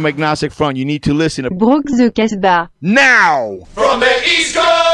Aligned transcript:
from 0.00 0.06
Agnostic 0.06 0.50
Front. 0.50 0.78
You 0.78 0.86
need 0.86 1.02
to 1.02 1.12
listen 1.12 1.44
to 1.44 1.50
Brooke 1.50 1.84
the 1.84 2.10
Casbah. 2.10 2.70
now. 2.80 3.58
From 3.74 4.00
the 4.00 4.22
East 4.24 4.56
Coast 4.56 4.89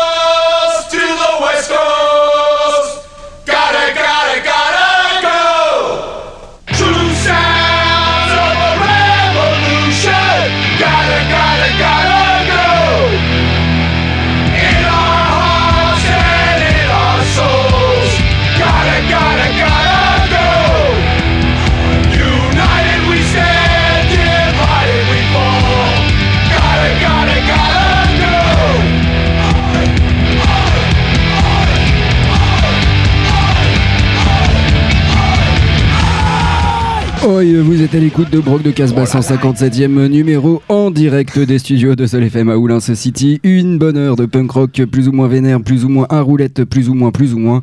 êtes 37.87 37.95
à 37.95 37.99
l'écoute 37.99 38.31
de 38.31 38.41
Brock 38.41 38.63
de 38.63 38.71
Casbah, 38.73 39.05
157e 39.05 40.09
numéro 40.09 40.61
en 40.69 40.91
direct 40.91 41.39
des 41.39 41.59
studios 41.59 41.95
de 41.95 42.07
Sol 42.07 42.25
FM 42.25 42.49
à 42.49 42.57
Oulins 42.57 42.81
City. 42.81 43.39
Une 43.45 43.79
bonne 43.79 43.97
heure 43.97 44.17
de 44.17 44.27
punk 44.27 44.51
rock 44.51 44.83
plus 44.91 45.07
ou 45.09 45.13
moins 45.13 45.29
vénère, 45.29 45.61
plus 45.63 45.85
ou 45.85 45.89
moins 45.89 46.07
à 46.11 46.21
roulette, 46.21 46.65
plus 46.65 46.89
ou 46.89 46.95
moins, 46.95 47.13
plus 47.13 47.33
ou 47.35 47.39
moins. 47.39 47.61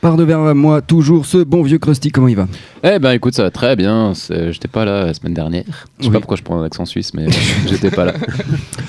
Par 0.00 0.16
devers 0.16 0.54
moi, 0.54 0.80
toujours 0.80 1.26
ce 1.26 1.38
bon 1.38 1.62
vieux 1.62 1.78
Krusty, 1.78 2.10
comment 2.10 2.28
il 2.28 2.36
va? 2.36 2.46
Eh 2.84 2.98
ben 3.00 3.12
écoute, 3.12 3.34
ça 3.34 3.42
va 3.42 3.50
très 3.50 3.74
bien. 3.74 4.12
J'étais 4.50 4.68
pas 4.68 4.84
là 4.84 5.06
la 5.06 5.14
semaine 5.14 5.34
dernière. 5.34 5.64
Je 5.98 6.04
sais 6.04 6.08
Oui. 6.08 6.12
pas 6.12 6.20
pourquoi 6.20 6.36
je 6.36 6.42
prends 6.42 6.60
un 6.60 6.64
accent 6.64 6.84
suisse, 6.84 7.12
mais 7.14 7.26
j'étais 7.68 7.90
pas 7.90 8.04
là. 8.04 8.14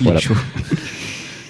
Voilà. 0.02 0.20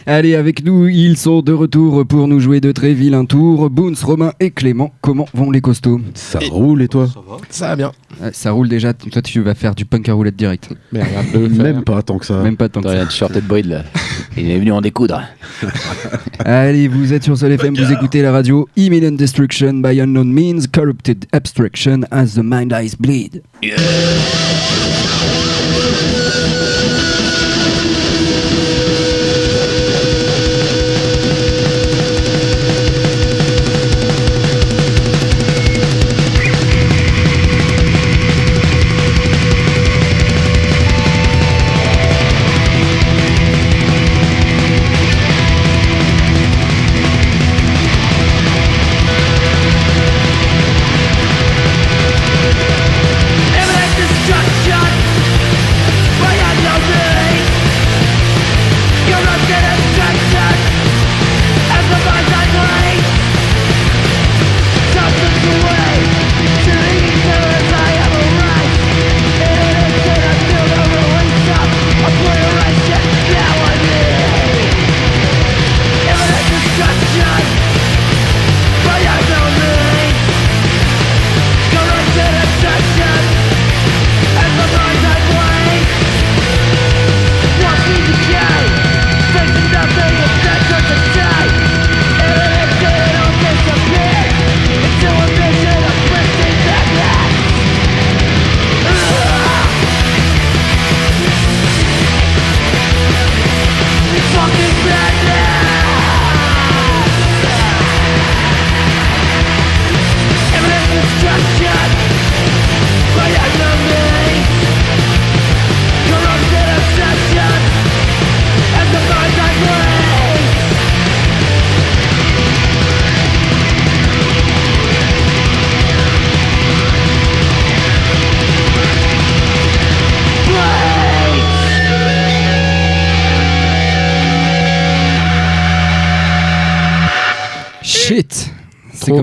Allez, 0.07 0.35
avec 0.35 0.63
nous, 0.63 0.87
ils 0.87 1.17
sont 1.17 1.41
de 1.41 1.51
retour 1.51 2.05
pour 2.05 2.27
nous 2.27 2.39
jouer 2.39 2.61
de 2.61 2.71
très 2.71 2.93
vilains 2.93 3.25
tours. 3.25 3.71
Boons, 3.71 3.95
Romain 4.03 4.33
et 4.39 4.51
Clément, 4.51 4.93
comment 5.01 5.27
vont 5.33 5.49
les 5.49 5.61
costauds? 5.61 5.99
Ça 6.13 6.37
roule 6.51 6.83
et 6.83 6.87
toi? 6.87 7.07
Ça 7.49 7.69
va 7.69 7.75
bien. 7.75 7.91
Ouais, 8.21 8.29
Ça 8.31 8.51
roule 8.51 8.69
déjà, 8.69 8.93
toi 8.93 9.21
tu 9.23 9.41
vas 9.41 9.55
faire 9.55 9.73
du 9.73 9.83
punk 9.85 10.07
à 10.07 10.13
roulette 10.13 10.35
direct. 10.35 10.69
Même 11.33 11.83
pas 11.83 12.03
tant 12.03 12.19
que 12.19 12.25
ça. 12.27 12.39
Même 12.43 12.55
pas 12.55 12.69
tant 12.69 12.81
que 12.81 12.87
ça. 12.87 12.93
rien 12.93 13.05
de 13.05 13.11
short 13.11 13.35
et 13.35 13.41
de 13.41 13.47
bride 13.47 13.65
là. 13.65 13.81
Il 14.37 14.51
est 14.51 14.59
venu 14.59 14.71
en 14.73 14.81
découdre. 14.81 15.23
Allez, 16.45 16.87
vous 16.87 17.11
êtes 17.11 17.23
sur 17.23 17.35
Sol 17.35 17.51
FM, 17.53 17.75
vous 17.75 17.91
écoutez 17.91 18.21
la 18.21 18.31
radio 18.31 18.69
Imminent 18.75 19.13
Destruction 19.15 19.73
by 19.73 19.99
Unknown 19.99 20.31
Means, 20.31 20.67
Corrupted 20.71 21.25
Abstraction 21.31 22.01
as 22.11 22.35
the 22.35 22.43
Mind 22.43 22.71
Eyes 22.71 22.95
Bleed. 22.99 23.41
Imminent 23.63 24.84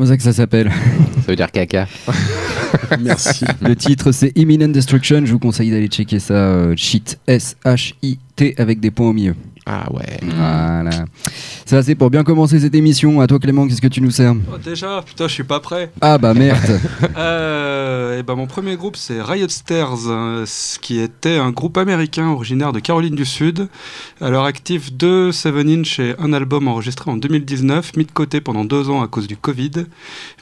comme 0.02 0.08
ça 0.08 0.16
que 0.16 0.22
ça 0.24 0.32
s'appelle. 0.32 0.68
Ça 0.68 1.28
veut 1.28 1.36
dire 1.36 1.52
caca. 1.52 1.86
Merci. 3.00 3.44
Le 3.60 3.76
titre 3.76 4.10
c'est 4.10 4.32
Imminent 4.36 4.66
Destruction, 4.68 5.22
je 5.24 5.30
vous 5.30 5.38
conseille 5.38 5.70
d'aller 5.70 5.86
checker 5.86 6.18
ça. 6.18 6.34
euh, 6.34 6.74
Shit, 6.76 7.20
S-H-I-T 7.28 8.54
avec 8.58 8.80
des 8.80 8.90
points 8.90 9.10
au 9.10 9.12
milieu. 9.12 9.36
Ah 9.64 9.86
ouais. 9.92 10.18
Voilà. 10.22 11.04
Ça 11.66 11.82
c'est 11.82 11.94
pour 11.94 12.10
bien 12.10 12.24
commencer 12.24 12.58
cette 12.60 12.74
émission. 12.74 13.20
À 13.20 13.26
toi 13.26 13.38
Clément, 13.38 13.66
qu'est-ce 13.66 13.80
que 13.80 13.86
tu 13.86 14.00
nous 14.00 14.10
sers 14.10 14.34
Oh, 14.52 14.58
déjà, 14.58 15.02
putain, 15.02 15.28
je 15.28 15.34
suis 15.34 15.44
pas 15.44 15.60
prêt. 15.60 15.92
Ah 16.00 16.18
bah 16.18 16.34
merde 16.34 16.80
Euh, 17.16 18.18
et 18.18 18.22
ben, 18.22 18.34
mon 18.34 18.46
premier 18.46 18.76
groupe, 18.76 18.96
c'est 18.96 19.20
Riot 19.22 19.48
Stairs, 19.48 20.08
hein, 20.08 20.44
ce 20.46 20.78
qui 20.78 20.98
était 20.98 21.36
un 21.36 21.50
groupe 21.50 21.76
américain 21.78 22.28
originaire 22.28 22.72
de 22.72 22.80
Caroline 22.80 23.14
du 23.14 23.24
Sud. 23.24 23.68
Leur 24.20 24.44
actif, 24.44 24.92
deux 24.92 25.30
7 25.32 25.54
inch 25.66 25.98
et 26.00 26.14
un 26.18 26.32
album 26.32 26.68
enregistré 26.68 27.10
en 27.10 27.16
2019, 27.16 27.96
mis 27.96 28.04
de 28.04 28.12
côté 28.12 28.40
pendant 28.40 28.64
deux 28.64 28.90
ans 28.90 29.02
à 29.02 29.08
cause 29.08 29.26
du 29.26 29.36
Covid, 29.36 29.86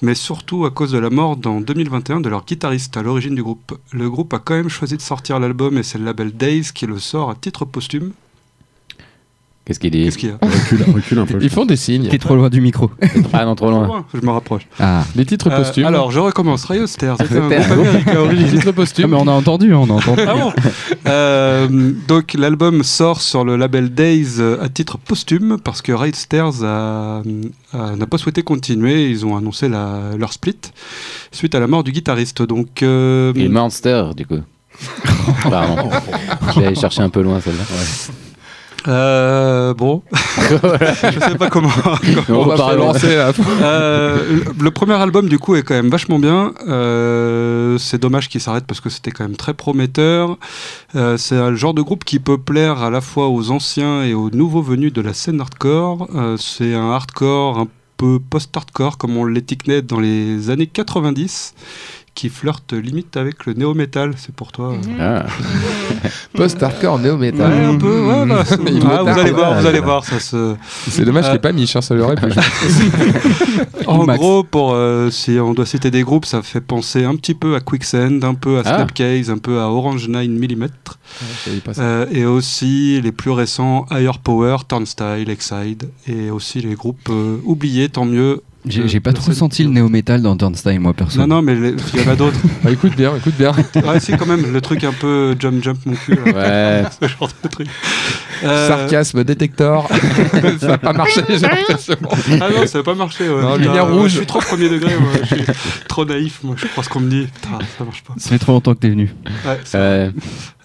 mais 0.03 0.15
surtout 0.15 0.65
à 0.65 0.71
cause 0.71 0.93
de 0.93 0.99
la 0.99 1.11
mort 1.11 1.39
en 1.45 1.61
2021 1.61 2.21
de 2.21 2.29
leur 2.29 2.45
guitariste 2.45 2.97
à 2.97 3.03
l'origine 3.03 3.35
du 3.35 3.43
groupe. 3.43 3.79
Le 3.93 4.09
groupe 4.09 4.33
a 4.35 4.39
quand 4.39 4.55
même 4.55 4.69
choisi 4.69 4.97
de 4.97 5.03
sortir 5.03 5.39
l'album 5.41 5.77
et 5.79 5.83
c'est 5.83 5.99
le 5.99 6.05
label 6.05 6.33
Days 6.33 6.71
qui 6.75 6.87
le 6.87 6.99
sort 6.99 7.31
à 7.31 7.35
titre 7.35 7.65
posthume. 7.65 8.13
Qu'est-ce 9.67 9.79
qu'il 9.79 9.91
dit 9.91 10.05
Qu'est-ce 10.05 10.19
qu'il 10.19 10.31
y 10.31 10.33
a 10.33 10.39
recule, 10.43 10.83
recule 10.95 11.19
un 11.19 11.27
peu. 11.27 11.39
Ils 11.41 11.51
font 11.51 11.65
des 11.67 11.77
signes. 11.77 12.09
T'es 12.09 12.19
trop 12.19 12.35
loin 12.35 12.49
du 12.49 12.61
micro. 12.61 12.91
Ah 13.33 13.45
non, 13.45 13.55
trop 13.55 13.71
loin. 13.71 14.05
Je 14.13 14.21
me 14.21 14.31
rapproche. 14.33 14.63
Ah, 14.81 15.05
Les 15.15 15.25
titres 15.25 15.49
Euh, 15.51 15.57
posthumes. 15.59 15.85
alors, 15.85 16.11
je 16.11 16.19
recommence. 16.19 16.65
Riot 16.65 16.87
Stairs, 16.89 17.17
c'était 17.21 17.37
un 17.39 17.49
groupe 17.69 17.87
américain 17.87 18.33
les 18.33 18.45
titres 18.51 18.73
posthumes. 18.73 19.11
mais 19.11 19.17
on 19.17 19.29
a 19.29 19.33
entendu, 19.33 19.73
on 19.75 19.85
a 19.85 19.93
entendu. 19.93 20.23
Ah 20.27 20.35
bon 20.35 20.53
Euh, 21.07 21.69
Donc 22.09 22.35
l'album 22.35 22.83
sort 22.83 23.21
sur 23.21 23.45
le 23.45 23.57
label 23.57 23.95
Days 23.95 24.41
à 24.61 24.69
titre 24.69 24.99
posthume 24.99 25.59
parce 25.63 25.83
que 25.83 25.93
Riot 25.93 26.15
Stairs 26.15 26.53
n'a 26.63 28.07
pas 28.09 28.19
souhaité 28.19 28.43
continuer. 28.43 29.09
Ils 29.11 29.25
ont 29.27 29.37
annoncé 29.37 29.69
la- 29.69 30.17
leur 30.19 30.33
split 30.33 30.57
suite 31.31 31.55
à 31.55 31.61
la 31.61 31.67
mort 31.69 31.85
du 31.85 31.93
guitariste. 31.93 32.43
Donc 32.43 32.83
euh, 32.83 33.33
Et 33.37 33.49
Monster, 33.49 34.07
du 34.17 34.27
coup. 34.27 34.39
Pardon. 35.49 35.91
Allé 36.57 36.75
chercher 36.75 37.03
un 37.03 37.11
peu 37.11 37.21
loin 37.23 37.41
celle-là. 37.41 37.65
Euh, 38.89 39.75
bon, 39.75 40.03
je 40.13 41.21
sais 41.21 41.35
pas 41.39 41.49
comment. 41.51 41.71
On 42.29 42.45
va 42.45 42.57
pas 42.57 42.75
lancer 42.75 43.17
là. 43.17 43.33
Euh, 43.63 44.41
le- 44.59 44.71
premier 44.71 44.95
album 44.95 45.29
du 45.29 45.39
coup 45.39 45.55
est 45.57 45.63
quand 45.63 45.75
même 45.75 45.91
vachement 45.91 46.19
bien. 46.19 46.53
Euh, 46.69 47.77
c'est 47.79 48.01
dommage 48.01 48.29
qu'il 48.29 48.41
s'arrête 48.41 48.65
parce 48.67 48.81
que 48.81 48.89
c'était 48.89 49.11
quand 49.11 49.25
même 49.25 49.37
très 49.37 49.55
prometteur. 49.55 50.39
C'est 51.17 51.37
un 51.37 51.55
genre 51.55 51.75
de 51.75 51.83
groupe 51.83 52.05
qui 52.05 52.19
peut 52.19 52.39
plaire 52.39 52.83
à 52.83 52.91
la 52.91 53.01
fois 53.01 53.29
aux 53.29 53.51
anciens 53.51 54.03
et 54.05 54.15
aux 54.15 54.31
nouveaux 54.31 54.63
venus 54.63 54.93
de 54.93 55.01
la 55.01 55.13
scène 55.15 55.41
hardcore. 55.41 56.09
C'est 56.39 56.75
un 56.75 56.91
hardcore 56.91 57.59
un 57.59 57.69
peu 57.97 58.19
post-hardcore 58.19 58.97
comme 58.97 59.17
on 59.19 59.27
l'étiquetait 59.27 59.83
dans 59.83 60.01
les 60.01 60.49
années 60.49 60.67
90 60.67 61.55
qui 62.21 62.29
flirte 62.29 62.75
limite 62.75 63.17
avec 63.17 63.47
le 63.47 63.55
néo-metal. 63.55 64.13
C'est 64.19 64.35
pour 64.35 64.53
toi. 64.53 64.75
euh. 64.75 65.25
Ah. 65.25 65.27
Post-hardcore, 66.37 66.97
Ouais, 66.97 67.03
néo-metal. 67.03 67.53
un 67.65 67.77
peu, 67.79 68.01
ouais, 68.07 68.27
bah, 68.27 68.45
Ah, 68.51 68.57
vous 68.57 68.81
tarde. 69.07 69.19
allez 69.19 69.31
voir, 69.31 69.59
vous 69.61 69.67
allez 69.67 69.81
voir, 69.81 70.05
ça 70.05 70.21
se. 70.21 70.55
C'est 70.89 71.05
dommage, 71.07 71.25
je 71.25 71.31
Euh, 71.31 71.33
l'ai 71.33 71.39
pas 71.39 71.53
mis, 71.53 71.71
hein, 71.75 71.81
ça 71.81 71.95
l'aurait. 71.95 72.17
En 73.87 74.05
Max. 74.05 74.19
gros, 74.19 74.45
pour 74.45 74.73
euh, 74.75 75.11
si 75.11 75.39
on 75.41 75.55
doit 75.55 75.65
citer 75.67 75.91
des 75.91 76.03
groupes, 76.03 76.27
ça 76.27 76.43
fait 76.43 76.61
penser 76.61 77.05
un 77.05 77.17
petit 77.17 77.35
peu 77.35 77.55
à 77.55 77.61
Quicksand, 77.61 78.23
un 78.23 78.35
peu 78.35 78.59
à 78.59 78.63
Ah. 78.67 78.77
Snapcase, 78.77 79.31
un 79.31 79.39
peu 79.39 79.59
à 79.61 79.69
Orange 79.69 80.09
9 80.09 80.27
mm, 80.29 80.67
euh, 81.79 82.07
et 82.13 82.25
aussi 82.27 83.01
les 83.03 83.13
plus 83.13 83.31
récents 83.31 83.87
Higher 83.91 84.13
Power, 84.23 84.59
Turnstile, 84.69 85.29
Exide, 85.31 85.89
et 86.07 86.31
aussi 86.31 86.61
les 86.61 86.75
groupes 86.75 87.09
euh, 87.09 87.39
oubliés, 87.45 87.89
tant 87.89 88.05
mieux. 88.05 88.43
J'ai 88.67 88.83
Euh, 88.83 88.87
j'ai 88.87 89.01
pas 89.01 89.13
trop 89.15 89.33
senti 89.33 89.65
le 89.65 89.71
néo-metal 89.71 90.21
dans 90.21 90.37
Turnstile, 90.37 90.81
moi, 90.81 90.93
perso. 90.93 91.19
Non, 91.19 91.27
non, 91.27 91.43
mais 91.43 91.55
il 91.55 92.01
y 92.01 92.09
en 92.09 92.13
a 92.13 92.17
d'autres. 92.17 92.39
Ah, 92.65 92.71
écoute 92.71 92.95
bien, 92.95 93.17
écoute 93.17 93.35
bien. 93.39 93.53
ouais, 93.53 94.01
si, 94.01 94.13
quand 94.17 94.27
même, 94.27 94.53
le 94.53 94.61
truc 94.61 94.85
un 94.85 94.93
peu 94.93 95.35
jump 95.39 95.63
jump 95.65 95.79
mon 95.87 95.95
cul. 95.95 96.15
là. 96.27 96.33
Ouais. 96.33 96.85
Ce 97.01 97.09
genre 97.09 97.31
de 97.43 97.49
truc. 97.49 97.69
Euh, 98.45 98.69
Sarcasme 98.69 99.25
détector. 99.25 99.89
ça 100.61 100.67
n'a 100.69 100.79
pas 100.79 100.93
marché, 100.93 101.23
j'ai 101.29 101.39
l'impression. 101.39 101.95
Ah 102.41 102.49
non, 102.55 102.67
ça 102.67 102.79
n'a 102.79 102.85
pas 102.85 102.95
marché. 102.95 103.29
ouais. 103.29 103.41
Non, 103.43 103.53
Putain, 103.57 103.65
lumière 103.69 103.87
ouais, 103.87 103.93
rouge. 103.93 104.11
Je 104.13 104.17
suis 104.19 104.27
trop 104.27 104.41
premier 104.41 104.69
degré, 104.69 104.95
moi. 104.99 105.11
je 105.23 105.35
suis 105.37 105.45
trop 105.89 106.05
naïf, 106.05 106.41
moi. 106.43 106.55
Je 106.59 106.67
crois 106.67 106.85
ce 106.85 106.89
qu'on 106.91 107.01
me 107.01 107.09
dit. 107.11 107.29
Putain, 107.35 107.59
ça 107.79 107.85
marche 107.85 108.03
pas. 108.03 108.15
Ça 108.19 108.29
fait 108.31 108.39
trop 108.39 108.53
longtemps 108.53 108.75
que 108.75 108.81
t'es 108.81 108.91
venu. 108.91 109.13
Ouais, 109.47 109.59
c'est 109.65 109.79
Ouais. 109.79 110.11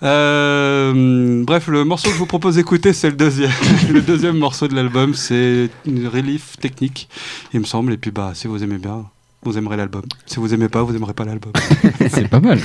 Euh, 0.03 1.43
bref, 1.43 1.67
le 1.67 1.83
morceau 1.83 2.09
que 2.09 2.13
je 2.13 2.19
vous 2.19 2.25
propose 2.25 2.55
d'écouter, 2.55 2.93
c'est 2.93 3.09
le 3.09 3.15
deuxième. 3.15 3.51
le 3.91 4.01
deuxième 4.01 4.37
morceau 4.37 4.67
de 4.67 4.75
l'album, 4.75 5.13
c'est 5.13 5.69
une 5.85 6.07
relief 6.07 6.57
technique, 6.57 7.09
il 7.53 7.61
me 7.61 7.65
semble. 7.65 7.93
Et 7.93 7.97
puis, 7.97 8.11
bah, 8.11 8.31
si 8.33 8.47
vous 8.47 8.63
aimez 8.63 8.77
bien, 8.77 9.05
vous 9.43 9.57
aimerez 9.57 9.77
l'album. 9.77 10.03
Si 10.25 10.37
vous 10.37 10.53
aimez 10.53 10.69
pas, 10.69 10.83
vous 10.83 10.95
aimerez 10.95 11.13
pas 11.13 11.25
l'album. 11.25 11.53
C'est 12.09 12.27
pas 12.27 12.39
mal. 12.39 12.59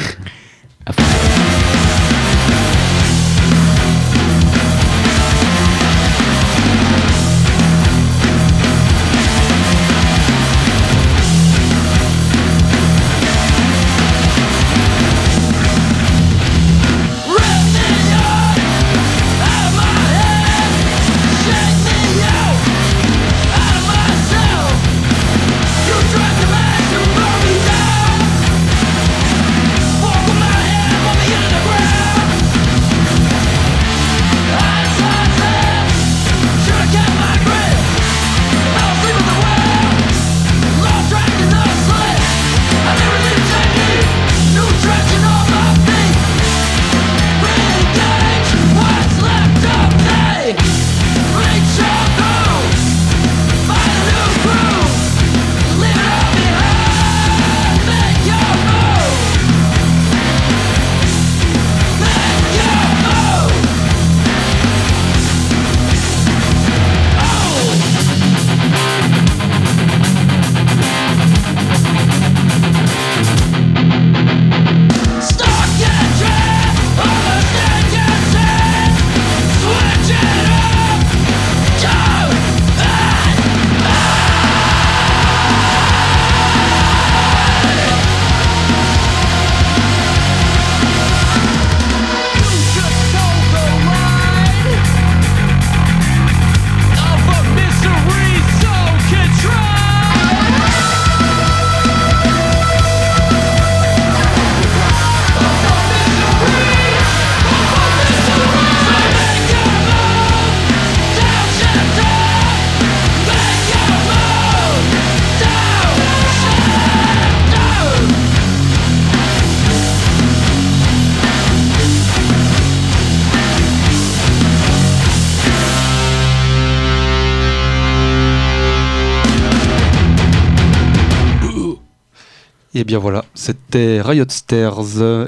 Bien 132.91 132.99
voilà, 132.99 133.25
c'était 133.35 134.01
Riot 134.03 134.25
Stairs 134.31 134.81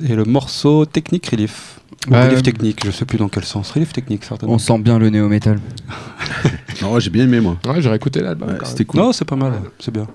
et 0.08 0.16
le 0.16 0.24
morceau 0.24 0.84
Technique 0.84 1.28
Relief. 1.28 1.78
Ou 2.08 2.12
Ouais. 2.12 2.26
relief 2.26 2.42
technique, 2.42 2.84
je 2.84 2.90
sais 2.90 3.04
plus 3.04 3.18
dans 3.18 3.28
quel 3.28 3.44
sens. 3.44 3.70
Relief 3.70 3.92
technique, 3.92 4.24
certainement. 4.24 4.56
On 4.56 4.58
sent 4.58 4.76
bien 4.80 4.98
le 4.98 5.08
néo-metal. 5.10 5.60
Non, 6.82 6.98
j'ai 6.98 7.10
bien 7.10 7.22
aimé, 7.22 7.38
moi. 7.38 7.56
Ouais, 7.64 7.80
j'aurais 7.80 7.94
écouté 7.94 8.20
l'album. 8.20 8.48
Ouais, 8.48 8.58
C'était 8.64 8.84
cool. 8.84 8.98
Non, 8.98 9.12
c'est 9.12 9.24
pas 9.24 9.36
mal, 9.36 9.52
c'est 9.78 9.92
bien. 9.92 10.08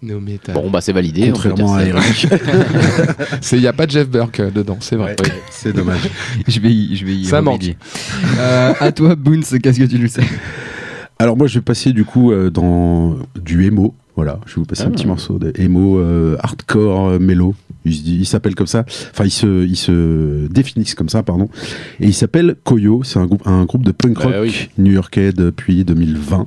Néo-metal. 0.00 0.54
Bon, 0.54 0.70
bah 0.70 0.80
c'est 0.80 0.92
validé. 0.92 1.32
Contrairement 1.32 1.74
à. 1.74 1.82
Eric. 1.82 2.28
Il 3.52 3.58
n'y 3.58 3.66
a 3.66 3.72
pas 3.72 3.88
Jeff 3.88 4.08
Burke 4.08 4.38
euh, 4.38 4.50
dedans, 4.52 4.76
c'est 4.78 4.94
vrai. 4.94 5.16
Ouais, 5.20 5.32
c'est 5.50 5.72
dommage. 5.72 6.08
Je 6.46 6.60
vais 6.60 6.72
y, 6.72 6.94
je 6.94 7.04
vais 7.04 7.14
y 7.16 7.24
Ça 7.24 7.42
manque. 7.42 7.74
Euh, 8.38 8.74
à 8.78 8.92
toi, 8.92 9.16
Boons, 9.16 9.40
qu'est-ce 9.60 9.80
que 9.80 9.86
tu 9.86 9.98
le 9.98 10.06
sais? 10.06 10.22
Alors 11.18 11.36
moi 11.36 11.48
je 11.48 11.58
vais 11.58 11.62
passer 11.64 11.92
du 11.92 12.04
coup 12.04 12.30
euh, 12.30 12.50
dans 12.50 13.16
du 13.34 13.66
emo. 13.66 13.94
Voilà, 14.16 14.40
je 14.46 14.54
vais 14.54 14.60
vous 14.62 14.64
passer 14.66 14.82
un 14.84 14.86
Ah. 14.86 14.90
petit 14.90 15.06
morceau 15.06 15.38
de 15.38 15.52
emo 15.56 15.98
euh, 15.98 16.36
hardcore 16.42 17.08
euh, 17.10 17.18
mélo. 17.18 17.54
Il, 17.84 18.20
il 18.20 18.26
s'appelle 18.26 18.54
comme 18.54 18.66
ça. 18.66 18.84
Enfin, 19.12 19.24
ils 19.24 19.30
se, 19.30 19.64
ils 19.64 19.76
se 19.76 20.48
définissent 20.48 20.94
comme 20.94 21.08
ça, 21.10 21.22
pardon. 21.22 21.48
Et 22.00 22.06
il 22.06 22.14
s'appelle 22.14 22.56
Koyo. 22.64 23.02
C'est 23.04 23.18
un 23.18 23.26
groupe, 23.26 23.46
un 23.46 23.64
groupe 23.64 23.84
de 23.84 23.92
punk 23.92 24.18
rock 24.18 24.32
Bah 24.32 24.40
oui. 24.42 24.68
new-yorkais 24.78 25.32
depuis 25.32 25.84
2020 25.84 26.46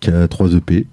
qui 0.00 0.10
a 0.10 0.26
3 0.28 0.54
EP. 0.54 0.86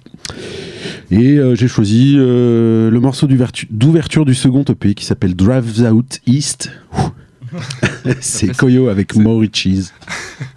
Et 1.11 1.37
euh, 1.37 1.55
j'ai 1.55 1.67
choisi 1.67 2.15
euh, 2.17 2.89
le 2.89 2.99
morceau 2.99 3.27
d'ouvertu- 3.27 3.67
d'ouverture 3.69 4.25
du 4.25 4.33
second 4.33 4.63
EP 4.67 4.93
qui 4.95 5.05
s'appelle 5.05 5.35
Drives 5.35 5.81
Out 5.91 6.19
East. 6.25 6.71
C'est 8.21 8.55
Koyo 8.55 8.87
avec 8.89 9.15
Maury 9.15 9.49
Cheese. 9.53 9.91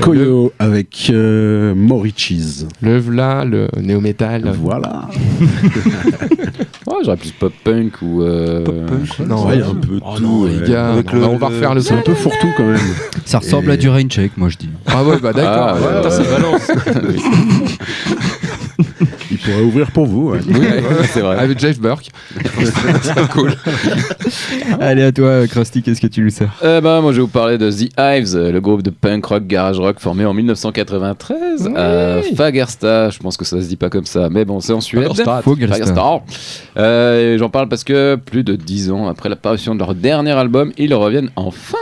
Koyo 0.00 0.52
avec 0.58 1.08
euh, 1.10 1.74
Morichis. 1.74 2.66
Le 2.80 2.98
v'là, 2.98 3.44
le 3.44 3.68
néo-métal. 3.80 4.50
Voilà. 4.60 5.08
Ouais, 6.86 6.94
j'aurais 7.04 7.16
plus 7.16 7.32
pop-punk 7.32 7.92
ou. 8.02 8.22
euh, 8.22 8.64
Non, 9.26 9.46
Ouais, 9.46 9.62
un 9.62 9.74
peu 9.74 10.00
Oh 10.02 10.14
tout, 10.16 10.22
non, 10.22 10.40
ouais. 10.42 10.50
les 10.60 10.70
gars, 10.70 10.90
Avec 10.92 11.08
on, 11.12 11.14
le- 11.16 11.20
va- 11.20 11.28
on 11.28 11.36
va 11.36 11.48
le- 11.48 11.54
refaire 11.54 11.74
le 11.74 11.80
C'est 11.82 11.94
un 11.94 12.02
peu 12.02 12.14
fourre-tout 12.14 12.48
quand 12.56 12.64
même. 12.64 12.78
Ça 13.24 13.38
ressemble 13.38 13.70
Et- 13.70 13.74
à 13.74 13.76
du 13.76 13.88
rain 13.88 14.02
check, 14.08 14.32
moi 14.36 14.48
je 14.48 14.56
dis. 14.58 14.70
Ah 14.86 15.04
ouais, 15.04 15.18
bah 15.20 15.32
d'accord. 15.32 15.68
Ah, 15.68 15.74
ouais, 15.74 15.80
ouais, 15.80 16.04
ouais, 16.04 16.10
ça 16.10 16.22
balance. 16.22 16.70
Pourrait 19.50 19.64
ouvrir 19.64 19.90
pour 19.90 20.06
vous. 20.06 20.30
ouais. 20.30 20.40
Oui, 20.46 20.66
c'est 21.12 21.20
vrai. 21.20 21.36
Avec 21.38 21.58
Jeff 21.58 21.80
Burke. 21.80 22.10
c'est 23.02 23.28
cool. 23.28 23.52
Allez, 24.80 25.02
à 25.02 25.12
toi, 25.12 25.46
Krusty, 25.46 25.82
qu'est-ce 25.82 26.00
que 26.00 26.06
tu 26.06 26.22
lui 26.22 26.30
sers? 26.30 26.52
Euh, 26.62 26.80
bah, 26.80 27.00
moi, 27.00 27.12
je 27.12 27.16
vais 27.16 27.22
vous 27.22 27.28
parler 27.28 27.58
de 27.58 27.70
The 27.70 27.90
Hives, 27.98 28.36
euh, 28.36 28.52
le 28.52 28.60
groupe 28.60 28.82
de 28.82 28.90
punk 28.90 29.24
rock, 29.26 29.46
garage 29.46 29.78
rock 29.78 29.98
formé 29.98 30.24
en 30.24 30.34
1993 30.34 31.70
à 31.76 32.20
Fagersta. 32.36 33.10
Je 33.10 33.18
pense 33.18 33.36
que 33.36 33.44
ça 33.44 33.60
se 33.60 33.66
dit 33.66 33.76
pas 33.76 33.90
comme 33.90 34.06
ça, 34.06 34.28
mais 34.30 34.44
bon, 34.44 34.60
c'est 34.60 34.72
en 34.72 34.80
Suède. 34.80 35.08
Fagersta. 35.14 36.22
Euh, 36.76 37.38
J'en 37.38 37.48
parle 37.48 37.68
parce 37.68 37.84
que 37.84 38.16
plus 38.16 38.44
de 38.44 38.56
10 38.56 38.90
ans 38.90 39.08
après 39.08 39.28
l'apparition 39.28 39.74
de 39.74 39.80
leur 39.80 39.94
dernier 39.94 40.32
album, 40.32 40.72
ils 40.78 40.94
reviennent 40.94 41.30
enfin. 41.36 41.78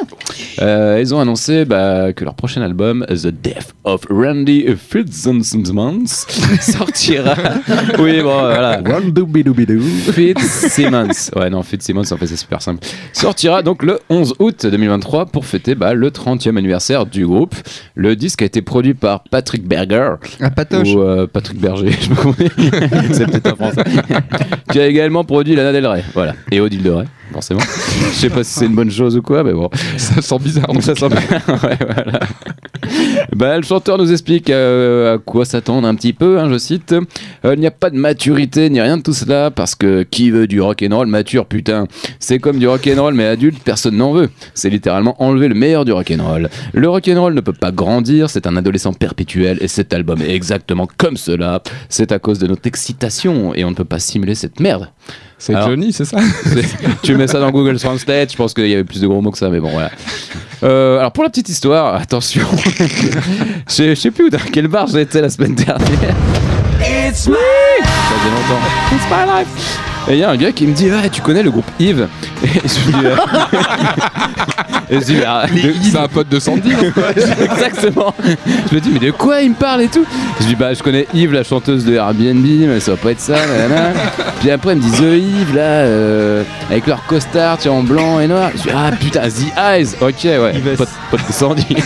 Euh, 0.61 0.99
ils 1.01 1.15
ont 1.15 1.21
annoncé 1.21 1.65
bah, 1.65 2.13
que 2.13 2.25
leur 2.25 2.35
prochain 2.35 2.63
album, 2.63 3.05
The 3.09 3.29
Death 3.29 3.75
of 3.85 4.03
Randy 4.11 4.67
Fitzsimmons, 4.77 6.07
sortira. 6.61 7.35
oui, 7.99 8.21
bon, 8.23 8.38
voilà. 8.41 8.81
Fitzsimmons. 10.12 11.09
Ouais, 11.37 11.50
non, 11.50 11.62
Fitzsimmons, 11.62 12.12
en 12.12 12.17
fait, 12.17 12.27
c'est 12.27 12.37
super 12.37 12.62
simple. 12.62 12.87
Sortira 13.12 13.62
donc 13.62 13.83
le 13.83 13.99
11 14.09 14.35
août 14.38 14.67
2023 14.67 15.27
pour 15.27 15.45
fêter 15.45 15.75
bah, 15.75 15.95
le 15.95 16.11
30e 16.11 16.57
anniversaire 16.57 17.07
du 17.07 17.27
groupe. 17.27 17.55
Le 17.95 18.17
disque 18.17 18.43
a 18.43 18.45
été 18.45 18.62
produit 18.62 18.95
par 18.95 19.25
Patrick 19.25 19.67
Berger. 19.67 20.15
Ah, 20.41 20.50
Patoche 20.50 20.88
Ou 20.95 21.00
euh, 21.00 21.27
Patrick 21.27 21.61
Berger, 21.61 21.91
je 22.00 22.11
me 22.11 22.15
connais. 22.15 22.50
c'est 23.12 23.27
peut-être 23.27 23.53
un 23.53 23.57
français. 23.57 23.85
qui 24.71 24.81
a 24.81 24.87
également 24.87 25.25
produit 25.25 25.55
Lana 25.55 25.73
Del 25.73 25.87
Rey. 25.87 26.05
Voilà. 26.15 26.35
Et 26.50 26.61
Odile 26.61 26.83
de 26.83 26.91
Rey, 26.91 27.05
forcément. 27.33 27.61
Je 27.61 28.17
sais 28.17 28.31
pas 28.31 28.45
si 28.45 28.59
c'est 28.59 28.67
une 28.67 28.75
bonne 28.75 28.91
chose 28.91 29.17
ou 29.17 29.23
quoi, 29.23 29.43
mais 29.43 29.53
bon. 29.53 29.71
Ça 29.97 30.21
sent 30.21 30.38
bizarre. 30.38 30.73
Donc 30.73 30.83
ça 30.83 30.95
sent. 30.95 31.07
Ouais, 31.09 31.79
voilà. 31.81 32.21
Bah, 33.35 33.57
le 33.57 33.62
chanteur 33.62 33.99
nous 33.99 34.11
explique 34.11 34.50
euh, 34.50 35.15
à 35.15 35.19
quoi 35.19 35.45
s'attendre 35.45 35.87
un 35.87 35.95
petit 35.95 36.12
peu, 36.12 36.38
hein, 36.38 36.49
je 36.50 36.59
cite. 36.59 36.95
Euh, 37.45 37.54
Il 37.54 37.61
n'y 37.61 37.66
a 37.66 37.71
pas 37.71 37.90
de 37.90 37.97
maturité 37.97 38.71
ni 38.71 38.80
rien 38.80 38.97
de 38.97 39.02
tout 39.02 39.12
cela 39.12 39.50
parce 39.50 39.75
que 39.75 40.02
qui 40.02 40.30
veut 40.30 40.47
du 40.47 40.61
rock'n'roll 40.61 41.07
mature, 41.07 41.47
putain 41.47 41.87
C'est 42.18 42.38
comme 42.38 42.59
du 42.59 42.68
rock'n'roll 42.68 43.14
mais 43.14 43.26
adulte, 43.26 43.62
personne 43.62 43.97
n'en 43.97 44.12
veut. 44.12 44.30
C'est 44.54 44.71
littéralement 44.71 45.23
enlever 45.23 45.49
le 45.49 45.54
meilleur 45.54 45.85
du 45.85 45.92
rock'n'roll. 45.92 46.49
Le 46.73 46.88
rock'n'roll 46.88 47.35
ne 47.35 47.40
peut 47.40 47.52
pas 47.52 47.73
grandir, 47.73 48.30
c'est 48.30 48.47
un 48.47 48.57
adolescent 48.57 48.92
perpétuel 48.92 49.59
et 49.61 49.68
cet 49.68 49.92
album 49.92 50.21
est 50.23 50.35
exactement 50.35 50.88
comme 50.97 51.16
cela. 51.16 51.62
C'est 51.88 52.12
à 52.12 52.18
cause 52.18 52.38
de 52.38 52.47
notre 52.47 52.66
excitation 52.66 53.54
et 53.54 53.64
on 53.64 53.71
ne 53.71 53.75
peut 53.75 53.85
pas 53.85 53.99
simuler 53.99 54.35
cette 54.35 54.61
merde. 54.61 54.88
C'est 55.40 55.54
Johnny, 55.54 55.92
c'est 55.92 56.04
ça 56.04 56.18
tu 57.02 57.14
mets 57.14 57.28
ça 57.28 57.38
dans 57.38 57.52
Google 57.52 57.78
Translate, 57.78 58.33
je 58.33 58.37
pense 58.37 58.54
qu'il 58.54 58.66
y 58.66 58.75
avait 58.75 58.83
plus 58.83 59.00
de 59.00 59.07
gros 59.07 59.21
mots 59.21 59.30
que 59.30 59.38
ça, 59.38 59.49
mais 59.49 59.61
bon, 59.61 59.71
voilà. 59.71 59.90
Euh, 60.64 60.99
alors, 60.99 61.12
pour 61.12 61.23
la 61.23 61.30
petite 61.30 61.49
histoire, 61.49 61.95
attention, 61.95 62.42
je 63.68 63.90
je 63.90 63.95
sais 63.95 64.11
plus 64.11 64.30
dans 64.30 64.38
quel 64.52 64.66
bar 64.66 64.88
j'étais 64.88 65.21
la 65.21 65.30
semaine 65.30 65.54
dernière. 65.54 66.16
It's 66.80 67.26
my 67.28 67.35
Ça 67.82 68.14
faisait 68.14 68.30
longtemps. 68.30 68.62
It's 68.92 69.04
my 69.11 69.26
life. 69.26 69.78
Et 70.08 70.12
il 70.14 70.18
y 70.20 70.25
a 70.25 70.30
un 70.30 70.37
gars 70.37 70.52
qui 70.52 70.66
me 70.66 70.73
dit 70.75 70.88
Ah, 70.90 71.08
tu 71.08 71.20
connais 71.20 71.42
le 71.42 71.50
groupe 71.50 71.66
Yves? 71.78 72.06
Et 72.42 72.49
je 72.66 72.87
lui 72.87 72.92
dis 72.94 73.06
euh, 73.06 73.16
Et 74.90 74.94
je 75.00 75.04
dis 75.04 75.16
Ah, 75.26 75.44
de- 75.47 75.75
C'est 75.82 75.99
un 75.99 76.08
pote 76.08 76.28
de 76.28 76.38
Sandy. 76.38 76.73
Exactement. 77.42 78.14
Je 78.70 78.75
me 78.75 78.80
dis 78.80 78.90
mais 78.92 79.00
de 79.00 79.11
quoi 79.11 79.40
il 79.42 79.50
me 79.50 79.54
parle 79.54 79.82
et 79.82 79.88
tout? 79.88 80.04
Je 80.40 80.47
dis 80.47 80.54
bah 80.54 80.73
je 80.73 80.82
connais 80.82 81.06
Yves 81.12 81.32
la 81.32 81.42
chanteuse 81.44 81.85
de 81.85 81.94
Airbnb 81.94 82.44
mais 82.44 82.80
ça 82.80 82.92
va 82.92 82.97
pas 82.97 83.11
être 83.11 83.20
ça. 83.20 83.35
nanana. 83.35 83.90
Puis 84.40 84.50
après 84.50 84.73
il 84.75 84.78
me 84.78 84.82
dit 84.82 84.92
The 84.92 85.02
Yves 85.02 85.54
là 85.54 85.62
euh, 85.62 86.42
avec 86.70 86.87
leur 86.87 87.04
costard 87.06 87.58
tu 87.58 87.68
en 87.68 87.82
blanc 87.82 88.20
et 88.20 88.28
noir. 88.28 88.50
Je 88.56 88.62
dis 88.62 88.68
ah 88.75 88.90
putain 88.99 89.28
The 89.28 89.58
Eyes. 89.58 89.88
Ok 90.00 90.25
ouais. 90.25 90.54
Pote, 90.76 90.88
pote 91.11 91.26
de 91.26 91.32
Sandy. 91.32 91.66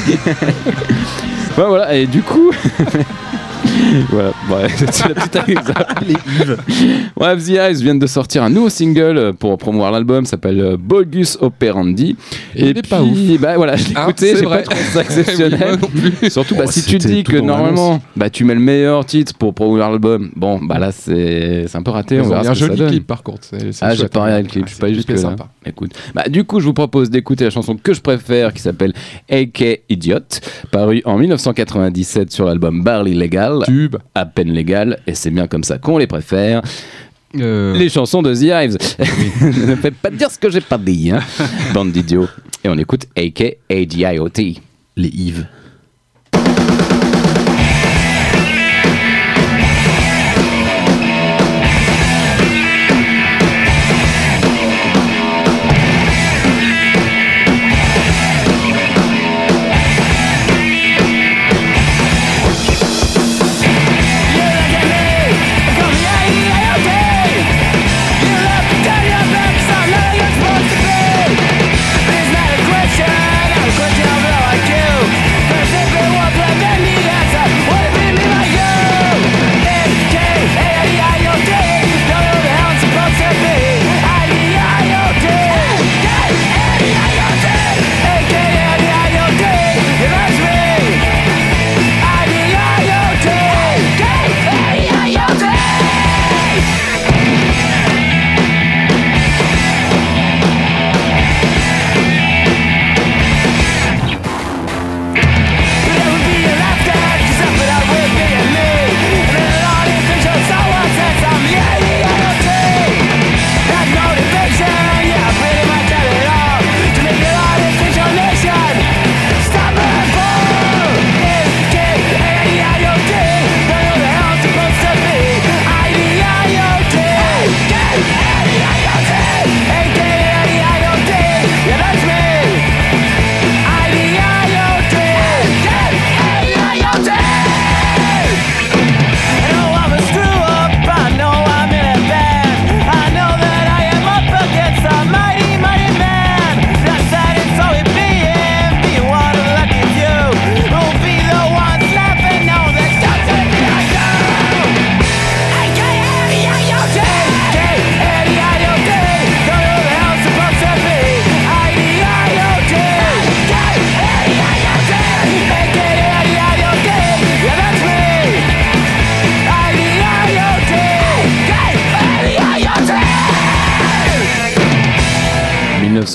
Ouais, 1.59 1.65
voilà 1.69 1.93
et 1.95 2.07
du 2.07 2.23
coup. 2.23 2.51
voilà, 4.11 4.29
ouais, 4.51 4.69
c'est 4.91 5.09
la 5.09 5.15
petite 5.15 5.37
anecdote. 5.37 5.77
Les 6.07 6.13
Yves. 6.15 6.57
Bref, 7.17 7.45
The 7.45 7.51
Eyes 7.51 7.83
viennent 7.83 7.99
de 7.99 8.07
sortir 8.07 8.43
un 8.43 8.51
nouveau 8.51 8.69
single 8.69 9.33
pour 9.39 9.57
promouvoir 9.59 9.93
l'album, 9.93 10.25
s'appelle 10.25 10.61
euh, 10.61 10.77
Bogus 10.79 11.39
Operandi. 11.41 12.17
Et 12.57 12.71
est 12.71 12.89
pas 12.89 13.03
ouf. 13.03 13.19
Bah 13.41 13.57
voilà, 13.57 13.77
je 13.77 13.89
l'ai 13.89 13.97
Hein, 13.97 14.03
écouté, 14.05 14.35
c'est 14.35 14.41
j'ai 14.41 14.47
pas 14.47 14.63
trouvé 14.63 14.81
ça 14.93 15.01
exceptionnel. 15.03 15.79
Oui. 16.23 16.31
Surtout 16.31 16.55
bah, 16.55 16.65
Oh, 16.67 16.71
si 16.71 16.83
tu 16.83 16.93
c'était 16.93 17.09
dis 17.09 17.25
que 17.25 17.37
normalement 17.37 18.01
bah, 18.17 18.31
tu 18.31 18.45
mets 18.45 18.55
le 18.55 18.61
meilleur 18.61 19.05
titre 19.05 19.35
pour 19.35 19.53
promouvoir 19.55 19.91
l'album, 19.91 20.31
bon 20.37 20.61
bah 20.63 20.79
là 20.79 20.93
c'est 20.93 21.67
un 21.75 21.83
peu 21.83 21.91
raté. 21.91 22.17
Ils 22.17 22.21
on 22.23 22.29
verra 22.29 22.43
mis 22.43 22.49
un 22.49 22.55
ce 22.55 22.61
que 22.61 22.61
ça 22.61 22.67
joli 22.67 22.79
donne. 22.79 22.91
clip 22.91 23.07
par 23.07 23.23
contre. 23.23 23.49
Ah, 23.81 23.95
j'ai 23.95 24.09
pas 24.09 24.23
regardé 24.25 24.43
le 24.45 24.49
clip, 24.49 24.67
je 24.69 24.73
suis 24.73 24.81
pas 25.05 25.13
là. 25.13 25.17
sympa. 25.19 25.49
Écoute, 25.67 25.93
bah 26.15 26.25
du 26.29 26.45
coup, 26.45 26.61
je 26.61 26.67
vous 26.67 26.73
propose 26.73 27.11
d'écouter 27.11 27.45
la 27.45 27.51
chanson 27.51 27.77
que 27.77 27.93
je 27.95 28.01
préfère 28.01 28.53
qui 28.53 28.61
s'appelle 28.63 28.93
AK 29.31 29.83
Idiot, 29.89 30.19
parue 30.71 31.03
en 31.05 31.19
1997 31.19 32.31
sur 32.33 32.47
l'album 32.47 32.83
Barley 32.83 33.15
Legal, 33.15 33.65
À 34.15 34.27
peine 34.27 34.51
légal, 34.53 34.99
et 35.07 35.15
c'est 35.15 35.31
bien 35.31 35.47
comme 35.47 35.65
ça 35.65 35.79
qu'on 35.79 35.99
les 35.99 36.07
préfère. 36.07 36.63
Euh, 37.37 37.75
Les 37.75 37.89
chansons 37.89 38.23
de 38.23 38.35
The 38.35 38.43
Hives. 38.43 38.77
ne 39.69 39.77
faites 39.77 39.95
pas 39.95 40.11
dire 40.11 40.31
ce 40.31 40.39
que 40.39 40.51
j'ai 40.51 40.61
pas 40.61 40.79
dit, 40.79 41.11
hein. 41.11 41.21
bande 41.73 41.93
d'idiots. 41.93 42.29
Et 42.65 42.69
on 42.69 42.77
écoute 42.79 43.07
AK 43.17 43.57
ADIOT. 43.71 44.29
Les 44.97 45.09
Yves. 45.09 45.47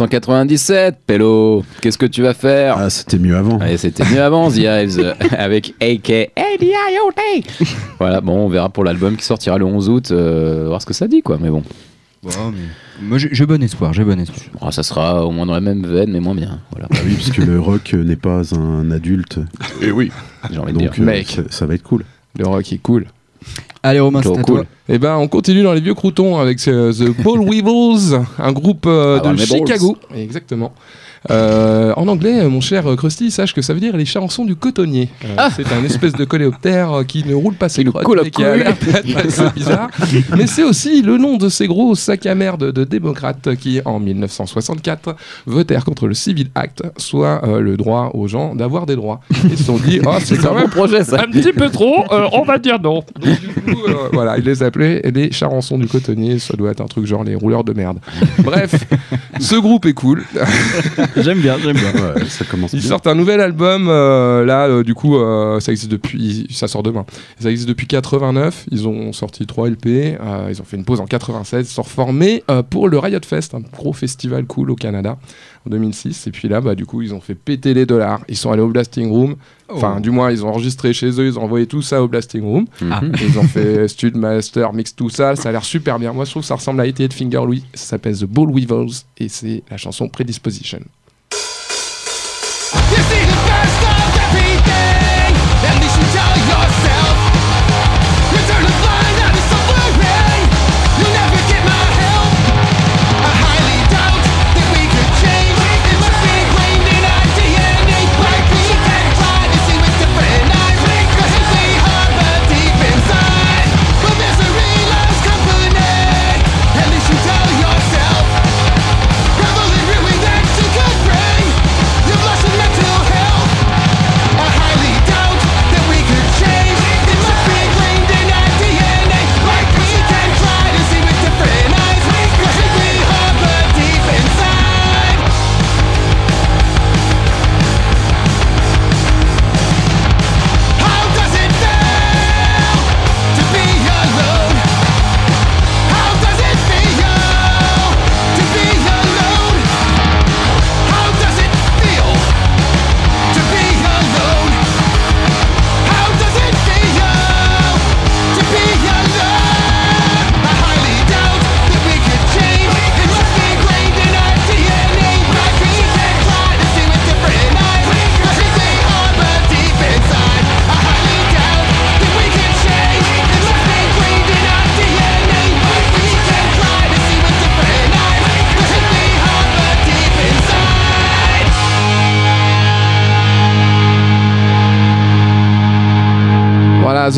1997, 0.08 1.00
Pello, 1.06 1.64
qu'est-ce 1.82 1.98
que 1.98 2.06
tu 2.06 2.22
vas 2.22 2.34
faire 2.34 2.78
Ah, 2.78 2.90
c'était 2.90 3.20
mieux 3.20 3.36
avant. 3.36 3.60
C'était 3.78 4.06
mieux 4.06 4.22
avant, 4.22 4.50
The 4.50 4.58
Hives, 4.58 5.00
euh, 5.04 5.14
avec 5.38 5.74
AK 5.82 6.32
Voilà, 8.00 8.22
bon, 8.22 8.46
on 8.46 8.50
verra 8.50 8.70
pour 8.70 8.84
l'album 8.86 9.18
qui 9.18 9.26
sortira 9.26 9.58
le 9.58 9.66
11 9.66 9.90
août, 9.90 10.12
euh, 10.12 10.66
voir 10.68 10.82
ce 10.82 10.86
que 10.86 10.94
ça 10.94 11.08
dit, 11.08 11.22
quoi. 11.22 11.38
Mais 11.42 11.50
bon, 11.50 11.62
Moi, 13.02 13.18
j'ai 13.18 13.46
bon 13.46 13.62
espoir, 13.62 13.94
j'ai 13.94 14.04
bon 14.06 14.18
espoir. 14.20 14.40
Oh, 14.62 14.72
ça 14.72 14.84
sera 14.84 15.26
au 15.26 15.32
moins 15.32 15.46
dans 15.46 15.54
la 15.54 15.62
même 15.62 15.86
veine, 15.86 16.12
mais 16.12 16.22
moins 16.22 16.36
bien. 16.36 16.60
Voilà, 16.72 16.88
Ah 16.92 16.98
oui, 17.06 17.14
puisque 17.16 17.38
le 17.38 17.60
rock 17.60 17.94
n'est 17.94 18.16
pas 18.16 18.56
un 18.56 18.90
adulte. 18.92 19.40
et 19.82 19.92
oui, 19.92 20.12
j'ai 20.50 20.58
envie 20.60 20.72
de 20.74 20.78
dire. 20.78 20.92
Donc, 20.92 21.00
euh, 21.00 21.04
Mec. 21.04 21.28
ça, 21.28 21.42
ça 21.50 21.66
va 21.66 21.76
être 21.76 21.84
cool. 21.84 22.06
Le 22.40 22.48
rock 22.48 22.72
est 22.72 22.78
cool. 22.78 23.08
Allez, 23.88 24.00
Romain, 24.00 24.22
c'est 24.24 24.30
cool. 24.30 24.44
toi. 24.44 24.66
Eh 24.90 24.98
ben, 24.98 25.16
on 25.18 25.28
continue 25.28 25.64
dans 25.64 25.74
les 25.74 25.82
vieux 25.82 25.94
croutons 25.94 26.38
avec 26.40 26.66
euh, 26.68 26.92
The 26.92 27.22
Ball 27.24 27.40
Weevils, 27.40 28.20
un 28.40 28.52
groupe 28.52 28.86
euh, 28.86 29.20
Ah, 29.24 29.28
de 29.30 29.36
balls. 29.36 29.40
Chicago. 29.48 29.98
Exactement. 30.16 30.74
Euh, 31.30 31.94
en 31.98 32.08
anglais, 32.08 32.48
mon 32.48 32.62
cher 32.62 32.84
Krusty, 32.96 33.32
sache 33.32 33.54
que 33.54 33.62
ça 33.62 33.74
veut 33.74 33.80
dire 33.80 33.96
les 33.98 34.06
chansons 34.06 34.46
du 34.46 34.56
cotonnier. 34.56 35.10
Euh, 35.26 35.50
C'est 35.56 35.72
un 35.74 35.84
espèce 35.84 36.14
de 36.14 36.26
coléoptère 36.26 36.92
euh, 37.00 37.04
qui 37.04 37.24
ne 37.26 37.34
roule 37.34 37.56
pas 37.56 37.70
ses 37.70 37.84
crottes, 37.84 38.06
mais 38.24 38.30
qui 38.32 38.44
a 38.44 38.52
cool. 38.52 38.60
l'air 38.60 38.76
d'être 39.04 39.18
assez 39.26 39.50
bizarre. 39.56 39.90
Mais 40.38 40.48
c'est 40.48 40.64
aussi 40.64 41.02
le 41.02 41.18
nom 41.18 41.38
de 41.38 41.50
ces 41.50 41.68
gros 41.68 41.96
sacs 41.96 42.26
à 42.26 42.36
merde 42.36 42.72
de 42.72 42.84
démocrates 42.84 43.56
qui, 43.56 43.82
en 43.86 44.00
1964, 44.00 45.16
votèrent 45.46 45.86
contre 45.86 46.08
le 46.08 46.14
Civil 46.14 46.48
Act, 46.56 46.84
soit 46.98 47.42
euh, 47.46 47.60
le 47.60 47.78
droit 47.78 48.12
aux 48.14 48.28
gens 48.28 48.56
d'avoir 48.56 48.86
des 48.86 48.96
droits. 48.96 49.20
Ils 49.50 49.58
se 49.58 49.64
sont 49.66 49.78
dit, 49.78 50.00
oh, 50.06 50.12
c'est 50.24 50.38
quand 50.38 50.52
un 50.52 50.56
même 50.56 50.64
bon 50.66 50.70
projet, 50.70 51.04
ça. 51.04 51.22
un 51.22 51.32
petit 51.32 51.54
peu 51.54 51.70
trop, 51.70 52.06
euh, 52.12 52.28
on 52.34 52.44
va 52.44 52.58
dire 52.58 52.80
non. 52.82 53.04
Donc, 53.20 53.40
du 53.42 53.48
coup, 53.74 53.82
euh, 53.88 54.10
voilà, 54.14 54.38
ils 54.38 54.44
les 54.44 54.64
appelaient 54.64 55.02
les 55.14 55.32
charançons 55.32 55.78
du 55.78 55.88
cotonnier, 55.88 56.40
ça 56.40 56.56
doit 56.56 56.72
être 56.72 56.82
un 56.82 56.86
truc 56.88 57.06
genre 57.06 57.24
les 57.24 57.36
rouleurs 57.36 57.64
de 57.64 57.74
merde. 57.74 58.00
Bref, 58.40 58.76
ce 59.40 59.56
groupe 59.56 59.86
est 59.86 59.94
cool. 59.94 60.24
J'aime 61.24 61.40
bien, 61.40 61.58
j'aime 61.58 61.76
bien. 61.78 61.92
Ouais, 61.94 62.26
ça 62.28 62.46
commence 62.46 62.74
Ils 62.74 62.80
bien. 62.80 62.90
sortent 62.90 63.08
un 63.08 63.16
nouvel 63.16 63.42
album, 63.42 63.88
euh, 63.90 64.46
là, 64.46 64.68
euh, 64.68 64.84
du 64.84 64.94
coup, 64.94 65.16
euh, 65.18 65.60
ça 65.60 65.72
existe 65.72 65.92
depuis, 65.92 66.48
ça 66.52 66.68
sort 66.68 66.84
demain. 66.84 67.06
Ça 67.40 67.50
existe 67.50 67.68
depuis 67.68 67.88
89, 67.88 68.66
ils 68.72 68.88
ont 68.88 69.14
sorti 69.14 69.46
3 69.46 69.70
LP, 69.70 69.86
euh, 69.88 70.48
ils 70.50 70.62
ont 70.62 70.66
fait 70.66 70.78
une 70.78 70.86
pause 70.86 71.00
en 71.02 71.06
96, 71.06 71.68
ils 71.70 71.74
sont 71.74 71.82
reformés 71.82 72.44
euh, 72.52 72.64
pour 72.64 72.88
le 72.90 73.00
Riot 73.00 73.20
Fest, 73.26 73.56
un 73.56 73.62
gros 73.62 73.94
festival 73.94 74.46
cool 74.46 74.72
au 74.72 74.76
Canada, 74.76 75.18
en 75.66 75.70
2006. 75.70 76.28
Et 76.28 76.32
puis 76.32 76.48
là, 76.48 76.62
bah, 76.62 76.76
du 76.76 76.86
coup, 76.86 77.02
ils 77.02 77.14
ont 77.14 77.22
fait 77.22 77.36
péter 77.36 77.74
les 77.74 77.86
dollars. 77.86 78.22
Ils 78.30 78.38
sont 78.38 78.52
allés 78.52 78.62
au 78.62 78.68
Blasting 78.70 79.10
Room, 79.10 79.36
enfin, 79.70 80.00
du 80.00 80.12
moins, 80.12 80.32
ils 80.32 80.46
ont 80.46 80.50
enregistré 80.50 80.94
chez 80.94 81.10
eux, 81.20 81.26
ils 81.26 81.40
ont 81.40 81.44
envoyé 81.44 81.66
tout 81.68 81.82
ça 81.82 82.02
au 82.04 82.08
Blasting 82.08 82.44
Room. 82.44 82.66
Ah. 82.92 83.02
Ils 83.22 83.38
ont 83.40 83.44
fait 83.44 83.88
Stud, 83.88 84.16
Master, 84.16 84.74
Mix, 84.74 84.96
tout 84.96 85.10
ça. 85.10 85.36
Ça 85.36 85.50
a 85.50 85.52
l'air 85.52 85.66
super 85.66 86.00
bien. 86.00 86.14
Moi, 86.14 86.26
je 86.26 86.32
trouve 86.32 86.44
que 86.44 86.48
ça 86.48 86.56
ressemble 86.56 86.80
à 86.82 86.86
88 86.86 87.14
Finger 87.14 87.46
Louis. 87.46 87.64
Ça 87.74 87.86
s'appelle 87.86 88.18
The 88.18 88.26
Ball 88.26 88.50
Weevils 88.54 89.04
et 89.18 89.28
c'est 89.30 89.64
la 89.70 89.78
chanson 89.78 90.08
Predisposition. 90.08 90.80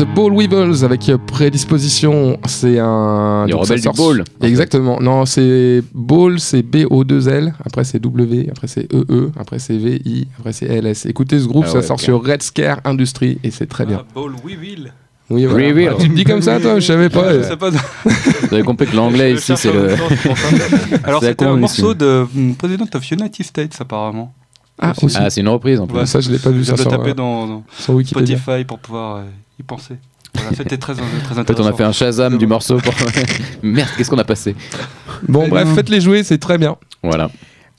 The 0.00 0.06
Ball 0.14 0.32
Weevils 0.32 0.82
avec 0.82 1.10
euh, 1.10 1.18
Prédisposition, 1.18 2.38
c'est 2.46 2.78
un. 2.78 3.44
Les 3.44 3.52
donc 3.52 3.64
rebelles 3.64 3.82
du 3.82 3.88
Ball. 3.90 4.24
Exactement. 4.40 4.98
Non, 4.98 5.26
c'est 5.26 5.82
Ball, 5.92 6.40
c'est 6.40 6.62
B-O-2-L, 6.62 7.52
après 7.62 7.84
c'est 7.84 7.98
W, 7.98 8.48
après 8.50 8.66
c'est 8.66 8.90
E-E, 8.94 9.30
après 9.38 9.58
c'est 9.58 9.76
V-I, 9.76 10.26
après 10.38 10.54
c'est 10.54 10.64
L-S. 10.64 11.04
Écoutez 11.04 11.38
ce 11.38 11.46
groupe, 11.46 11.64
Ah 11.66 11.72
ça 11.72 11.78
ouais, 11.80 11.82
sort 11.82 12.00
sur 12.00 12.24
Red 12.24 12.42
Scare 12.42 12.80
Industry 12.86 13.38
et 13.44 13.50
c'est 13.50 13.66
très 13.66 13.84
bien. 13.84 13.98
Ah, 14.00 14.12
Ball 14.14 14.32
We 14.42 14.56
Will. 14.58 14.90
Oui, 15.28 15.44
voilà. 15.44 15.66
Oui, 15.66 15.72
oui. 15.74 15.88
Ah, 15.90 15.96
tu 16.00 16.08
me 16.08 16.16
dis 16.16 16.24
comme 16.24 16.40
ça, 16.40 16.58
toi 16.58 16.80
Je 16.80 16.86
savais 16.86 17.10
pas. 17.10 17.34
Je 17.42 17.42
sais 17.42 17.56
pas. 17.58 17.68
Vous 17.68 18.54
avez 18.54 18.62
compris 18.62 18.86
que 18.86 18.96
l'anglais 18.96 19.34
ici, 19.34 19.52
c'est 19.54 19.70
le. 19.70 19.96
Alors 21.04 21.22
c'était 21.22 21.44
un 21.44 21.56
morceau 21.56 21.92
de 21.92 22.26
mm, 22.32 22.54
President 22.54 22.88
of 22.94 23.10
United 23.10 23.44
States 23.44 23.76
apparemment. 23.78 24.32
Ah, 24.80 24.92
aussi. 25.02 25.16
Ah, 25.20 25.30
c'est 25.30 25.40
une 25.42 25.48
reprise 25.48 25.78
en 25.78 25.86
plus. 25.86 25.98
Ouais. 25.98 26.06
ça, 26.06 26.20
je 26.20 26.30
l'ai 26.30 26.38
pas 26.38 26.50
vu 26.50 26.60
Je 26.60 26.64
ça 26.64 26.72
vais 26.74 26.82
sur, 26.82 26.90
taper 26.90 27.10
euh, 27.10 27.14
dans, 27.14 27.46
dans 27.46 27.64
sur. 27.78 28.00
Spotify 28.06 28.64
pour 28.66 28.78
pouvoir 28.78 29.16
euh, 29.16 29.22
y 29.58 29.62
penser. 29.62 29.94
Voilà, 30.34 30.50
c'était 30.56 30.78
très, 30.78 30.94
très 30.94 31.02
En 31.02 31.34
fait, 31.34 31.40
intéressant. 31.40 31.64
on 31.64 31.72
a 31.72 31.76
fait 31.76 31.84
un 31.84 31.92
Shazam 31.92 32.38
du 32.38 32.46
morceau 32.46 32.78
pour. 32.78 32.94
Merde, 33.62 33.88
qu'est-ce 33.96 34.08
qu'on 34.10 34.18
a 34.18 34.24
passé 34.24 34.54
Bon, 35.28 35.48
bref, 35.48 35.68
faites-les 35.74 36.00
jouer, 36.00 36.22
c'est 36.22 36.38
très 36.38 36.56
bien. 36.58 36.76
Voilà. 37.02 37.30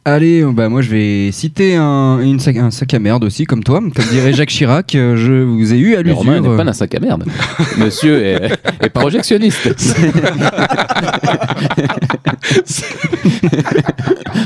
Allez, 0.03 0.43
bah 0.43 0.67
moi 0.67 0.81
je 0.81 0.89
vais 0.89 1.31
citer 1.31 1.75
un, 1.75 2.19
une 2.21 2.39
sac, 2.39 2.57
un 2.57 2.71
sac 2.71 2.91
à 2.95 2.97
merde 2.97 3.23
aussi, 3.23 3.45
comme 3.45 3.63
toi. 3.63 3.79
Comme 3.79 4.05
dirait 4.11 4.33
Jacques 4.33 4.49
Chirac, 4.49 4.95
euh, 4.95 5.15
je 5.15 5.43
vous 5.43 5.73
ai 5.73 5.77
eu 5.77 5.93
à 5.95 6.01
Mais 6.01 6.11
Romain 6.11 6.37
l'usure. 6.39 6.51
n'est 6.57 6.57
pas 6.63 6.67
un 6.67 6.73
sac 6.73 6.95
à 6.95 6.99
merde. 6.99 7.23
Monsieur 7.77 8.17
est, 8.25 8.51
est 8.81 8.89
projectionniste. 8.93 9.69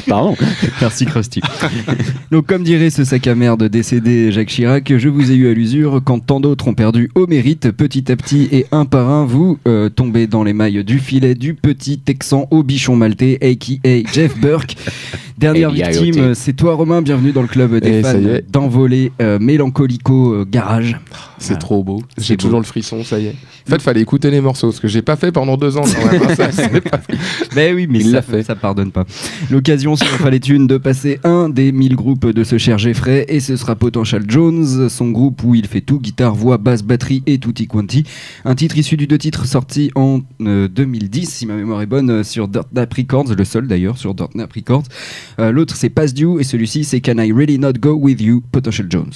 Pardon. 0.07 0.35
Merci 0.81 1.05
Krusty. 1.05 1.41
Donc 2.31 2.45
comme 2.47 2.63
dirait 2.63 2.89
ce 2.89 3.03
sac 3.03 3.27
à 3.27 3.35
merde 3.35 3.63
décédé 3.63 4.31
Jacques 4.31 4.49
Chirac, 4.49 4.93
je 4.97 5.09
vous 5.09 5.31
ai 5.31 5.35
eu 5.35 5.49
à 5.49 5.53
l'usure 5.53 6.01
quand 6.03 6.19
tant 6.19 6.39
d'autres 6.39 6.67
ont 6.67 6.73
perdu 6.73 7.09
au 7.15 7.27
mérite. 7.27 7.71
Petit 7.71 8.11
à 8.11 8.15
petit 8.15 8.47
et 8.51 8.65
un 8.71 8.85
par 8.85 9.09
un, 9.09 9.25
vous 9.25 9.57
euh, 9.67 9.89
tombez 9.89 10.27
dans 10.27 10.43
les 10.43 10.53
mailles 10.53 10.83
du 10.83 10.99
filet 10.99 11.35
du 11.35 11.53
petit 11.53 11.99
Texan 11.99 12.47
au 12.51 12.63
bichon 12.63 12.95
maltais, 12.95 13.37
a.k.a. 13.41 14.11
Jeff 14.13 14.37
Burke. 14.39 14.75
Dernière 15.37 15.69
Hey, 15.71 15.83
victime, 15.83 16.33
c'est 16.33 16.53
toi 16.53 16.75
Romain, 16.75 17.01
bienvenue 17.01 17.33
dans 17.33 17.41
le 17.41 17.49
club 17.49 17.77
des 17.81 17.99
Et 17.99 18.01
fans 18.01 18.13
d'envolée 18.49 19.11
euh, 19.21 19.37
mélancolico 19.37 20.31
euh, 20.33 20.45
garage. 20.49 20.97
C'est 21.39 21.59
trop 21.59 21.83
beau. 21.83 22.01
J'ai 22.17 22.37
beau. 22.37 22.43
toujours 22.43 22.59
le 22.59 22.65
frisson, 22.65 23.03
ça 23.03 23.19
y 23.19 23.25
est. 23.27 23.35
En 23.67 23.71
fait, 23.71 23.81
fallait 23.81 23.99
écouter 23.99 24.31
les 24.31 24.39
morceaux, 24.39 24.71
ce 24.71 24.79
que 24.79 24.87
j'ai 24.87 25.01
pas 25.01 25.17
fait 25.17 25.33
pendant 25.33 25.57
deux 25.57 25.75
ans 25.75 25.83
quand 25.83 26.09
même. 26.11 26.21
hein, 26.23 26.35
ça, 26.37 26.51
c'est 26.53 26.79
pas- 26.89 27.01
Ben 27.65 27.75
oui, 27.75 27.87
mais 27.89 27.97
Il 27.99 28.11
ça, 28.11 28.21
fait. 28.21 28.43
ça 28.43 28.55
pardonne 28.55 28.91
pas. 28.91 29.05
L'occasion, 29.49 29.95
s'il 29.95 30.07
en 30.07 30.17
fallait 30.17 30.37
une, 30.37 30.67
de 30.67 30.77
passer 30.77 31.19
un 31.23 31.49
des 31.49 31.71
1000 31.71 31.95
groupes 31.95 32.27
de 32.27 32.43
ce 32.43 32.59
cher 32.59 32.77
Jeffrey, 32.77 33.25
et 33.27 33.39
ce 33.39 33.55
sera 33.55 33.75
Potential 33.75 34.23
Jones, 34.27 34.87
son 34.87 35.09
groupe 35.09 35.43
où 35.43 35.55
il 35.55 35.65
fait 35.65 35.81
tout, 35.81 35.99
guitare, 35.99 36.35
voix, 36.35 36.59
basse, 36.59 36.83
batterie 36.83 37.23
et 37.25 37.39
tutti 37.39 37.65
quanti. 37.65 38.03
Un 38.43 38.53
titre 38.53 38.77
issu 38.77 38.97
du 38.97 39.07
deux 39.07 39.17
titres 39.17 39.47
sorti 39.47 39.89
en 39.95 40.19
euh, 40.41 40.67
2010, 40.67 41.27
si 41.27 41.45
ma 41.47 41.55
mémoire 41.55 41.81
est 41.81 41.87
bonne, 41.87 42.11
euh, 42.11 42.23
sur 42.23 42.47
Dirt 42.47 42.67
Nap 42.71 42.93
Records, 42.93 43.33
le 43.35 43.43
seul 43.45 43.65
d'ailleurs 43.65 43.97
sur 43.97 44.13
Dirt 44.13 44.35
Nap 44.35 44.53
Records. 44.53 44.83
Euh, 45.39 45.51
L'autre 45.51 45.75
c'est 45.75 45.89
Past 45.89 46.15
Due, 46.15 46.39
et 46.39 46.43
celui-ci 46.43 46.83
c'est 46.83 47.01
Can 47.01 47.17
I 47.17 47.31
Really 47.31 47.57
Not 47.57 47.73
Go 47.79 47.93
With 47.93 48.21
You, 48.21 48.43
Potential 48.51 48.85
Jones. 48.91 49.11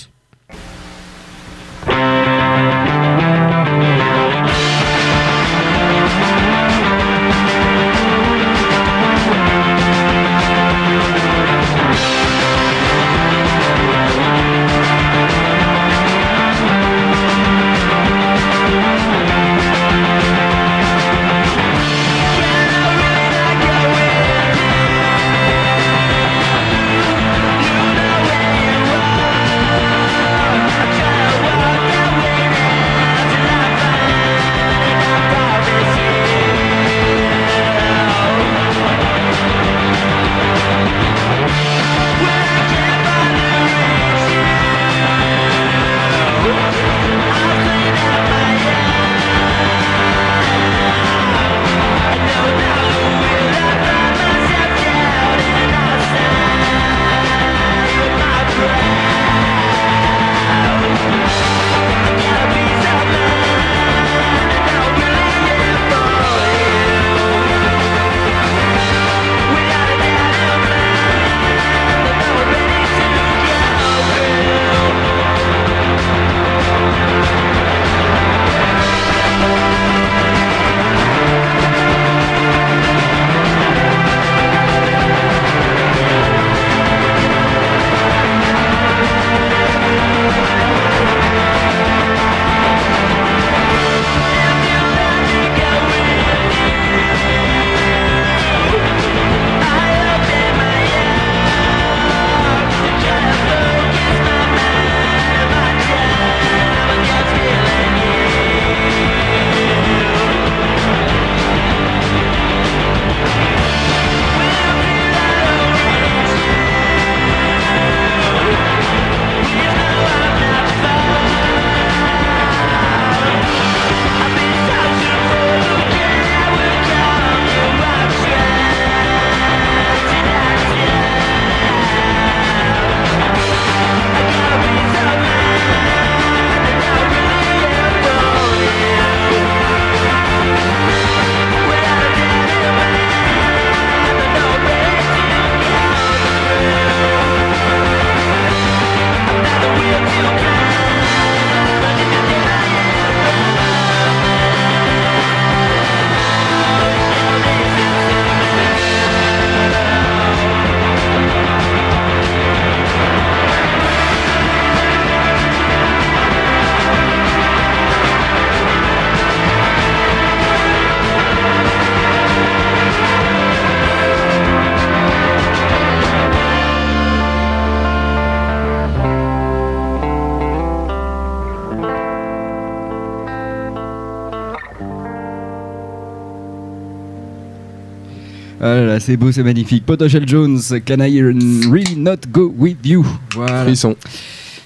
C'est 189.09 189.17
beau, 189.17 189.31
c'est 189.31 189.41
magnifique. 189.41 189.87
Potential 189.87 190.27
Jones, 190.27 190.59
Can 190.85 190.99
I 190.99 191.19
Really 191.23 191.95
Not 191.95 192.27
Go 192.31 192.53
With 192.55 192.77
You? 192.85 193.03
Voilà. 193.33 193.63
Frisson. 193.63 193.95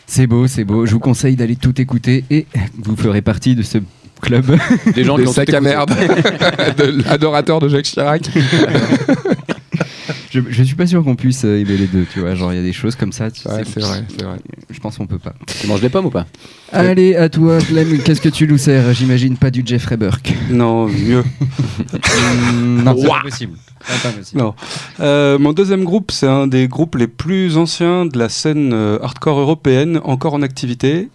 C'est 0.05 0.27
beau, 0.27 0.47
c'est 0.47 0.65
beau. 0.65 0.85
Je 0.85 0.91
vous 0.91 0.99
conseille 0.99 1.37
d'aller 1.37 1.55
tout 1.55 1.79
écouter 1.79 2.25
et 2.29 2.45
vous 2.77 2.97
ferez 2.97 3.21
partie 3.21 3.55
de 3.55 3.63
ce 3.63 3.77
club. 4.19 4.57
Les 4.97 5.05
gens 5.05 5.15
Des 5.15 5.23
qui 5.23 5.29
ont 5.29 5.33
tout 5.33 5.55
à 5.55 5.61
merde. 5.61 5.91
de 6.77 7.03
l'adorateur 7.07 7.61
de 7.61 7.69
Jacques 7.69 7.85
Chirac. 7.85 8.23
je, 10.33 10.39
je 10.49 10.63
suis 10.63 10.75
pas 10.75 10.87
sûr 10.87 11.03
qu'on 11.03 11.15
puisse 11.15 11.45
euh, 11.45 11.59
aimer 11.59 11.77
les 11.77 11.87
deux, 11.87 12.05
tu 12.11 12.19
vois. 12.19 12.33
Genre, 12.35 12.51
il 12.53 12.55
y 12.55 12.59
a 12.59 12.63
des 12.63 12.73
choses 12.73 12.95
comme 12.95 13.11
ça. 13.11 13.29
tu 13.29 13.47
Ouais, 13.47 13.61
c'est 13.65 13.79
vrai, 13.79 14.03
c'est 14.09 14.23
vrai. 14.23 14.37
Je 14.69 14.79
pense 14.79 14.97
qu'on 14.97 15.05
peut 15.07 15.19
pas. 15.19 15.33
Tu 15.61 15.67
manges 15.67 15.81
des 15.81 15.89
pommes 15.89 16.07
ou 16.07 16.09
pas? 16.09 16.25
Allez, 16.71 17.15
à 17.15 17.29
toi, 17.29 17.59
Clem, 17.59 17.99
qu'est-ce 18.03 18.21
que 18.21 18.29
tu 18.29 18.47
nous 18.47 18.57
sers? 18.57 18.93
J'imagine 18.93 19.37
pas 19.37 19.51
du 19.51 19.61
Jeffrey 19.65 19.95
Burke. 19.97 20.33
Non, 20.49 20.87
mieux. 20.87 21.23
non, 22.53 22.95
c'est 22.97 23.07
pas 23.07 23.21
possible. 23.21 23.57
C'est 23.85 24.01
pas 24.01 24.09
possible. 24.17 24.41
Non. 24.41 24.53
Euh, 24.99 25.37
mon 25.39 25.53
deuxième 25.53 25.83
groupe, 25.83 26.11
c'est 26.11 26.27
un 26.27 26.47
des 26.47 26.67
groupes 26.67 26.95
les 26.95 27.07
plus 27.07 27.57
anciens 27.57 28.05
de 28.05 28.17
la 28.17 28.29
scène 28.29 28.71
euh, 28.73 28.97
hardcore 29.01 29.39
européenne, 29.39 29.99
encore 30.03 30.33
en 30.33 30.41
activité. 30.41 31.09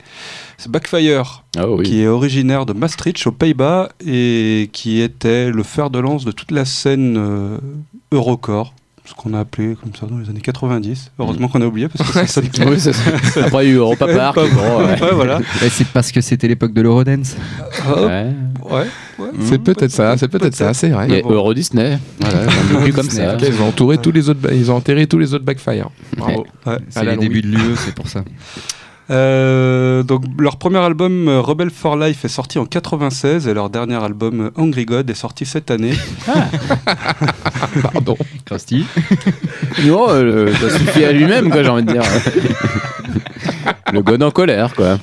C'est 0.58 0.70
Backfire, 0.70 1.44
Ah 1.56 1.68
oui. 1.68 1.84
qui 1.84 2.02
est 2.02 2.08
originaire 2.08 2.66
de 2.66 2.72
Maastricht, 2.72 3.26
aux 3.26 3.32
Pays-Bas, 3.32 3.90
et 4.04 4.68
qui 4.72 5.00
était 5.00 5.50
le 5.50 5.62
fer 5.62 5.88
de 5.90 5.98
lance 5.98 6.24
de 6.24 6.32
toute 6.32 6.50
la 6.50 6.64
scène 6.64 7.16
euh, 7.16 7.58
Eurocore, 8.12 8.74
ce 9.08 9.14
qu'on 9.14 9.32
a 9.32 9.40
appelé 9.40 9.74
comme 9.82 9.94
ça 9.98 10.06
dans 10.06 10.18
les 10.18 10.28
années 10.28 10.40
90. 10.40 11.12
Heureusement 11.18 11.48
qu'on 11.48 11.62
a 11.62 11.66
oublié, 11.66 11.88
parce 11.88 12.10
que 12.10 12.26
ça 12.26 12.40
Oui, 12.66 12.78
c'est 12.78 12.92
ça. 12.92 13.10
Après, 13.44 13.64
il 13.66 13.68
y 13.70 13.72
a 13.72 13.74
eu 13.74 13.78
Europa 13.78 14.06
Park. 14.14 14.34
pas 14.34 14.46
bon, 14.48 14.78
ouais. 14.86 15.00
Ouais, 15.02 15.12
voilà. 15.14 15.38
Et 15.64 15.68
c'est 15.70 15.86
parce 15.88 16.12
que 16.12 16.20
c'était 16.20 16.46
l'époque 16.48 16.72
de 16.74 16.82
l'Eurodance. 16.82 17.34
Ah, 17.86 17.94
Ouais. 18.02 18.26
ouais, 18.70 18.86
ouais. 19.18 19.28
C'est 19.40 19.58
peut-être 19.62 19.90
ça, 19.90 20.16
c'est 20.18 20.28
peut-être 20.28 20.54
ça, 20.54 20.74
c'est 20.74 20.90
vrai. 20.90 21.06
Il 21.08 21.14
y 21.14 21.18
a 21.18 21.22
Euro 21.22 21.54
Disney. 21.54 21.98
Voilà, 22.20 22.46
plus 22.82 22.92
comme 22.92 23.08
ça. 23.08 23.36
Ils 23.40 23.62
ont 23.62 23.68
entouré 23.68 23.96
tous 23.98 24.12
les 24.12 24.28
autres, 24.28 24.52
ils 24.52 24.70
ont 24.70 24.76
enterré 24.76 25.06
tous 25.06 25.18
les 25.18 25.32
autres 25.32 25.44
backfire. 25.44 25.88
Bravo. 26.16 26.46
Ouais. 26.66 26.76
C'est 26.90 27.00
À 27.00 27.04
la 27.04 27.10
les 27.12 27.16
longue. 27.16 27.22
débuts 27.28 27.42
de 27.42 27.48
l'UE, 27.48 27.76
c'est 27.76 27.94
pour 27.94 28.08
ça. 28.08 28.22
Euh, 29.10 30.02
donc 30.02 30.24
leur 30.38 30.56
premier 30.58 30.78
album 30.78 31.28
euh, 31.28 31.40
Rebel 31.40 31.70
for 31.70 31.96
Life 31.96 32.26
est 32.26 32.28
sorti 32.28 32.58
en 32.58 32.66
96 32.66 33.48
et 33.48 33.54
leur 33.54 33.70
dernier 33.70 33.94
album 34.02 34.40
euh, 34.40 34.50
Angry 34.60 34.84
God 34.84 35.08
est 35.08 35.14
sorti 35.14 35.46
cette 35.46 35.70
année. 35.70 35.94
Pardon. 37.82 38.16
Krusty. 38.44 38.84
Non, 39.86 40.06
euh, 40.10 40.52
ça 40.54 40.70
suffit 40.78 41.04
à 41.04 41.12
lui-même, 41.12 41.50
quoi, 41.50 41.62
j'ai 41.62 41.68
envie 41.70 41.84
de 41.84 41.92
dire. 41.92 42.02
Le 43.92 44.02
god 44.02 44.22
en 44.22 44.30
colère, 44.30 44.74
quoi. 44.74 44.98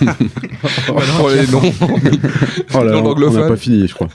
Les 0.00 1.46
noms. 1.46 1.62
Oh 2.72 2.84
là, 2.84 2.98
on- 3.02 3.30
n'a 3.32 3.48
pas 3.48 3.56
fini, 3.56 3.88
je 3.88 3.94
crois. 3.94 4.08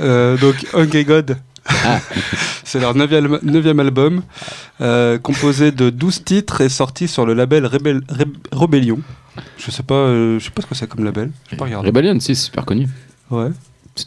Euh, 0.00 0.36
donc 0.36 0.54
Angry 0.74 1.04
God, 1.04 1.36
Ah. 1.66 2.00
c'est 2.64 2.80
leur 2.80 2.94
neuvième, 2.94 3.38
neuvième 3.42 3.80
album, 3.80 4.22
euh, 4.80 5.18
composé 5.18 5.72
de 5.72 5.90
12 5.90 6.24
titres 6.24 6.60
et 6.62 6.68
sorti 6.68 7.08
sur 7.08 7.26
le 7.26 7.34
label 7.34 7.66
Rebel, 7.66 8.02
Reb- 8.08 8.36
Rebellion. 8.52 8.98
Je 9.58 9.70
sais 9.70 9.82
pas, 9.82 9.94
euh, 9.94 10.38
je 10.38 10.44
sais 10.44 10.50
pas 10.50 10.62
ce 10.62 10.66
que 10.66 10.74
c'est 10.74 10.88
comme 10.88 11.04
label. 11.04 11.30
J'ai 11.50 11.56
pas 11.56 11.64
regardé. 11.64 11.88
Rebellion, 11.88 12.18
si, 12.20 12.34
c'est 12.34 12.46
super 12.46 12.64
connu. 12.64 12.88
Ouais. 13.30 13.48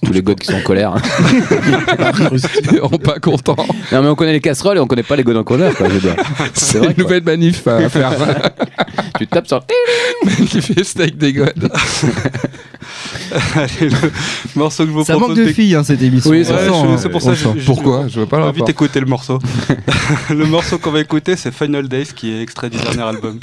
Tous 0.01 0.13
les 0.13 0.21
gods 0.21 0.35
qui 0.35 0.47
sont 0.47 0.55
en 0.57 0.61
colère. 0.61 0.95
Ils 2.31 2.39
seront 2.39 2.97
pas 2.97 3.19
contents. 3.19 3.55
Non, 3.91 4.01
mais 4.03 4.07
on 4.09 4.15
connaît 4.15 4.33
les 4.33 4.41
casseroles 4.41 4.77
et 4.77 4.79
on 4.79 4.87
connaît 4.87 5.03
pas 5.03 5.15
les 5.15 5.23
gods 5.23 5.37
en 5.37 5.43
colère, 5.43 5.73
quoi, 5.75 5.87
je 5.89 5.93
veux 5.93 5.99
dire. 5.99 6.15
C'est 6.53 6.77
vrai, 6.79 6.87
une 6.87 6.93
quoi. 6.95 7.03
nouvelle 7.03 7.23
manif 7.23 7.65
à 7.67 7.89
faire. 7.89 8.11
Tu 9.19 9.27
tapes 9.27 9.47
sur. 9.47 9.63
Magnifique 10.25 10.83
steak 10.85 11.17
des 11.17 11.33
godes. 11.33 11.71
Allez, 13.55 13.89
le 13.89 13.97
morceau 14.55 14.83
que 14.83 14.89
je 14.89 14.93
vous 14.93 15.03
Ça 15.05 15.17
manque 15.17 15.35
de 15.35 15.47
filles, 15.47 15.75
hein, 15.75 15.83
cette 15.83 16.01
émission. 16.01 16.31
Oui, 16.31 16.41
on 16.41 16.43
ça 16.45 16.53
Ouais, 16.55 16.59
sent, 16.61 16.65
je- 16.69 16.87
hein. 16.87 16.97
c'est 16.97 17.09
pour 17.09 17.21
On 17.25 17.33
ça 17.35 17.51
que 17.51 17.59
j'ai- 17.59 17.65
Pourquoi 17.65 18.07
Je 18.07 18.19
vois 18.19 18.27
pas 18.27 18.37
On 18.39 18.45
va 18.45 18.51
vite 18.51 18.69
écouter 18.69 18.99
le 18.99 19.05
morceau. 19.05 19.39
le 20.29 20.45
morceau 20.45 20.77
qu'on 20.79 20.91
va 20.91 20.99
écouter, 21.01 21.35
c'est 21.35 21.53
Final 21.53 21.87
Days, 21.87 22.07
qui 22.15 22.31
est 22.33 22.41
extrait 22.41 22.69
du 22.69 22.77
dernier 22.77 23.01
album. 23.03 23.39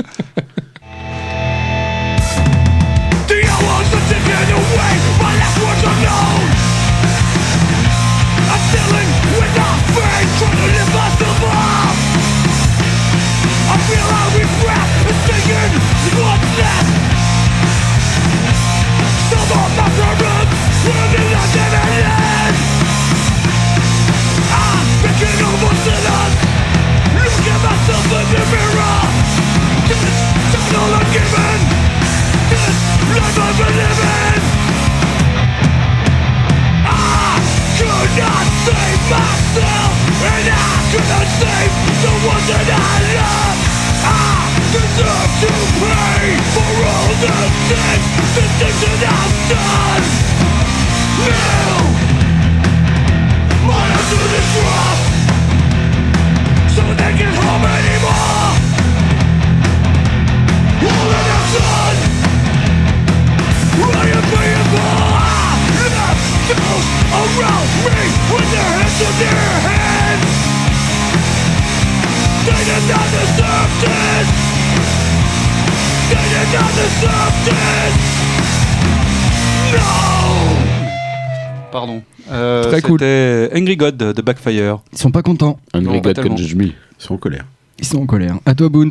Très 82.81 82.89
cool. 82.89 82.99
C'était 83.01 83.51
Angry 83.55 83.77
God 83.77 83.97
de 83.97 84.23
Backfire. 84.23 84.79
Ils 84.93 84.99
sont 84.99 85.11
pas 85.11 85.23
contents. 85.23 85.59
Un 85.73 85.81
Non, 85.81 85.99
god 85.99 86.15
tellement. 86.15 86.31
can 86.31 86.37
judge 86.37 86.55
me. 86.55 86.65
Ils 86.67 86.75
sont 86.99 87.15
en 87.15 87.19
colère. 87.19 87.45
Ils 87.79 87.85
sont 87.87 87.99
en 88.03 88.07
colère. 88.07 88.39
À 88.47 88.55
toi, 88.55 88.69
Boons. 88.69 88.91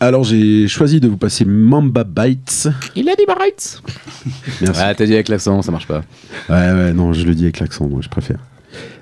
Alors 0.00 0.24
j'ai 0.24 0.66
choisi 0.66 0.98
de 0.98 1.06
vous 1.06 1.16
passer 1.16 1.44
Mamba 1.44 2.02
Bites. 2.02 2.68
Il 2.96 3.08
a 3.08 3.14
dit 3.14 3.22
rights. 3.28 3.80
Merci. 4.60 4.80
Ah, 4.84 4.94
t'as 4.96 5.06
dit 5.06 5.14
avec 5.14 5.28
l'accent, 5.28 5.62
ça 5.62 5.70
marche 5.70 5.86
pas. 5.86 6.02
Ouais, 6.48 6.72
ouais, 6.72 6.92
non, 6.92 7.12
je 7.12 7.24
le 7.24 7.34
dis 7.36 7.44
avec 7.44 7.60
l'accent, 7.60 7.86
moi, 7.86 8.00
je 8.02 8.08
préfère. 8.08 8.38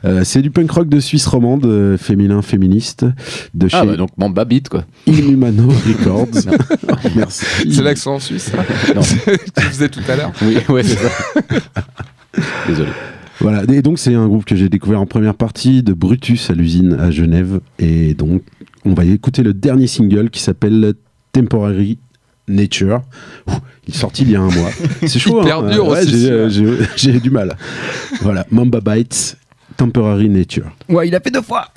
Euh, 0.04 0.24
c'est 0.24 0.42
du 0.42 0.50
punk 0.50 0.70
rock 0.70 0.88
de 0.88 0.98
Suisse 1.00 1.26
romande, 1.26 1.64
euh, 1.64 1.96
féminin, 1.96 2.42
féministe, 2.42 3.06
de 3.54 3.68
chez 3.68 3.76
Ah, 3.78 3.84
bah 3.86 3.96
donc, 3.96 4.10
mon 4.18 4.28
babite, 4.28 4.68
quoi. 4.68 4.84
Inhumano 5.06 5.68
Records. 5.86 6.26
Merci. 7.16 7.44
C'est 7.72 7.82
l'accent 7.82 8.18
suisse. 8.18 8.50
ça 8.50 8.58
Non. 8.94 9.00
tu 9.56 9.62
faisais 9.62 9.88
tout 9.88 10.00
à 10.08 10.16
l'heure. 10.16 10.32
Oui, 10.42 10.58
ouais, 10.68 10.82
c'est 10.82 10.96
ça. 10.98 11.08
Désolé. 12.66 12.90
Voilà, 13.40 13.62
et 13.72 13.80
donc 13.80 13.98
c'est 13.98 14.14
un 14.14 14.28
groupe 14.28 14.44
que 14.44 14.54
j'ai 14.54 14.68
découvert 14.68 15.00
en 15.00 15.06
première 15.06 15.34
partie 15.34 15.82
de 15.82 15.94
Brutus 15.94 16.50
à 16.50 16.52
l'usine 16.52 16.94
à 17.00 17.10
Genève. 17.10 17.60
Et 17.78 18.12
donc, 18.14 18.42
on 18.84 18.92
va 18.92 19.04
écouter 19.04 19.42
le 19.42 19.54
dernier 19.54 19.86
single 19.86 20.28
qui 20.30 20.40
s'appelle 20.40 20.92
Temporary 21.32 21.98
Nature. 22.48 23.02
Ouh, 23.48 23.52
il 23.86 23.94
est 23.94 23.96
sorti 23.96 24.22
il 24.22 24.30
y 24.32 24.36
a 24.36 24.40
un 24.40 24.50
mois. 24.50 24.70
C'est 25.06 25.18
chaud, 25.18 25.40
Hyper 25.40 25.60
hein 25.60 25.70
dur 25.70 25.88
Ouais, 25.88 26.02
aussi, 26.02 26.20
j'ai, 26.20 26.30
euh, 26.30 26.48
j'ai, 26.50 26.66
j'ai 26.96 27.20
du 27.20 27.30
mal. 27.30 27.56
Voilà, 28.20 28.46
Mamba 28.50 28.80
Bites, 28.80 29.38
Temporary 29.76 30.28
Nature. 30.28 30.70
Ouais, 30.88 31.08
il 31.08 31.14
a 31.14 31.20
fait 31.20 31.30
deux 31.30 31.42
fois. 31.42 31.68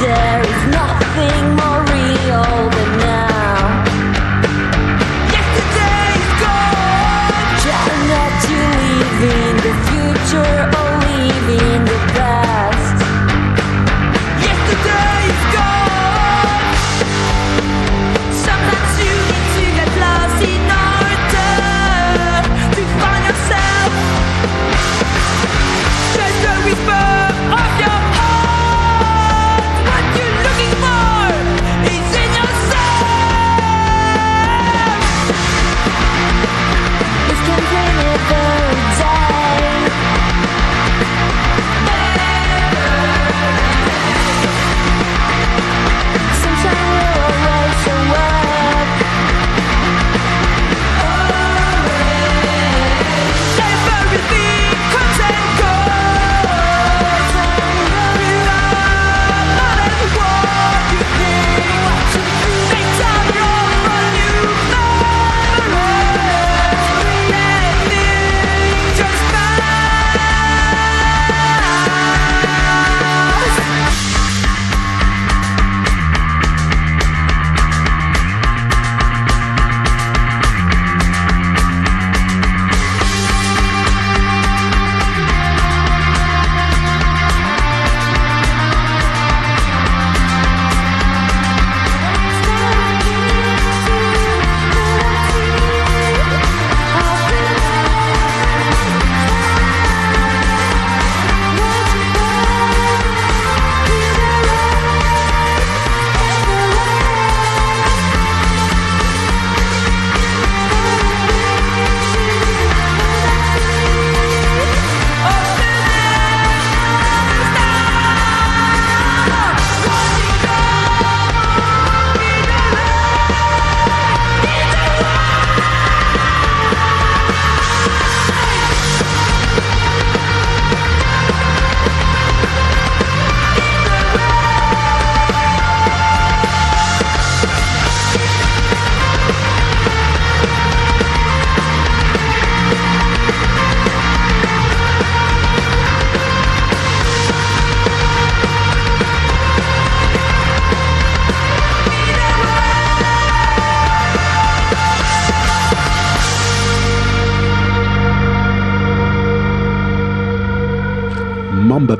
day. 0.00 0.27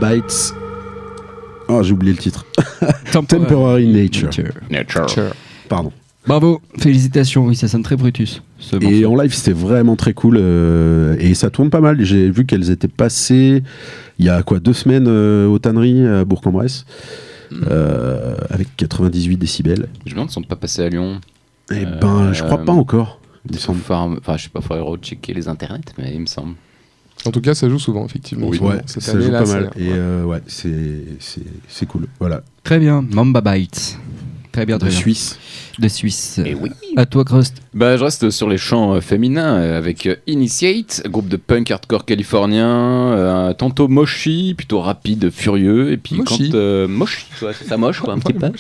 Bites. 0.09 0.55
Oh, 1.69 1.83
j'ai 1.83 1.93
oublié 1.93 2.13
le 2.13 2.19
titre. 2.19 2.47
Temporary 3.13 3.87
Nature. 3.89 4.31
Nature. 4.71 5.07
Pardon. 5.69 5.93
Bravo, 6.27 6.61
félicitations, 6.79 7.47
oui, 7.47 7.57
ça 7.57 7.69
sonne 7.69 7.83
très 7.83 7.97
Brutus. 7.97 8.43
ce 8.59 8.77
Et 8.77 9.01
morceau. 9.03 9.13
en 9.19 9.23
live, 9.23 9.35
c'était 9.35 9.53
vraiment 9.53 9.97
très 9.97 10.13
cool. 10.15 10.37
euh, 10.39 11.17
et 11.19 11.35
ça 11.35 11.51
tourne 11.51 11.71
pas 11.71 11.81
mal. 11.81 12.03
J'ai 12.05 12.31
vu 12.31 12.45
qu'elles 12.47 12.71
étaient 12.71 12.89
passées 12.89 13.63
il 14.19 14.25
y 14.27 14.29
a 14.29 14.43
quoi 14.43 14.61
deux 14.61 14.73
semaines 14.73 15.07
euh, 15.09 15.47
aux 15.47 15.59
tanneries 15.59 16.07
à 16.07 16.25
Bourg-en-Bresse. 16.25 16.85
euh, 17.71 18.37
avec 18.51 18.69
98 18.77 19.37
décibels. 19.37 19.89
Je 20.05 20.11
me 20.11 20.17
demande 20.17 20.31
si 20.31 20.37
on 20.39 20.41
ne 20.41 20.45
sont 20.45 20.49
pas 20.49 20.57
passés 20.57 20.83
à 20.83 20.89
Lyon. 20.89 21.21
Euh, 21.73 21.85
ben, 22.01 22.33
je 22.33 22.43
crois 22.45 22.59
pas 22.65 22.73
encore. 22.73 23.21
Il 23.49 23.55
me 23.55 23.59
semble. 23.59 23.81
Enfin, 23.89 24.37
je 24.37 24.43
sais 24.45 24.49
pas, 24.51 24.61
faudrait 24.61 24.81
rechecker 24.83 25.33
les 25.35 25.49
internets, 25.49 25.93
mais 25.99 26.13
il 26.15 26.21
me 26.21 26.27
semble. 26.27 26.55
En 27.27 27.31
tout 27.33 27.41
cas, 27.41 27.55
ça 27.55 27.69
joue 27.69 27.79
souvent, 27.79 28.05
effectivement. 28.07 28.47
Oui, 28.49 28.59
Souvent. 28.59 28.71
ouais, 28.71 28.83
Cette 28.87 29.03
ça 29.03 29.21
joue 29.21 29.31
pas 29.31 29.45
c'est- 29.45 29.53
mal. 29.55 29.71
Et 29.77 29.89
ouais. 29.89 29.93
euh, 29.95 30.25
ouais, 30.25 30.43
c'est 30.47 31.05
c'est- 31.19 31.43
c'est 31.69 31.87
cool. 31.87 32.07
Voilà. 32.21 32.43
Très 32.63 32.79
bien, 32.79 33.03
Mamba 33.13 33.41
Bites. 33.41 33.99
Très 34.53 34.65
bien, 34.67 34.77
De 34.77 34.81
très 34.81 34.91
bien. 34.91 34.99
Suisse. 34.99 35.39
De 35.79 35.87
Suisse. 35.89 36.41
Et 36.45 36.55
oui. 36.55 36.71
À 36.97 37.07
toi, 37.07 37.25
Crust. 37.25 37.63
Bah, 37.73 37.97
je 37.97 38.03
reste 38.03 38.31
sur 38.31 38.49
les 38.49 38.59
chants 38.59 38.95
euh, 38.95 39.01
féminins 39.01 39.59
euh, 39.59 39.79
avec 39.79 40.07
euh, 40.07 40.17
Initiate, 40.27 41.03
groupe 41.07 41.29
de 41.29 41.37
punk 41.37 41.71
hardcore 41.71 42.05
californien, 42.05 42.67
euh, 42.69 43.53
tantôt 43.53 43.87
mochi, 43.87 44.55
plutôt 44.57 44.81
rapide, 44.81 45.31
furieux, 45.31 45.93
et 45.93 45.97
puis 45.97 46.17
Mochi. 46.17 46.51
quand 46.51 46.57
euh, 46.59 46.89
mochi, 46.89 47.27
ça 47.69 47.77
moche 47.77 48.01
quoi, 48.01 48.15
un 48.15 48.19
petit 48.19 48.33
peu. 48.33 48.51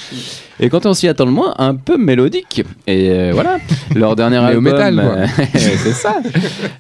Et 0.61 0.68
quand 0.68 0.87
on 0.87 0.94
s'y 0.94 1.09
attend 1.09 1.24
le 1.24 1.33
moins, 1.33 1.54
un 1.59 1.74
peu 1.74 1.96
mélodique. 1.96 2.62
Et 2.87 3.11
euh, 3.11 3.31
voilà, 3.35 3.59
leur 3.96 4.14
dernier 4.14 4.37
album, 4.44 4.62
métal, 4.64 5.28
c'est 5.54 5.92
ça. 5.92 6.20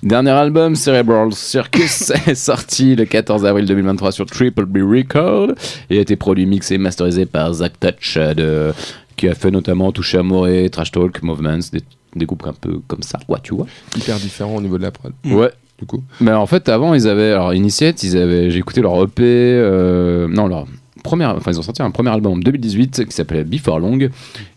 Dernier 0.04 0.30
album, 0.30 0.76
Cerebral 0.76 1.32
Circus, 1.32 2.12
est 2.28 2.34
sorti 2.36 2.94
le 2.94 3.04
14 3.06 3.44
avril 3.44 3.66
2023 3.66 4.12
sur 4.12 4.26
Triple 4.26 4.66
B 4.66 4.78
Record 4.78 5.48
et 5.90 5.98
a 5.98 6.00
été 6.00 6.14
produit, 6.14 6.46
mixé 6.46 6.74
et 6.74 6.78
masterisé 6.78 7.26
par 7.26 7.52
Zach 7.54 7.72
Touch, 7.80 8.16
de, 8.16 8.72
qui 9.18 9.28
a 9.28 9.34
fait 9.34 9.50
notamment 9.50 9.92
Toucher 9.92 10.18
Amoré, 10.18 10.70
Trash 10.70 10.92
Talk, 10.92 11.22
Movements, 11.22 11.58
des, 11.72 11.82
des 12.16 12.24
groupes 12.24 12.46
un 12.46 12.54
peu 12.54 12.80
comme 12.86 13.02
ça, 13.02 13.18
quoi, 13.26 13.38
tu 13.42 13.54
vois. 13.54 13.66
Hyper 13.96 14.16
différent 14.16 14.56
au 14.56 14.60
niveau 14.62 14.78
de 14.78 14.82
la 14.84 14.90
prod. 14.90 15.12
Ouais. 15.26 15.50
Du 15.78 15.86
coup. 15.86 16.02
Mais 16.20 16.32
en 16.32 16.46
fait, 16.46 16.68
avant, 16.68 16.92
ils 16.94 17.06
avaient. 17.06 17.30
Alors, 17.32 17.54
Initiate, 17.54 18.02
ils 18.02 18.16
avaient. 18.16 18.50
J'ai 18.50 18.58
écouté 18.58 18.80
leur 18.80 19.00
EP. 19.02 19.22
euh, 19.22 20.26
non, 20.26 20.48
leur. 20.48 20.66
Enfin, 21.12 21.50
ils 21.50 21.58
ont 21.58 21.62
sorti 21.62 21.82
un 21.82 21.90
premier 21.90 22.10
album 22.10 22.32
en 22.32 22.36
2018 22.36 23.06
qui 23.06 23.14
s'appelait 23.14 23.44
Before 23.44 23.78
Long. 23.80 23.98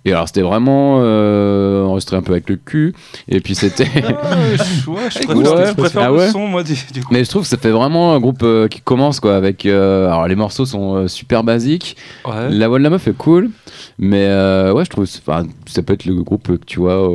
Et 0.04 0.12
alors, 0.12 0.28
c'était 0.28 0.42
vraiment 0.42 1.00
euh, 1.02 1.84
enregistré 1.86 2.18
un 2.18 2.22
peu 2.22 2.32
avec 2.32 2.50
le 2.50 2.56
cul. 2.56 2.94
Et 3.28 3.40
puis, 3.40 3.56
c'était. 3.56 3.88
Ah, 3.96 4.36
je, 4.56 4.90
ouais, 4.90 4.98
je 5.10 5.20
Écoute, 5.20 5.44
préfère, 5.44 5.56
ouais. 5.56 5.68
je 5.68 5.74
préfère 5.74 6.02
Ah 6.02 6.26
le 6.26 6.32
son, 6.32 6.48
moi, 6.48 6.64
du, 6.64 6.74
du 6.94 7.04
coup. 7.04 7.14
Mais 7.14 7.24
je 7.24 7.30
trouve 7.30 7.44
que 7.44 7.48
ça 7.48 7.58
fait 7.58 7.72
vraiment 7.72 8.14
un 8.14 8.20
groupe 8.20 8.42
euh, 8.44 8.68
qui 8.68 8.82
commence, 8.82 9.20
quoi. 9.20 9.36
Avec. 9.36 9.66
euh, 9.66 10.08
alors, 10.08 10.28
les 10.28 10.36
morceaux 10.36 10.66
sont 10.66 11.08
super 11.08 11.44
basiques. 11.44 11.96
La 12.50 12.68
voix 12.68 12.80
de 12.80 12.84
la 12.84 12.90
meuf 12.90 13.08
est 13.08 13.18
cool. 13.18 13.52
Mais 14.00 14.26
ouais, 14.28 14.86
je 14.86 14.90
trouve. 14.90 15.08
enfin, 15.26 15.46
ça 15.68 15.82
peut 15.84 15.94
être 15.94 16.06
le 16.06 16.16
groupe 16.24 16.48
que 16.48 16.66
tu 16.66 16.80
vois 16.80 17.10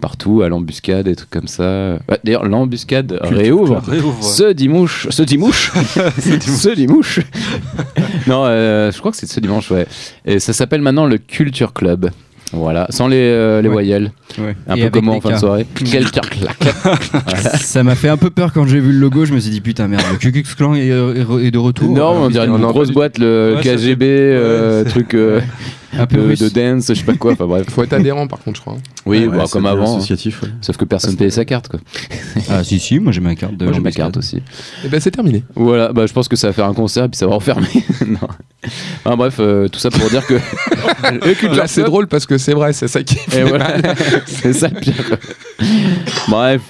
partout, 0.00 0.42
à 0.42 0.48
l'embuscade, 0.48 1.06
des 1.06 1.16
trucs 1.16 1.30
comme 1.30 1.46
ça. 1.46 1.98
D'ailleurs, 2.24 2.44
l'embuscade 2.44 3.18
réouvre. 3.22 3.80
Réouvre. 3.86 4.22
Ce 4.22 4.52
dimanche, 4.52 5.06
ce 5.10 5.22
dimanche, 5.22 5.72
ce 6.18 6.74
dimanche. 6.74 7.20
non, 8.26 8.44
euh, 8.44 8.61
je 8.92 8.98
crois 8.98 9.10
que 9.10 9.16
c'est 9.16 9.26
ce 9.26 9.40
dimanche, 9.40 9.70
ouais. 9.70 9.86
Et 10.24 10.38
ça 10.38 10.52
s'appelle 10.52 10.80
maintenant 10.82 11.06
le 11.06 11.18
Culture 11.18 11.72
Club. 11.72 12.10
Voilà, 12.54 12.86
sans 12.90 13.08
les, 13.08 13.16
euh, 13.16 13.62
les 13.62 13.68
Ouais. 13.68 13.72
voyelles. 13.72 14.12
Ouais. 14.38 14.54
Un 14.68 14.74
Et 14.76 14.82
peu 14.82 14.90
comme 14.90 15.08
en 15.08 15.20
fin 15.22 15.32
de 15.32 15.38
soirée. 15.38 15.66
Culture 15.74 16.28
Club. 16.28 16.50
Ça 17.60 17.82
m'a 17.82 17.94
fait 17.94 18.10
un 18.10 18.18
peu 18.18 18.28
peur 18.28 18.52
quand 18.52 18.66
j'ai 18.66 18.78
vu 18.78 18.92
le 18.92 18.98
logo. 18.98 19.24
Je 19.24 19.32
me 19.32 19.40
suis 19.40 19.50
dit, 19.50 19.62
putain, 19.62 19.88
merde, 19.88 20.02
le 20.10 20.42
Klan 20.54 20.74
est, 20.74 20.90
de 20.90 21.58
retour. 21.58 21.90
Non, 21.96 22.24
on 22.24 22.28
dirait 22.28 22.46
une 22.46 22.58
non, 22.58 22.68
grosse 22.70 22.90
boîte, 22.90 23.18
le 23.18 23.54
Ouais, 23.56 23.62
KGB, 23.62 24.04
euh, 24.04 24.84
truc 24.84 25.14
euh, 25.14 25.40
un 25.98 26.06
peu 26.06 26.34
de, 26.34 26.34
de 26.34 26.48
dance, 26.48 26.86
je 26.88 26.94
sais 26.94 27.02
pas 27.04 27.14
quoi. 27.14 27.32
Enfin 27.32 27.46
bref. 27.46 27.68
Faut 27.70 27.82
être 27.82 27.92
adhérent, 27.92 28.26
par 28.26 28.40
contre, 28.40 28.56
je 28.56 28.62
crois. 28.62 28.76
Oui, 29.04 29.26
Ouais, 29.26 29.36
bah, 29.38 29.44
comme 29.50 29.66
avant. 29.66 29.96
Associatif, 29.96 30.42
ouais. 30.42 30.48
Sauf 30.60 30.76
que 30.76 30.84
personne 30.84 31.16
payait 31.16 31.30
sa 31.30 31.44
carte, 31.44 31.68
quoi. 31.68 31.80
Ah, 32.50 32.64
si, 32.64 32.78
si, 32.78 32.98
moi 32.98 33.12
j'ai 33.12 33.20
ma 33.20 33.34
carte 33.34 33.56
de 33.56 33.64
Moi 33.64 33.74
j'ai 33.74 33.80
ma 33.80 33.92
carte 33.92 34.16
aussi. 34.16 34.42
Et 34.84 34.88
ben, 34.88 35.00
c'est 35.00 35.10
terminé. 35.10 35.44
Voilà, 35.54 35.92
bah, 35.92 36.06
je 36.06 36.12
pense 36.12 36.28
que 36.28 36.36
ça 36.36 36.48
va 36.48 36.52
faire 36.52 36.66
un 36.66 36.74
concert 36.74 37.04
et 37.04 37.08
puis 37.08 37.18
ça 37.18 37.26
va 37.26 37.34
refermer. 37.34 37.68
non. 38.06 38.18
Enfin, 39.04 39.16
bref, 39.16 39.36
euh, 39.40 39.68
tout 39.68 39.78
ça 39.78 39.90
pour 39.90 40.08
dire 40.08 40.26
que. 40.26 40.34
Là, 41.56 41.66
c'est 41.66 41.82
drôle 41.82 42.06
parce 42.06 42.26
que 42.26 42.38
c'est 42.38 42.52
vrai, 42.54 42.72
c'est 42.72 42.88
ça 42.88 43.02
qui 43.02 43.18
Et 43.36 43.42
voilà, 43.42 43.74
c'est 44.26 44.52
ça 44.52 44.68
le 44.68 44.80
pire. 44.80 44.94
Bref, 46.28 46.62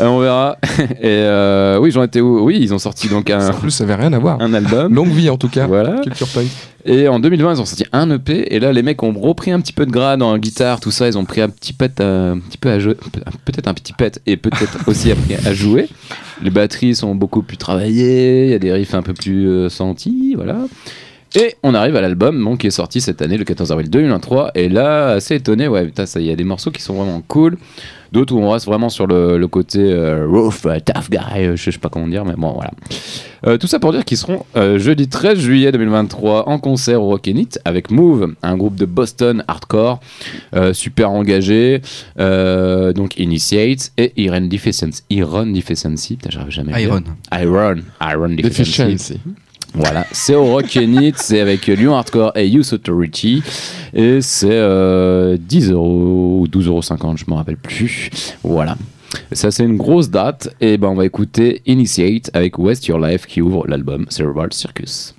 euh, 0.00 0.06
on 0.06 0.18
verra. 0.20 0.56
Et 0.78 1.04
euh, 1.04 1.78
oui, 1.78 1.90
j'en 1.90 2.02
étais 2.02 2.20
où? 2.20 2.40
Oui, 2.44 2.58
ils 2.60 2.72
ont 2.74 2.78
sorti 2.78 3.08
donc 3.08 3.30
un, 3.30 3.50
En 3.50 3.54
plus, 3.54 3.70
ça 3.70 3.84
avait 3.84 3.94
rien 3.94 4.12
à 4.12 4.18
voir. 4.18 4.40
un 4.40 4.52
album. 4.54 4.94
Longue 4.94 5.12
vie, 5.12 5.30
en 5.30 5.36
tout 5.36 5.48
cas. 5.48 5.66
Voilà. 5.66 6.00
Culture 6.02 6.28
punk. 6.28 6.48
Et 6.86 7.08
en 7.08 7.18
2020, 7.18 7.54
ils 7.54 7.60
ont 7.60 7.64
sorti 7.64 7.84
un 7.92 8.10
EP. 8.10 8.54
Et 8.54 8.60
là, 8.60 8.72
les 8.72 8.82
mecs 8.82 9.02
ont 9.02 9.12
repris 9.12 9.50
un 9.50 9.60
petit 9.60 9.72
peu 9.72 9.86
de 9.86 9.90
grade 9.90 10.22
en 10.22 10.36
guitare, 10.36 10.80
tout 10.80 10.90
ça. 10.90 11.06
Ils 11.08 11.16
ont 11.16 11.24
pris 11.24 11.40
un 11.40 11.48
petit 11.48 11.72
pet, 11.72 11.98
à- 12.00 12.32
un 12.32 12.38
petit 12.40 12.58
peu 12.58 12.70
à 12.70 12.78
jouer, 12.78 12.94
peut-être 13.44 13.68
un 13.68 13.74
petit 13.74 13.92
pet, 13.94 14.20
et 14.26 14.36
peut-être 14.36 14.78
aussi 14.86 15.10
appris 15.10 15.34
à 15.46 15.54
jouer. 15.54 15.88
Les 16.42 16.50
batteries 16.50 16.94
sont 16.94 17.14
beaucoup 17.14 17.42
plus 17.42 17.56
travaillées. 17.56 18.44
Il 18.46 18.50
y 18.50 18.54
a 18.54 18.58
des 18.58 18.72
riffs 18.72 18.94
un 18.94 19.02
peu 19.02 19.14
plus 19.14 19.48
euh, 19.48 19.68
sentis, 19.70 20.34
voilà. 20.34 20.58
Et 21.36 21.54
on 21.64 21.74
arrive 21.74 21.96
à 21.96 22.00
l'album 22.00 22.56
qui 22.58 22.68
est 22.68 22.70
sorti 22.70 23.00
cette 23.00 23.20
année, 23.22 23.36
le 23.38 23.44
14 23.44 23.72
avril 23.72 23.90
2023. 23.90 24.52
Et 24.54 24.68
là, 24.68 25.08
assez 25.12 25.34
étonné, 25.36 25.66
ouais, 25.66 25.84
putain, 25.86 26.06
ça, 26.06 26.20
il 26.20 26.26
y 26.26 26.30
a 26.30 26.36
des 26.36 26.44
morceaux 26.44 26.70
qui 26.70 26.80
sont 26.82 26.94
vraiment 26.94 27.22
cool. 27.26 27.56
D'autres 28.14 28.32
où 28.32 28.38
on 28.38 28.50
reste 28.50 28.66
vraiment 28.66 28.90
sur 28.90 29.08
le, 29.08 29.36
le 29.38 29.48
côté 29.48 29.80
euh, 29.80 30.24
rough, 30.28 30.66
euh, 30.66 30.78
tough 30.78 31.10
guy, 31.10 31.18
euh, 31.46 31.56
je 31.56 31.68
sais 31.68 31.78
pas 31.78 31.88
comment 31.88 32.06
dire, 32.06 32.24
mais 32.24 32.34
bon, 32.36 32.52
voilà. 32.52 32.70
Euh, 33.44 33.58
tout 33.58 33.66
ça 33.66 33.80
pour 33.80 33.90
dire 33.90 34.04
qu'ils 34.04 34.16
seront 34.18 34.46
euh, 34.56 34.78
jeudi 34.78 35.08
13 35.08 35.36
juillet 35.38 35.72
2023 35.72 36.48
en 36.48 36.58
concert 36.60 37.02
au 37.02 37.08
Rock 37.08 37.26
It 37.26 37.58
avec 37.64 37.90
Move, 37.90 38.34
un 38.44 38.56
groupe 38.56 38.76
de 38.76 38.84
Boston 38.86 39.42
hardcore 39.48 39.98
euh, 40.54 40.72
super 40.72 41.10
engagé, 41.10 41.82
euh, 42.20 42.92
donc 42.92 43.18
Initiate 43.18 43.90
et 43.98 44.12
Iron 44.22 44.42
Deficiency. 44.42 45.02
Iron 45.10 45.46
Deficiency, 45.46 46.14
putain, 46.16 46.30
j'arrive 46.30 46.52
jamais 46.52 46.72
à 46.72 46.78
le 46.78 46.84
dire. 46.84 47.02
Iron. 47.32 47.74
Iron, 47.74 47.82
Iron 48.00 48.28
Deficiency. 48.28 49.18
Voilà, 49.74 50.06
c'est 50.12 50.36
au 50.36 50.44
Rock 50.44 50.76
It, 50.76 51.18
c'est 51.18 51.40
avec 51.40 51.66
Lyon 51.66 51.96
Hardcore 51.96 52.32
et 52.36 52.46
Youth 52.46 52.72
Authority. 52.72 53.42
Et 53.92 54.20
c'est 54.20 54.48
euh, 54.50 55.36
10 55.38 55.72
euros 55.72 56.40
ou 56.42 56.46
12,50 56.46 56.66
euros, 56.68 57.16
je 57.16 57.24
me 57.26 57.34
rappelle 57.34 57.56
plus. 57.56 58.10
Voilà. 58.44 58.76
Ça, 59.32 59.50
c'est 59.50 59.64
une 59.64 59.76
grosse 59.76 60.10
date. 60.10 60.54
Et 60.60 60.76
ben, 60.76 60.88
on 60.88 60.94
va 60.94 61.04
écouter 61.04 61.62
Initiate 61.66 62.30
avec 62.34 62.58
West 62.58 62.86
Your 62.86 63.00
Life 63.00 63.26
qui 63.26 63.42
ouvre 63.42 63.66
l'album 63.66 64.06
Cerebral 64.10 64.52
Circus. 64.52 65.14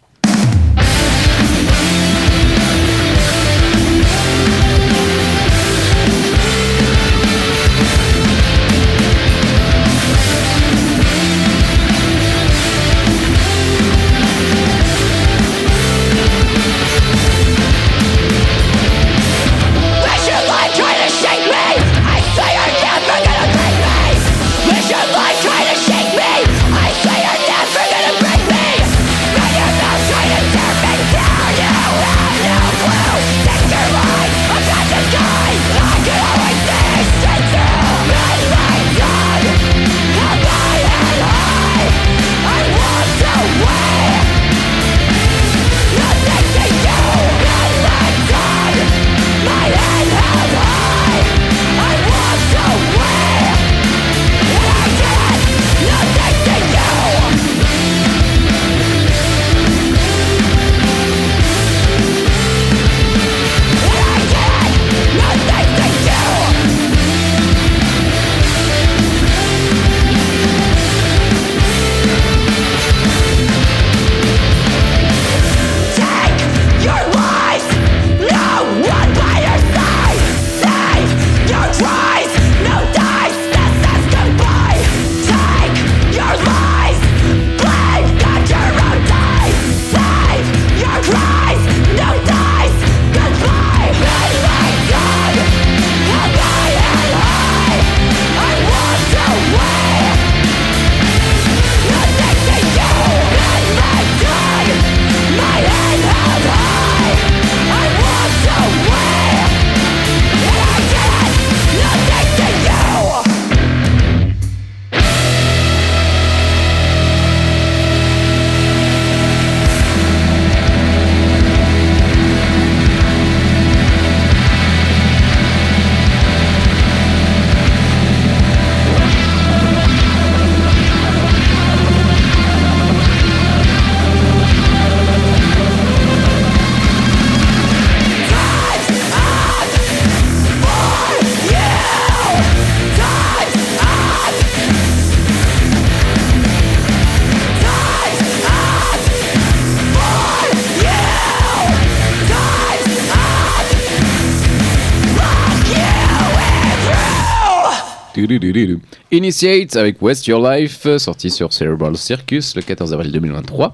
Initiate 159.26 159.76
avec 159.76 160.04
West 160.04 160.28
Your 160.28 160.48
Life, 160.48 160.86
euh, 160.86 161.00
sorti 161.00 161.32
sur 161.32 161.52
Cerebral 161.52 161.98
Circus 161.98 162.56
le 162.56 162.62
14 162.62 162.94
avril 162.94 163.12
2023. 163.12 163.74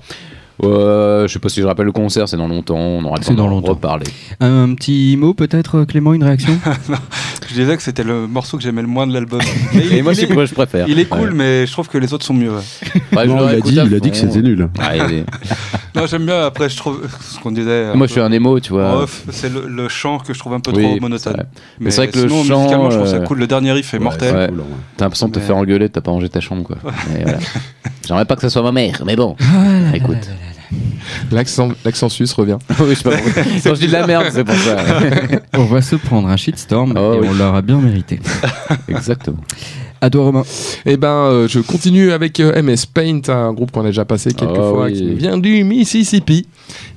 Euh, 0.63 1.27
je 1.27 1.33
sais 1.33 1.39
pas 1.39 1.49
si 1.49 1.61
je 1.61 1.65
rappelle 1.65 1.85
le 1.87 1.91
concert, 1.91 2.29
c'est 2.29 2.37
dans 2.37 2.47
longtemps, 2.47 2.77
on 2.77 3.03
aura 3.05 3.17
le 3.17 3.23
temps 3.25 3.33
d'en 3.33 3.59
reparler. 3.61 4.05
Un 4.39 4.73
petit 4.75 5.15
mot 5.17 5.33
peut-être, 5.33 5.83
Clément, 5.85 6.13
une 6.13 6.23
réaction 6.23 6.57
Je 7.49 7.55
disais 7.55 7.75
que 7.75 7.83
c'était 7.83 8.03
le 8.03 8.27
morceau 8.27 8.55
que 8.57 8.63
j'aimais 8.63 8.81
le 8.81 8.87
moins 8.87 9.05
de 9.07 9.13
l'album. 9.13 9.41
Il, 9.73 9.93
Et 9.97 10.01
moi, 10.01 10.13
c'est 10.15 10.23
est, 10.23 10.33
quoi 10.33 10.45
je 10.45 10.53
préfère. 10.53 10.87
il 10.87 10.99
est 10.99 11.05
cool, 11.05 11.29
Ouais. 11.29 11.35
mais 11.35 11.65
je 11.67 11.71
trouve 11.71 11.89
que 11.89 11.97
les 11.97 12.13
autres 12.13 12.25
sont 12.25 12.33
mieux. 12.33 12.51
ouais. 12.51 13.27
Non, 13.27 13.49
il 13.49 13.55
a 13.55 13.59
dit, 13.59 13.73
il 13.73 13.79
a 13.95 13.99
dit 13.99 14.11
que 14.11 14.15
c'était 14.17 14.41
nul. 14.41 14.69
Ouais, 14.79 15.25
Non, 15.95 16.05
j'aime 16.05 16.25
bien. 16.25 16.45
Après, 16.45 16.69
je 16.69 16.77
trouve 16.77 17.01
ce 17.19 17.37
qu'on 17.39 17.51
disait. 17.51 17.93
Moi, 17.93 18.07
je 18.07 18.13
suis 18.13 18.21
un 18.21 18.31
émo, 18.31 18.59
tu 18.61 18.71
vois. 18.71 19.05
c'est 19.31 19.51
le, 19.51 19.67
le 19.67 19.89
chant 19.89 20.19
que 20.19 20.33
je 20.33 20.39
trouve 20.39 20.53
un 20.53 20.61
peu 20.61 20.71
Oui, 20.73 20.83
trop 20.83 20.99
monotone. 21.01 21.33
vrai. 21.33 21.45
Mais 21.81 21.91
c'est 21.91 22.03
vrai 22.05 22.07
que 22.07 22.19
le 22.19 22.29
chant, 22.29 22.43
musicalement, 22.61 22.89
je 22.89 22.97
trouve 22.97 23.09
ça 23.09 23.15
euh, 23.17 23.23
cool. 23.25 23.39
Le 23.39 23.47
dernier 23.47 23.73
riff 23.73 23.93
est 23.93 23.99
mortel. 23.99 24.51
T'as 24.95 25.05
l'impression 25.05 25.27
de 25.27 25.33
te 25.33 25.39
faire 25.39 25.57
engueuler, 25.57 25.89
t'as 25.89 25.99
pas 26.01 26.11
rangé 26.11 26.29
ta 26.29 26.39
chambre, 26.39 26.63
quoi. 26.63 26.77
J'aimerais 28.07 28.25
pas 28.25 28.35
que 28.35 28.41
ça 28.41 28.49
soit 28.49 28.61
ma 28.63 28.71
mère, 28.71 29.01
mais 29.05 29.15
bon. 29.17 29.35
Écoute. 29.93 30.29
L'accent 31.31 32.09
suisse 32.09 32.33
revient. 32.33 32.57
oui, 32.79 32.85
je 32.89 32.93
sais 32.95 33.03
pas 33.03 33.17
pourquoi. 33.17 33.43
Quand 33.63 33.75
je 33.75 33.79
dis 33.79 33.87
de 33.87 33.91
la 33.91 34.07
merde, 34.07 34.25
c'est 34.31 34.43
pour 34.43 34.55
ça. 34.55 34.77
On 35.57 35.65
va 35.65 35.81
se 35.81 35.95
prendre 35.95 36.27
un 36.29 36.37
shitstorm 36.37 36.93
Oh, 36.97 37.13
et 37.15 37.19
oui. 37.19 37.27
on 37.29 37.33
l'aura 37.33 37.61
bien 37.61 37.77
mérité. 37.79 38.19
Exactement. 38.87 39.37
À 40.03 40.09
toi, 40.09 40.23
Romain. 40.23 40.43
Eh 40.85 40.97
ben, 40.97 41.07
euh, 41.09 41.47
je 41.47 41.59
continue 41.59 42.11
avec 42.11 42.39
euh, 42.39 42.59
MS 42.63 42.87
Paint, 42.91 43.21
un 43.29 43.53
groupe 43.53 43.71
qu'on 43.71 43.81
a 43.81 43.87
déjà 43.87 44.03
passé 44.03 44.33
quelques 44.33 44.51
Ah 44.55 44.69
fois, 44.71 44.85
oui. 44.85 44.93
qui 44.93 45.13
vient 45.13 45.37
du 45.37 45.63
Mississippi. 45.63 46.47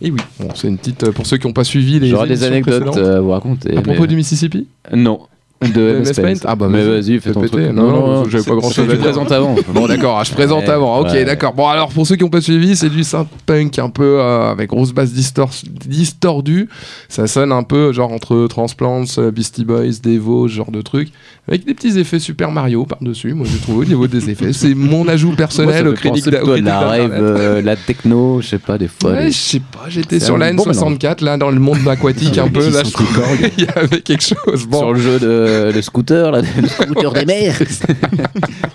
Et 0.00 0.10
oui, 0.10 0.16
bon, 0.40 0.48
c'est 0.54 0.68
une 0.68 0.78
petite 0.78 1.04
euh, 1.04 1.12
pour 1.12 1.26
ceux 1.26 1.36
qui 1.36 1.46
n'ont 1.46 1.52
pas 1.52 1.64
suivi 1.64 2.00
les. 2.00 2.08
J'aurais 2.08 2.28
des 2.28 2.44
anecdotes 2.44 2.96
euh, 2.96 3.18
à 3.18 3.20
vous 3.20 3.30
raconter. 3.30 3.76
à 3.76 3.82
propos 3.82 4.02
mais- 4.02 4.06
du 4.06 4.16
Mississippi? 4.16 4.66
Non. 4.94 5.20
De 5.62 6.00
MS 6.00 6.12
Paint. 6.20 6.34
Ah 6.44 6.56
bah, 6.56 6.66
mais 6.68 6.84
vas-y, 6.84 7.18
fais 7.20 7.32
ton 7.32 7.40
péter. 7.40 7.52
truc. 7.64 7.72
Non, 7.72 7.88
non, 7.90 8.28
j'avais 8.28 8.44
pas 8.44 8.54
grand-chose 8.56 8.74
c'est- 8.74 8.82
à 8.92 8.96
dire. 8.96 8.98
présentes 8.98 9.32
avant. 9.32 9.54
Bon 9.72 9.86
d'accord, 9.86 10.22
je 10.24 10.32
présente 10.32 10.64
Ouais, 10.64 10.70
avant. 10.70 11.00
Ok, 11.00 11.12
ouais. 11.12 11.24
d'accord. 11.24 11.54
Bon 11.54 11.66
alors 11.68 11.88
pour 11.88 12.06
ceux 12.06 12.16
qui 12.16 12.22
n'ont 12.24 12.28
pas 12.30 12.42
suivi, 12.42 12.76
c'est 12.76 12.90
du 12.90 13.02
synth 13.02 13.28
punk 13.46 13.78
un 13.78 13.88
peu 13.88 14.18
euh, 14.20 14.50
avec 14.50 14.68
grosse 14.68 14.92
basse 14.92 15.12
distor 15.12 15.48
distordue. 15.86 16.68
Ça 17.08 17.26
sonne 17.26 17.52
un 17.52 17.62
peu 17.62 17.92
genre 17.92 18.12
entre 18.12 18.46
Transplants, 18.48 19.04
euh, 19.18 19.30
Beastie 19.30 19.64
Boys, 19.64 20.00
Devo, 20.02 20.48
ce 20.48 20.54
genre 20.54 20.70
de 20.70 20.82
truc, 20.82 21.08
avec 21.48 21.64
des 21.64 21.72
petits 21.74 21.98
effets 21.98 22.18
Super 22.18 22.50
Mario 22.50 22.84
par 22.84 22.98
dessus. 23.00 23.32
Moi 23.32 23.46
j'ai 23.50 23.58
trouvé 23.58 23.86
au 23.86 23.88
niveau 23.88 24.06
des 24.06 24.28
effets, 24.30 24.52
c'est 24.52 24.74
mon 24.74 25.08
ajout 25.08 25.32
personnel 25.34 25.88
au 25.88 25.92
crédit 25.94 26.20
de 26.20 26.30
la 26.30 26.78
rave, 26.80 27.10
euh, 27.12 27.62
la 27.62 27.76
techno, 27.76 28.40
je 28.42 28.48
sais 28.48 28.58
pas, 28.58 28.76
des 28.76 28.88
fois. 28.88 29.12
Ouais, 29.12 29.30
je 29.30 29.36
sais 29.38 29.60
pas, 29.60 29.88
j'étais 29.88 30.20
sur 30.20 30.36
la 30.36 30.52
bon 30.52 30.64
N64 30.64 31.24
là 31.24 31.36
dans 31.38 31.50
le 31.50 31.60
monde 31.60 31.78
aquatique 31.88 32.36
un 32.38 32.48
peu 32.48 32.68
là, 32.70 32.82
je 32.84 32.90
trouve 32.90 33.08
qu'il 33.54 33.64
y 33.64 33.68
avait 33.78 34.00
quelque 34.02 34.22
chose. 34.24 34.66
Bon, 34.68 34.78
Sur 34.80 34.92
le 34.92 35.00
jeu 35.00 35.18
de, 35.18 35.43
de 35.44 35.80
scooter, 35.80 36.30
là, 36.30 36.40
le 36.62 36.68
scooter 36.68 37.12
des 37.12 37.24
mers. 37.26 37.58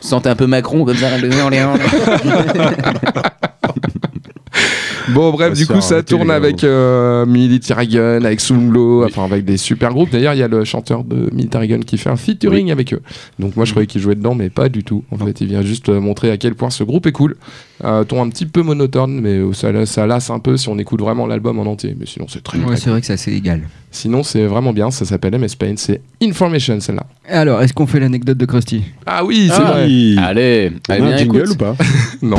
Tu 0.01 0.07
sentais 0.07 0.30
un 0.30 0.36
peu 0.36 0.47
Macron 0.47 0.86
comme 0.86 0.95
ça. 0.95 1.07
Bon 5.13 5.32
bref, 5.32 5.53
du 5.53 5.65
coup 5.65 5.82
ça 5.82 6.03
tourne 6.03 6.28
les 6.28 6.34
avec 6.34 6.63
euh, 6.63 7.26
Military 7.26 7.88
Gun, 7.88 8.24
avec 8.24 8.39
Sunglo, 8.39 9.05
enfin 9.05 9.24
avec 9.24 9.43
des 9.43 9.57
super 9.57 9.91
groupes. 9.91 10.11
D'ailleurs, 10.11 10.34
il 10.34 10.39
y 10.39 10.43
a 10.43 10.47
le 10.47 10.63
chanteur 10.63 11.03
de 11.03 11.30
Military 11.34 11.67
Gun 11.67 11.80
qui 11.80 11.97
fait 11.97 12.09
un 12.09 12.15
featuring 12.15 12.72
avec 12.72 12.93
eux. 12.93 13.01
Donc 13.39 13.55
moi 13.55 13.65
je 13.65 13.72
croyais 13.72 13.88
qu'il 13.88 14.01
jouait 14.01 14.15
dedans, 14.15 14.36
mais 14.36 14.49
pas 14.49 14.70
du 14.70 14.84
tout. 14.84 15.03
En 15.11 15.17
fait, 15.17 15.41
il 15.41 15.47
vient 15.47 15.63
juste 15.63 15.89
euh, 15.89 15.99
montrer 15.99 16.32
à 16.32 16.38
quel 16.38 16.53
point 16.55 16.70
ce 16.70 16.84
groupe 16.84 17.07
est 17.07 17.11
cool. 17.11 17.38
Euh, 17.86 18.04
ton 18.04 18.22
un 18.22 18.28
petit 18.30 18.46
peu 18.46 18.62
monotone, 18.62 19.22
mais 19.22 19.36
euh, 19.38 19.54
ça, 19.54 19.70
ça 19.86 20.06
lasse 20.06 20.30
un 20.30 20.40
peu 20.40 20.58
si 20.58 20.68
on 20.68 20.78
écoute 20.78 21.00
vraiment 21.00 21.26
l'album 21.26 21.60
en 21.60 21.64
entier. 21.66 21.96
Mais 21.98 22.06
sinon 22.06 22.26
c'est 22.28 22.44
très 22.44 22.58
Ouais, 22.58 22.66
bien. 22.66 22.76
c'est 22.76 22.90
vrai 22.90 23.00
que 23.00 23.08
c'est 23.08 23.14
assez 23.14 23.32
égal. 23.34 23.62
Sinon 23.90 24.22
c'est 24.24 24.46
vraiment 24.46 24.74
bien. 24.74 24.92
Ça 24.92 25.06
s'appelle 25.06 25.38
MS 25.40 25.56
Paint, 25.58 25.76
c'est 25.78 26.02
Information 26.22 26.80
celle-là. 26.82 27.06
Alors, 27.30 27.62
est-ce 27.62 27.74
qu'on 27.74 27.88
fait 27.88 28.00
l'anecdote 28.02 28.38
de 28.38 28.46
Krusty? 28.46 28.84
Ah 29.06 29.24
oui, 29.24 29.50
c'est 29.50 29.62
Ah. 29.62 29.72
vrai. 29.72 29.84
Allez, 29.84 30.18
Allez, 30.18 30.72
allez 30.90 31.02
un 31.04 31.08
bien, 31.08 31.18
jingle 31.18 31.38
écoute. 31.38 31.52
ou 31.52 31.56
pas? 31.56 31.76
Non. 32.22 32.38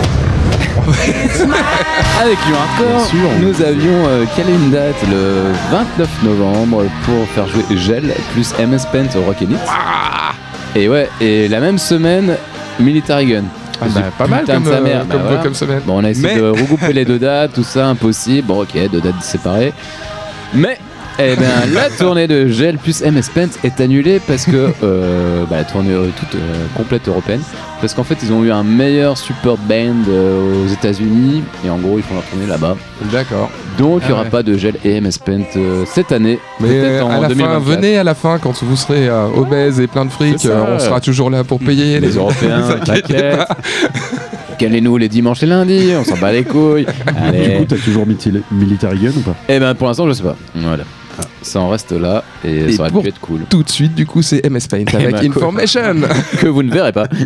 Avec 2.20 2.36
du 2.47 2.53
hardcore, 2.55 3.09
nous 3.41 3.62
avions 3.62 4.07
euh, 4.09 4.24
calé 4.36 4.53
une 4.53 4.70
date? 4.70 4.95
Le 5.11 5.53
29 5.70 6.22
novembre 6.24 6.84
pour 7.05 7.26
faire 7.28 7.47
jouer 7.49 7.64
Gel 7.76 8.12
plus 8.34 8.53
MS 8.59 8.86
Paint 8.93 9.18
au 9.18 9.22
Rock 9.24 9.41
Elite. 9.43 9.59
Et 10.76 10.88
ouais, 10.88 11.09
et 11.20 11.49
la 11.49 11.61
même 11.61 11.78
semaine, 11.78 12.36
Military 12.78 13.26
Gun. 13.26 13.45
Ah, 13.82 13.86
bah, 13.94 14.00
pas 14.18 14.26
mal 14.26 14.44
comme, 14.44 14.64
sa 14.64 14.70
euh, 14.72 14.82
mère, 14.82 15.04
bah 15.04 15.14
comme, 15.14 15.22
voilà. 15.22 15.42
comme 15.42 15.54
semaine. 15.54 15.80
Bon, 15.86 16.00
on 16.00 16.04
a 16.04 16.10
essayé 16.10 16.28
Mais- 16.34 16.40
de 16.40 16.50
regrouper 16.50 16.92
les 16.92 17.04
deux 17.04 17.18
dates, 17.18 17.52
tout 17.54 17.62
ça, 17.62 17.86
impossible. 17.88 18.46
Bon, 18.46 18.62
ok, 18.62 18.76
deux 18.90 19.00
dates 19.00 19.22
séparées. 19.22 19.72
Mais, 20.54 20.78
eh 21.22 21.36
bien, 21.36 21.48
la 21.74 21.90
tournée 21.90 22.26
de 22.26 22.48
Gel 22.48 22.78
plus 22.78 23.02
MS 23.02 23.30
Paint 23.34 23.48
est 23.64 23.80
annulée 23.80 24.20
parce 24.26 24.44
que 24.44 24.70
euh, 24.82 25.44
bah, 25.50 25.56
la 25.58 25.64
tournée 25.64 25.92
euh, 25.92 26.08
toute 26.18 26.34
euh, 26.34 26.38
complète 26.76 27.08
européenne, 27.08 27.40
parce 27.80 27.94
qu'en 27.94 28.04
fait, 28.04 28.16
ils 28.22 28.32
ont 28.32 28.44
eu 28.44 28.50
un 28.50 28.62
meilleur 28.62 29.18
support 29.18 29.58
band 29.58 29.94
euh, 30.08 30.64
aux 30.64 30.68
États-Unis 30.68 31.42
et 31.64 31.70
en 31.70 31.78
gros, 31.78 31.98
ils 31.98 32.02
font 32.04 32.14
leur 32.14 32.24
tournée 32.24 32.46
là-bas. 32.46 32.76
D'accord. 33.12 33.50
Donc, 33.78 34.02
il 34.02 34.06
n'y 34.06 34.10
Ah 34.10 34.14
aura 34.14 34.22
ouais. 34.24 34.30
pas 34.30 34.42
de 34.42 34.56
Gel 34.56 34.74
et 34.84 35.00
MS 35.00 35.18
Paint 35.24 35.40
euh, 35.56 35.84
cette 35.86 36.12
année. 36.12 36.38
Mais 36.60 37.00
en 37.00 37.10
à 37.10 37.20
la 37.22 37.28
2024. 37.28 37.52
fin, 37.52 37.58
venez 37.58 37.96
à 37.98 38.04
la 38.04 38.14
fin 38.14 38.38
quand 38.38 38.62
vous 38.62 38.76
serez 38.76 39.08
euh, 39.08 39.26
obèse 39.36 39.80
et 39.80 39.86
plein 39.86 40.04
de 40.04 40.10
fric. 40.10 40.44
Euh, 40.46 40.64
on 40.76 40.78
sera 40.78 41.00
toujours 41.00 41.30
là 41.30 41.44
pour 41.44 41.58
payer 41.58 42.00
Les 42.00 42.16
Européens, 42.16 42.64
inquiétez 42.80 43.02
t'inquiète. 43.02 43.40
Calez-nous 44.58 44.98
les 44.98 45.08
dimanches 45.08 45.42
et 45.42 45.46
lundis, 45.46 45.92
on 45.98 46.04
s'en 46.04 46.18
bat 46.18 46.32
les 46.32 46.44
couilles. 46.44 46.84
Du 46.84 47.18
Allez. 47.18 47.56
coup, 47.58 47.64
t'as 47.66 47.76
toujours 47.76 48.04
Military 48.52 48.98
Gun 48.98 49.12
ou 49.16 49.20
pas? 49.20 49.34
Eh 49.48 49.58
ben 49.58 49.74
pour 49.74 49.88
l'instant 49.88 50.06
je 50.06 50.12
sais 50.12 50.22
pas. 50.22 50.36
Voilà. 50.54 50.84
Ça 51.42 51.60
en 51.60 51.68
reste 51.68 51.92
là 51.92 52.24
et, 52.44 52.56
Et 52.56 52.72
ça 52.72 52.82
aurait 52.82 53.02
pu 53.02 53.08
être 53.08 53.20
cool. 53.20 53.40
Tout 53.48 53.62
de 53.62 53.70
suite, 53.70 53.94
du 53.94 54.06
coup, 54.06 54.22
c'est 54.22 54.48
MS 54.48 54.68
Paint 54.70 54.84
avec. 54.94 55.14
Information. 55.24 55.94
que 56.40 56.46
vous 56.46 56.62
ne 56.62 56.72
verrez 56.72 56.92
pas. 56.92 57.06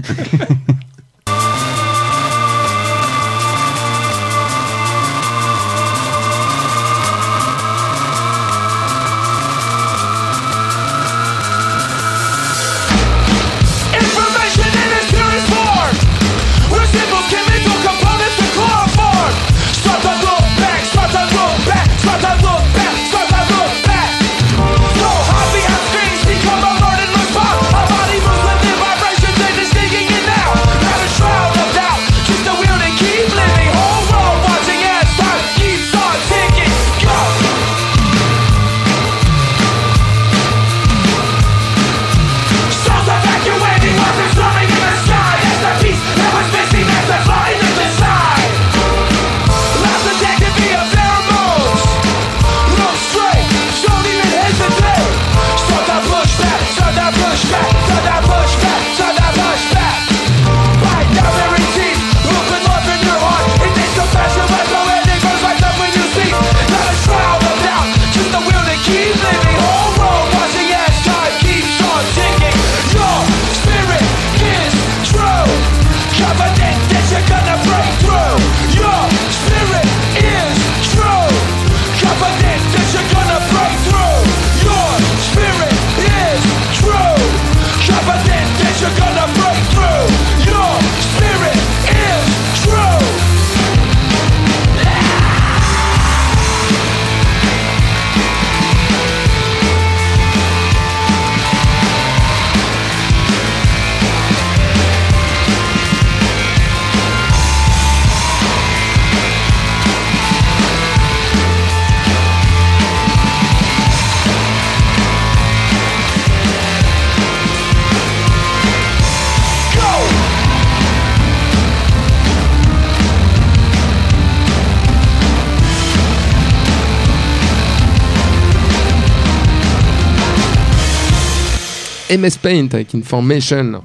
MS 132.17 132.39
Paint 132.43 132.69
avec 132.73 132.95
Information. 132.95 133.83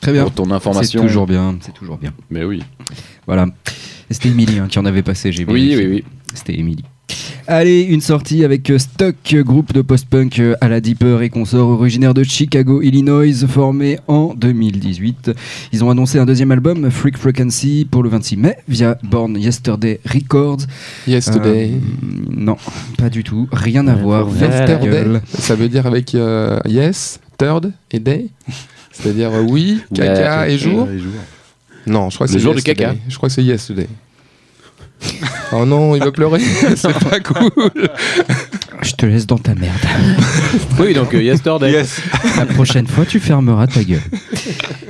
Très 0.00 0.12
bien. 0.12 0.22
Pour 0.24 0.32
ton 0.32 0.44
C'est 0.46 0.52
information. 0.52 1.02
toujours 1.02 1.26
bien, 1.26 1.56
c'est 1.60 1.74
toujours 1.74 1.98
bien. 1.98 2.12
Mais 2.30 2.44
oui. 2.44 2.62
Voilà. 3.26 3.46
C'était 4.10 4.28
Emily 4.30 4.58
hein, 4.58 4.66
qui 4.68 4.78
en 4.78 4.84
avait 4.86 5.02
passé, 5.02 5.30
j'ai 5.30 5.44
Oui, 5.44 5.68
vérifié. 5.68 5.76
oui, 5.86 5.92
oui. 5.96 6.04
C'était 6.34 6.58
Emily. 6.58 6.84
Allez, 7.46 7.82
une 7.82 8.00
sortie 8.00 8.44
avec 8.44 8.70
euh, 8.70 8.78
Stock, 8.78 9.16
groupe 9.34 9.72
de 9.72 9.82
post-punk 9.82 10.38
euh, 10.38 10.54
à 10.60 10.68
la 10.68 10.80
Deeper 10.80 11.22
et 11.22 11.28
consorts 11.30 11.68
originaire 11.68 12.14
de 12.14 12.22
Chicago, 12.22 12.80
Illinois, 12.82 13.32
formé 13.48 13.98
en 14.06 14.34
2018. 14.34 15.32
Ils 15.72 15.82
ont 15.84 15.90
annoncé 15.90 16.18
un 16.20 16.26
deuxième 16.26 16.52
album, 16.52 16.88
Freak 16.90 17.18
Frequency, 17.18 17.88
pour 17.90 18.04
le 18.04 18.08
26 18.10 18.36
mai 18.36 18.56
via 18.68 18.96
Born 19.02 19.36
Yesterday 19.36 19.98
Records. 20.06 20.60
Yesterday. 21.08 21.72
Euh, 21.74 22.06
non, 22.30 22.56
pas 22.96 23.10
du 23.10 23.24
tout. 23.24 23.48
Rien 23.52 23.86
à 23.88 23.96
voir. 23.96 24.28
Yesterday. 24.28 25.20
Ça 25.36 25.56
veut 25.56 25.68
dire 25.68 25.86
avec 25.86 26.14
euh, 26.14 26.60
yes, 26.68 27.18
third 27.40 27.72
et 27.90 27.98
day. 27.98 28.28
C'est-à-dire 28.92 29.30
euh, 29.32 29.40
oui, 29.42 29.80
caca 29.94 30.40
Ouais, 30.42 30.54
et 30.54 30.58
jour. 30.58 30.86
Non, 31.86 32.10
je 32.10 32.16
crois 32.16 32.26
que 32.26 32.32
Le 32.32 32.38
c'est 32.38 32.42
jour 32.42 32.52
du 32.52 32.58
yesterday. 32.58 32.84
caca. 32.84 32.96
Je 33.08 33.16
crois 33.16 33.28
que 33.28 33.34
c'est 33.34 33.42
yesterday. 33.44 33.88
oh 35.52 35.64
non, 35.64 35.94
il 35.96 36.02
va 36.04 36.12
pleurer. 36.12 36.40
c'est 36.76 36.92
pas 36.98 37.20
cool. 37.20 37.50
Je 38.82 38.92
te 38.92 39.06
laisse 39.06 39.26
dans 39.26 39.38
ta 39.38 39.54
merde. 39.54 39.78
Oui, 40.78 40.92
donc 40.92 41.14
euh, 41.14 41.22
Yesterday. 41.22 41.72
Yes. 41.72 42.00
La 42.36 42.44
prochaine 42.46 42.86
fois, 42.86 43.06
tu 43.06 43.18
fermeras 43.20 43.66
ta 43.66 43.82
gueule. 43.82 44.00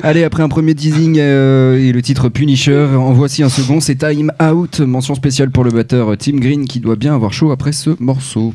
Allez, 0.03 0.24
après 0.24 0.42
un 0.42 0.48
premier 0.48 0.74
teasing 0.74 1.16
euh, 1.18 1.76
et 1.78 1.92
le 1.92 2.03
titre 2.03 2.28
Punisher, 2.28 2.86
en 2.96 3.12
voici 3.12 3.42
un 3.44 3.48
second, 3.48 3.80
c'est 3.80 3.96
Time 3.96 4.32
Out. 4.42 4.80
Mention 4.80 5.14
spéciale 5.14 5.51
pour 5.51 5.62
le 5.64 5.70
batteur 5.70 6.16
Tim 6.18 6.36
Green 6.38 6.66
qui 6.66 6.80
doit 6.80 6.96
bien 6.96 7.14
avoir 7.14 7.32
chaud 7.32 7.51
après 7.53 7.72
ce 7.72 7.90
morceau. 8.01 8.53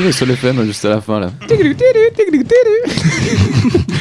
Jingle 0.00 0.12
sur 0.12 0.26
le 0.26 0.32
FM 0.34 0.64
juste 0.64 0.84
à 0.84 0.90
la 0.90 1.00
fin 1.00 1.20
là. 1.20 1.30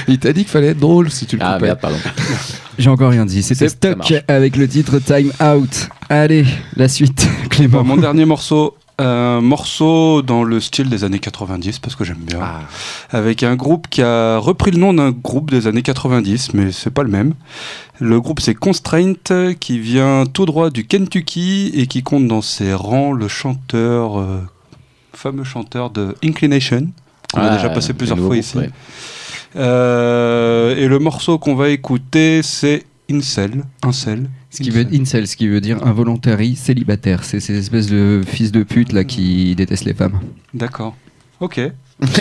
Il 0.08 0.20
t'a 0.20 0.34
dit 0.34 0.42
qu'il 0.44 0.52
fallait 0.52 0.68
être 0.68 0.80
drôle 0.80 1.10
si 1.10 1.26
tu 1.26 1.36
le 1.38 1.42
Ah 1.44 1.54
coupais. 1.56 1.66
merde, 1.68 1.80
pardon. 1.80 1.98
J'ai 2.78 2.90
encore 2.90 3.10
rien 3.12 3.26
dit. 3.26 3.42
C'était 3.42 3.56
C'est- 3.56 3.70
ça 3.70 3.76
Stock 3.76 3.98
marche. 3.98 4.14
avec 4.28 4.56
le 4.56 4.68
titre 4.68 5.00
Time 5.00 5.32
Out. 5.42 5.90
Allez, 6.10 6.46
la 6.76 6.88
suite, 6.88 7.28
Clément. 7.50 7.80
Bon, 7.82 7.96
mon 7.96 7.98
dernier 7.98 8.26
morceau, 8.26 8.76
un 9.00 9.42
morceau 9.42 10.22
dans 10.22 10.44
le 10.44 10.60
style 10.60 10.90
des 10.90 11.04
années 11.04 11.20
90 11.20 11.80
parce 11.80 11.96
que 11.96 12.04
j'aime 12.04 12.20
bien, 12.22 12.40
Ah. 12.42 12.60
avec 13.10 13.42
un 13.44 13.56
groupe 13.56 13.88
qui 13.90 14.02
a 14.04 14.38
repris 14.38 14.72
le 14.72 14.78
nom 14.78 14.94
d'un 14.94 15.12
groupe 15.12 15.50
des 15.50 15.66
années 15.68 15.82
90, 15.82 16.54
mais 16.54 16.72
c'est 16.72 16.92
pas 16.94 17.04
le 17.04 17.10
même. 17.10 17.34
Le 18.00 18.22
groupe 18.22 18.42
c'est 18.42 18.54
Constraint, 18.56 19.14
qui 19.60 19.80
vient 19.80 20.26
tout 20.32 20.46
droit 20.46 20.70
du 20.70 20.86
Kentucky 20.86 21.72
et 21.74 21.88
qui 21.88 22.04
compte 22.04 22.28
dans 22.28 22.42
ses 22.42 22.74
rangs 22.74 23.12
le 23.14 23.28
chanteur, 23.28 24.20
euh, 24.20 24.40
fameux 25.26 25.44
chanteur 25.44 25.90
de 25.90 26.14
Inclination, 26.24 26.88
qu'on 27.34 27.42
a 27.42 27.46
Ah, 27.48 27.56
déjà 27.56 27.70
passé 27.70 27.94
plusieurs 27.94 28.20
fois 28.20 28.38
ici. 28.38 28.56
ouais. 28.60 28.70
Euh, 29.56 30.76
et 30.76 30.88
le 30.88 31.00
morceau 31.00 31.40
qu'on 31.40 31.56
va 31.56 31.70
écouter, 31.70 32.42
c'est 32.44 32.84
Incel, 33.10 33.64
Incel. 33.84 34.30
Ce 34.52 34.62
qui 34.62 34.70
veut 34.70 34.86
incel, 34.94 35.28
ce 35.28 35.36
qui 35.36 35.48
veut 35.48 35.62
dire 35.62 35.84
involontaire 35.86 36.38
célibataire. 36.56 37.24
C'est 37.24 37.40
ces 37.40 37.58
espèces 37.58 37.88
de 37.88 38.22
fils 38.26 38.52
de 38.52 38.62
pute 38.64 38.94
là 38.94 39.04
qui 39.04 39.54
détestent 39.56 39.86
les 39.86 39.94
femmes. 39.96 40.20
D'accord. 40.54 40.96
Ok. 41.40 41.58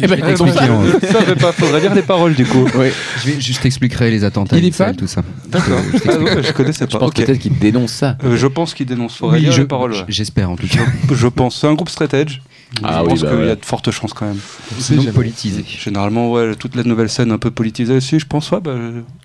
Eh 0.02 0.07
ben, 0.07 0.20
Je 0.36 0.36
Je 0.46 1.07
savais 1.12 1.34
pas, 1.34 1.50
faudrait 1.52 1.80
lire 1.80 1.94
les 1.94 2.02
paroles 2.02 2.34
du 2.34 2.46
coup. 2.46 2.66
Je 2.72 3.26
vais 3.30 3.40
juste 3.40 3.61
t'expliquer 3.62 4.09
les 4.11 4.22
attentats. 4.24 4.57
Il 4.57 4.64
est 4.64 4.96
tout 4.96 5.07
ça. 5.09 5.22
D'accord. 5.48 5.80
Ah 6.09 6.18
ouais, 6.18 6.42
je 6.44 6.52
connaissais 6.52 6.86
Je 6.88 6.92
pas. 6.92 6.98
pense 7.00 7.09
Ok. 7.11 7.16
peut-être 7.16 7.38
qu'il 7.40 7.59
dénonce 7.59 7.90
ça. 7.92 8.16
Euh, 8.24 8.36
je 8.36 8.46
pense 8.46 8.72
qu'il 8.72 8.86
dénonce. 8.86 9.16
Faudrait 9.16 9.38
Oui, 9.38 9.44
lire 9.44 9.52
je- 9.52 9.62
les 9.62 9.66
paroles. 9.68 9.92
ouais. 9.92 10.05
J'espère 10.09 10.48
en 10.50 10.57
tout 10.57 10.68
cas. 10.68 10.84
Je 11.12 11.26
pense. 11.26 11.61
C'est 11.61 11.66
un 11.66 11.74
groupe 11.74 11.88
straight 11.90 12.14
edge. 12.14 12.40
Ah 12.82 12.98
je 12.98 13.02
oui, 13.02 13.08
pense 13.10 13.22
bah 13.22 13.30
qu'il 13.36 13.46
y 13.46 13.50
a 13.50 13.56
de 13.56 13.64
fortes 13.64 13.90
chances 13.90 14.12
quand 14.12 14.26
même. 14.26 14.38
C'est 14.78 14.96
Donc 14.96 15.12
politisé. 15.12 15.64
Généralement, 15.66 16.32
ouais, 16.32 16.54
toute 16.56 16.74
la 16.74 16.82
nouvelle 16.82 17.08
scène 17.08 17.30
un 17.30 17.38
peu 17.38 17.50
politisée 17.50 17.96
aussi, 17.96 18.18
je 18.18 18.26
pense. 18.26 18.50
Ouais, 18.50 18.60
bah, 18.60 18.74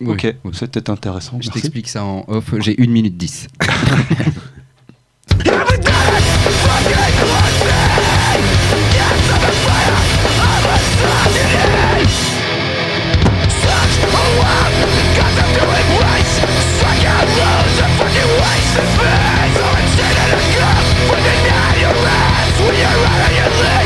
Oui, 0.01 0.07
ok, 0.07 0.35
oui. 0.43 0.51
c'était 0.53 0.89
intéressant. 0.89 1.39
Je 1.41 1.49
t'explique 1.49 1.89
ça 1.89 2.03
en 2.03 2.25
off. 2.27 2.53
J'ai 2.59 2.75
1 2.79 2.87
minute 2.87 3.17
10. 3.17 3.47
you? 23.39 23.78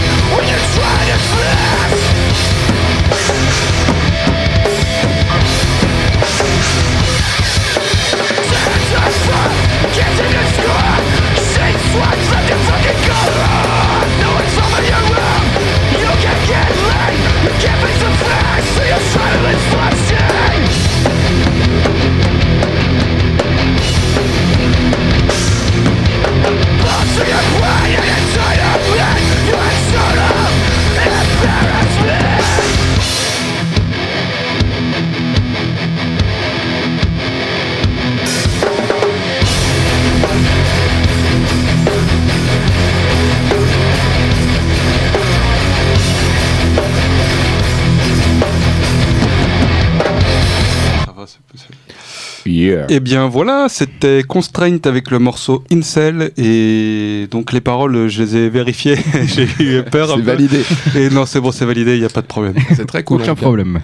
Yeah. 52.63 52.85
Eh 52.87 53.01
bien 53.01 53.27
voilà, 53.27 53.67
c'était 53.67 54.23
Constraint 54.23 54.77
avec 54.85 55.11
le 55.11 55.19
morceau 55.19 55.65
Incel 55.69 56.31
et 56.37 57.27
donc 57.29 57.51
les 57.51 57.59
paroles, 57.59 58.07
je 58.07 58.23
les 58.23 58.35
ai 58.37 58.49
vérifiées. 58.49 58.95
J'ai 59.25 59.47
eu 59.59 59.83
peur. 59.83 60.13
C'est 60.15 60.21
validé. 60.21 60.63
Et 60.95 61.09
non, 61.09 61.25
c'est 61.25 61.41
bon, 61.41 61.51
c'est 61.51 61.65
validé, 61.65 61.95
il 61.95 61.99
n'y 61.99 62.05
a 62.05 62.09
pas 62.09 62.21
de 62.21 62.27
problème. 62.27 62.53
C'est 62.75 62.85
très 62.85 63.03
cool. 63.03 63.21
Aucun 63.21 63.35
problème. 63.35 63.81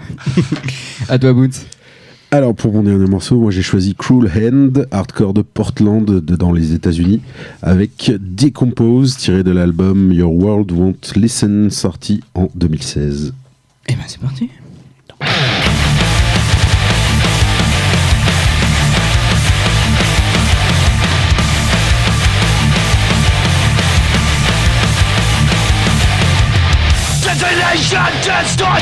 à 1.10 1.18
toi, 1.18 1.34
Boons. 1.34 1.50
Alors 2.30 2.54
pour 2.54 2.72
mon 2.72 2.84
dernier 2.84 3.06
morceau, 3.06 3.38
moi 3.38 3.50
j'ai 3.50 3.60
choisi 3.60 3.94
Cruel 3.94 4.30
Hand, 4.34 4.86
hardcore 4.92 5.34
de 5.34 5.42
Portland, 5.42 6.04
de, 6.04 6.36
dans 6.36 6.52
les 6.52 6.72
États-Unis, 6.72 7.20
avec 7.60 8.12
Decompose, 8.18 9.16
tiré 9.16 9.42
de 9.42 9.50
l'album 9.50 10.12
Your 10.12 10.32
World 10.32 10.70
Won't 10.70 11.16
Listen, 11.16 11.70
sorti 11.70 12.22
en 12.34 12.48
2016. 12.54 13.34
Eh 13.88 13.92
ben, 13.92 13.98
c'est 14.06 14.20
parti. 14.20 14.48
against 28.40 28.62
our 28.62 28.80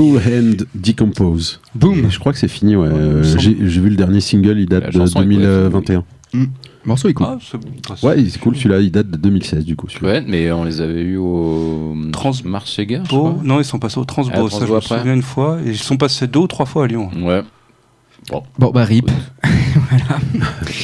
Cruel 0.00 0.44
Hand, 0.44 0.66
Decompose. 0.74 1.60
Boum. 1.74 2.04
Et 2.06 2.10
je 2.10 2.18
crois 2.18 2.32
que 2.32 2.38
c'est 2.38 2.48
fini, 2.48 2.76
ouais. 2.76 2.88
Euh, 2.88 3.22
J'ai 3.38 3.52
vu 3.54 3.90
le 3.90 3.96
dernier 3.96 4.20
single, 4.20 4.58
il 4.58 4.66
date 4.66 4.86
de 4.86 4.90
chanson 4.92 5.20
est 5.22 5.24
cool, 5.24 5.42
2021. 5.42 6.04
Morceau 6.84 7.08
est 7.08 7.12
cool. 7.14 7.26
Ah, 7.28 7.38
bon. 7.52 8.08
Ouais, 8.08 8.24
c'est 8.28 8.38
cool 8.40 8.56
celui-là, 8.56 8.80
il 8.80 8.90
date 8.90 9.10
de 9.10 9.16
2016 9.18 9.64
du 9.64 9.76
coup. 9.76 9.88
Ouais, 10.02 10.24
mais 10.26 10.50
on 10.52 10.64
les 10.64 10.80
avait 10.80 11.02
eu 11.02 11.16
au 11.18 11.94
Trans- 12.12 12.32
Marchegar, 12.44 13.04
je 13.04 13.10
Beau. 13.10 13.30
crois. 13.32 13.42
Non, 13.44 13.58
ils 13.60 13.64
sont 13.64 13.78
passés 13.78 13.98
au 13.98 14.04
Transbo, 14.04 14.32
Ah, 14.46 14.50
ça 14.50 14.64
je 14.66 14.70
me 14.72 14.76
après. 14.78 14.98
souviens 14.98 15.14
une 15.14 15.22
fois. 15.22 15.58
Et 15.64 15.70
ils 15.70 15.76
sont 15.76 15.96
passés 15.98 16.26
deux 16.26 16.40
ou 16.40 16.46
trois 16.46 16.64
fois 16.66 16.84
à 16.84 16.86
Lyon. 16.86 17.10
Ouais. 17.20 17.42
Bon, 18.58 18.70
bah, 18.70 18.84
rip. 18.84 19.10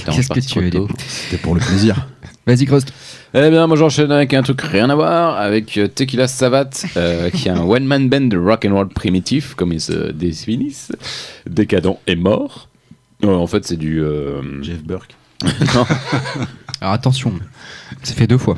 On 0.09 0.13
Qu'est-ce 0.13 0.33
est 0.33 0.35
que 0.35 0.41
tu 0.41 0.61
veux. 0.61 0.87
C'était 1.07 1.39
pour 1.43 1.55
le 1.55 1.61
plaisir. 1.61 2.07
Vas-y, 2.47 2.65
Crost. 2.65 2.93
Eh 3.35 3.51
bien, 3.51 3.67
moi 3.67 3.77
j'enchaîne 3.77 4.13
avec 4.13 4.33
un 4.33 4.43
truc 4.43 4.61
rien 4.63 4.89
à 4.89 4.95
voir, 4.95 5.37
avec 5.37 5.77
euh, 5.79 5.89
Tequila 5.89 6.29
Savat, 6.29 6.71
euh, 6.97 7.29
qui 7.31 7.49
est 7.49 7.51
un 7.51 7.61
one-man 7.63 8.09
band 8.09 8.21
de 8.23 8.39
rock 8.39 8.65
and 8.65 8.75
roll 8.75 8.89
primitif, 8.89 9.55
comme 9.55 9.73
ils 9.73 9.81
se 9.81 10.13
définissent. 10.13 10.93
Décadent 11.49 11.99
et 12.07 12.15
mort. 12.15 12.69
Euh, 13.25 13.35
en 13.35 13.47
fait, 13.49 13.67
c'est 13.67 13.77
du. 13.77 14.01
euh, 14.01 14.63
Jeff 14.63 14.83
Burke. 14.85 15.15
non, 15.75 15.85
Alors 16.81 16.95
attention, 16.95 17.33
c'est 18.03 18.17
fait 18.17 18.27
deux 18.27 18.39
fois. 18.39 18.57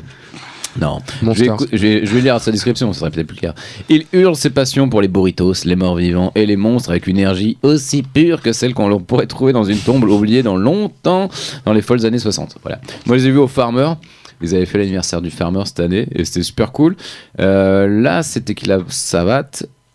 Non. 0.79 0.99
Je 1.09 1.19
vais, 1.19 1.25
Monsters. 1.25 1.55
écou- 1.55 1.67
je, 1.71 1.77
vais, 1.77 2.05
je 2.05 2.13
vais 2.13 2.21
lire 2.21 2.39
sa 2.39 2.51
description, 2.51 2.93
ça 2.93 2.99
serait 2.99 3.11
peut-être 3.11 3.27
plus 3.27 3.37
clair. 3.37 3.53
Il 3.89 4.05
hurle 4.13 4.35
ses 4.35 4.49
passions 4.49 4.87
pour 4.89 5.01
les 5.01 5.07
burritos, 5.07 5.53
les 5.65 5.75
morts 5.75 5.95
vivants 5.95 6.31
et 6.35 6.45
les 6.45 6.55
monstres 6.57 6.89
avec 6.91 7.07
une 7.07 7.17
énergie 7.17 7.57
aussi 7.63 8.03
pure 8.03 8.41
que 8.41 8.53
celle 8.53 8.73
qu'on 8.73 8.99
pourrait 8.99 9.25
trouver 9.27 9.51
dans 9.53 9.63
une 9.63 9.79
tombe 9.79 10.03
oubliée 10.03 10.43
dans 10.43 10.57
longtemps, 10.57 11.29
dans 11.65 11.73
les 11.73 11.81
folles 11.81 12.05
années 12.05 12.19
60. 12.19 12.57
Voilà. 12.61 12.79
Moi, 13.05 13.17
je 13.17 13.23
les 13.23 13.29
ai 13.29 13.31
vus 13.31 13.39
au 13.39 13.47
Farmer. 13.47 13.93
Ils 14.41 14.55
avaient 14.55 14.65
fait 14.65 14.77
l'anniversaire 14.77 15.21
du 15.21 15.31
Farmer 15.31 15.63
cette 15.65 15.79
année 15.81 16.07
et 16.15 16.23
c'était 16.23 16.43
super 16.43 16.71
cool. 16.71 16.95
Euh, 17.41 17.87
là, 18.01 18.23
c'était 18.23 18.53
qu'il 18.55 18.71
a 18.71 18.79
Savat. 18.87 19.49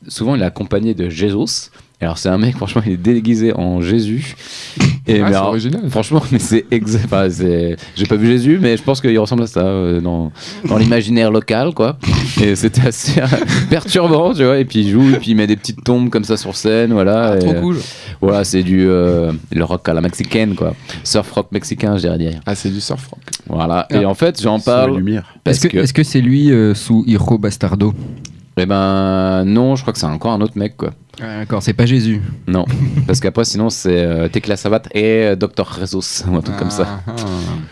Souvent, 0.07 0.35
il 0.35 0.43
est 0.43 0.45
accompagné 0.45 0.93
de 0.93 1.09
Jesus. 1.09 1.71
Alors, 2.05 2.19
c'est 2.19 2.29
un 2.29 2.39
mec, 2.39 2.57
franchement, 2.57 2.83
il 2.85 2.93
est 2.93 2.97
déguisé 2.97 3.53
en 3.55 3.81
Jésus. 3.81 4.35
Et 5.07 5.21
Ah, 5.21 5.29
mais 5.29 5.35
alors, 5.35 5.49
original. 5.49 5.83
Franchement, 5.91 6.23
mais 6.33 6.39
c'est 6.39 6.65
exact. 6.71 7.05
enfin, 7.07 7.29
J'ai 7.29 8.07
pas 8.07 8.17
vu 8.17 8.27
Jésus, 8.27 8.59
mais 8.61 8.77
je 8.77 8.83
pense 8.83 9.01
qu'il 9.01 9.19
ressemble 9.19 9.43
à 9.43 9.47
ça 9.47 9.61
euh, 9.61 10.01
dans, 10.01 10.33
dans 10.67 10.79
l'imaginaire 10.79 11.31
local, 11.31 11.75
quoi. 11.75 11.99
Et 12.43 12.57
c'était 12.57 12.87
assez 12.87 13.21
euh, 13.21 13.27
perturbant, 13.71 14.33
tu 14.33 14.45
vois. 14.45 14.59
Et 14.59 14.65
puis 14.65 14.81
il 14.81 14.91
joue, 14.91 15.11
et 15.11 15.19
puis 15.19 15.33
il 15.33 15.37
met 15.37 15.47
des 15.47 15.57
petites 15.57 15.85
tombes 15.85 16.09
comme 16.09 16.25
ça 16.25 16.37
sur 16.37 16.57
scène, 16.57 16.93
voilà. 16.93 17.33
Ah, 17.33 17.37
Et, 17.37 17.41
trop 17.41 17.53
euh, 17.53 17.61
cool. 17.61 17.77
Voilà, 18.21 18.45
c'est 18.45 18.63
du 18.63 18.87
euh, 18.89 19.33
le 19.53 19.65
rock 19.65 19.89
à 19.89 19.95
la 19.95 20.01
mexicaine, 20.01 20.55
quoi. 20.55 20.75
Surf 21.05 21.31
rock 21.33 21.49
mexicain, 21.53 21.97
je 21.97 22.03
dirais 22.03 22.19
dire. 22.19 22.41
Ah, 22.47 22.55
c'est 22.55 22.71
du 22.71 22.81
surf 22.81 23.07
rock. 23.09 23.21
Voilà. 23.47 23.87
Ah. 23.91 23.97
Et 23.97 24.05
en 24.07 24.15
fait, 24.15 24.41
j'en 24.41 24.59
parle 24.59 25.03
parce 25.45 25.59
Est-ce 25.59 25.69
que 25.69 25.73
que, 25.73 25.83
est-ce 25.83 25.93
que 25.93 26.03
c'est 26.03 26.21
lui 26.21 26.51
euh, 26.51 26.75
sous 26.75 27.05
Hiro 27.07 27.39
Bastardo? 27.39 27.93
Eh 28.57 28.67
ben 28.67 29.45
non, 29.45 29.75
je 29.75 29.83
crois 29.83 29.93
que 29.93 29.99
c'est 29.99 30.07
encore 30.07 30.33
un 30.33 30.41
autre 30.41 30.57
mec, 30.57 30.77
quoi. 30.77 30.93
Ah, 31.21 31.39
D'accord, 31.39 31.63
c'est 31.63 31.73
pas 31.73 31.87
Jésus. 31.87 32.21
Non, 32.47 32.65
parce 33.07 33.21
qu'après, 33.21 33.45
sinon, 33.45 33.71
c'est 33.71 34.05
euh, 34.05 34.29
Tecla 34.29 34.57
Sabat 34.57 34.83
et 34.93 35.23
euh, 35.25 35.37
Dr. 35.37 35.65
Jesus, 35.79 36.25
ou 36.31 36.37
un 36.37 36.41
truc 36.41 36.57
comme 36.57 36.71
ça. 36.71 37.01
Ah, 37.07 37.13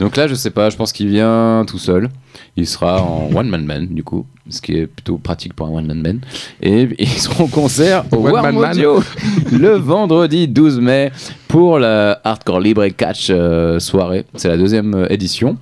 Donc 0.00 0.16
là, 0.16 0.26
je 0.28 0.34
sais 0.34 0.50
pas, 0.50 0.70
je 0.70 0.76
pense 0.76 0.92
qu'il 0.92 1.08
vient 1.08 1.64
tout 1.66 1.78
seul. 1.78 2.08
Il 2.56 2.66
sera 2.66 3.02
en 3.02 3.30
one 3.34 3.48
man 3.48 3.66
band 3.66 3.86
du 3.90 4.02
coup, 4.04 4.26
ce 4.48 4.60
qui 4.60 4.76
est 4.76 4.86
plutôt 4.86 5.16
pratique 5.18 5.54
pour 5.54 5.66
un 5.66 5.70
one 5.70 5.86
man 5.86 6.02
band. 6.02 6.18
Et 6.62 6.88
ils 6.98 7.08
seront 7.08 7.44
au 7.44 7.48
concert 7.48 8.04
au 8.12 8.26
One 8.26 8.42
Man 8.42 8.56
Man. 8.58 8.78
Le 9.52 9.70
vendredi 9.76 10.48
12 10.48 10.80
mai 10.80 11.12
pour 11.52 11.78
la 11.78 12.18
Hardcore 12.24 12.60
Libre 12.60 12.88
Catch 12.88 13.26
euh, 13.28 13.78
soirée. 13.78 14.24
C'est 14.36 14.48
la 14.48 14.56
deuxième 14.56 14.94
euh, 14.94 15.06
édition. 15.10 15.58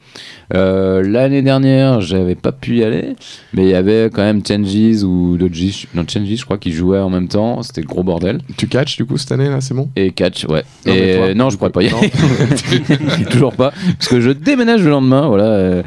Euh, 0.55 1.03
L'année 1.03 1.43
dernière, 1.43 2.01
j'avais 2.01 2.37
pas 2.37 2.53
pu 2.53 2.77
y 2.77 2.85
aller, 2.85 3.17
mais 3.55 3.65
il 3.65 3.71
y 3.71 3.75
avait 3.75 4.09
quand 4.09 4.23
même 4.23 4.41
Changes 4.47 5.03
ou 5.03 5.37
Dodgy, 5.37 5.89
non 5.95 6.05
Changes, 6.09 6.37
je 6.37 6.45
crois, 6.45 6.59
qui 6.59 6.71
jouaient 6.71 7.01
en 7.01 7.11
même 7.11 7.27
temps. 7.27 7.65
c'était 7.65 7.83
gros 7.83 8.05
bordel. 8.05 8.39
Tu 8.57 8.69
catches 8.69 8.99
du 8.99 9.05
coup 9.05 9.19
cette 9.19 9.33
année 9.33 9.49
là, 9.49 9.61
c'est 9.61 9.75
bon? 9.75 9.91
Et 9.97 10.13
catch, 10.13 10.45
ouais. 10.45 10.63
Non, 10.87 10.95
et 10.95 11.17
toi, 11.17 11.35
non, 11.35 11.51
je 11.51 11.57
pourrais 11.57 11.71
coup, 11.71 11.81
pas 11.81 11.83
y 11.83 11.89
aller. 11.89 13.25
Toujours 13.31 13.55
pas. 13.55 13.73
Parce 13.99 14.07
que 14.07 14.21
je 14.21 14.31
déménage 14.31 14.85
le 14.85 14.91
lendemain, 14.91 15.27
voilà. 15.27 15.45
euh, 15.47 15.83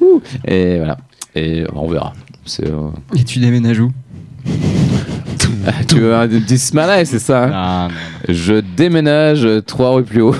ouh, 0.00 0.22
et 0.46 0.76
voilà. 0.76 0.98
Et 1.34 1.64
on 1.74 1.88
verra. 1.88 2.12
Euh, 2.62 2.90
Et 3.18 3.24
tu 3.24 3.40
déménages 3.40 3.80
où? 3.80 3.90
tu 5.88 5.96
veux 6.00 6.14
un 6.14 6.28
smiley, 6.56 7.04
c'est 7.04 7.18
ça 7.18 7.86
hein 7.86 7.88
Je 8.28 8.54
déménage 8.76 9.46
trois 9.66 9.90
rues 9.94 10.04
plus 10.04 10.22
haut, 10.22 10.34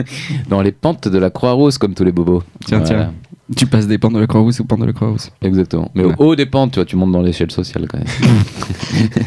dans 0.48 0.62
les 0.62 0.72
pentes 0.72 1.08
de 1.08 1.18
la 1.18 1.30
Croix-Rousse, 1.30 1.78
comme 1.78 1.94
tous 1.94 2.04
les 2.04 2.12
bobos. 2.12 2.42
Tiens, 2.66 2.80
tiens. 2.80 3.12
Tu 3.56 3.64
passes 3.66 3.86
des 3.86 3.96
pentes 3.98 4.12
de 4.14 4.18
la 4.20 4.26
Croix-Rousse 4.26 4.60
aux 4.60 4.64
pentes 4.64 4.80
de 4.80 4.86
la 4.86 4.92
Croix-Rousse. 4.92 5.30
Exactement. 5.42 5.90
Mais 5.94 6.04
Ouais. 6.04 6.14
au 6.18 6.24
haut 6.26 6.36
des 6.36 6.46
pentes, 6.46 6.72
tu 6.72 6.76
vois, 6.80 6.84
tu 6.84 6.96
montes 6.96 7.12
dans 7.12 7.22
l'échelle 7.22 7.50
sociale 7.50 7.86
quand 7.88 7.98
même. 7.98 8.06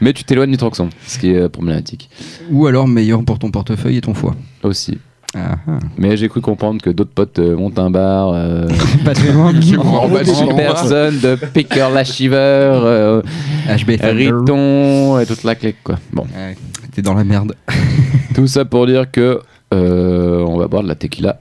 Mais 0.00 0.12
tu 0.12 0.24
t'éloignes 0.24 0.50
du 0.50 0.56
Troxon, 0.56 0.90
ce 1.06 1.18
qui 1.18 1.30
est 1.30 1.36
euh, 1.36 1.48
problématique 1.48 2.10
Ou 2.50 2.66
alors 2.66 2.86
meilleur 2.88 3.24
pour 3.24 3.38
ton 3.38 3.50
portefeuille 3.50 3.96
et 3.98 4.00
ton 4.00 4.14
foie. 4.14 4.34
aussi. 4.62 4.98
Ah, 5.34 5.56
ah. 5.66 5.78
Mais 5.96 6.16
j'ai 6.18 6.28
cru 6.28 6.40
comprendre 6.42 6.82
que 6.82 6.90
d'autres 6.90 7.12
potes 7.14 7.38
euh, 7.38 7.56
montent 7.56 7.78
un 7.78 7.90
bar. 7.90 8.32
euh, 8.34 8.68
Pas 9.04 9.14
très 9.14 9.32
loin. 9.32 9.52
En 9.78 10.08
personne 10.56 11.18
de 11.20 11.36
picker 11.36 11.88
lachiveur, 11.92 12.82
euh, 12.84 13.22
HB 13.66 13.90
riton 14.02 15.18
et 15.18 15.26
toute 15.26 15.42
la 15.44 15.54
clique 15.54 15.82
quoi. 15.82 15.98
Bon, 16.12 16.24
Ouais, 16.36 16.54
T'es 16.94 17.00
dans 17.02 17.14
la 17.14 17.24
merde. 17.24 17.54
tout 18.34 18.46
ça 18.46 18.64
pour 18.66 18.86
dire 18.86 19.10
que 19.10 19.40
euh, 19.72 20.44
on 20.46 20.58
va 20.58 20.68
boire 20.68 20.82
de 20.82 20.88
la 20.88 20.94
tequila 20.96 21.38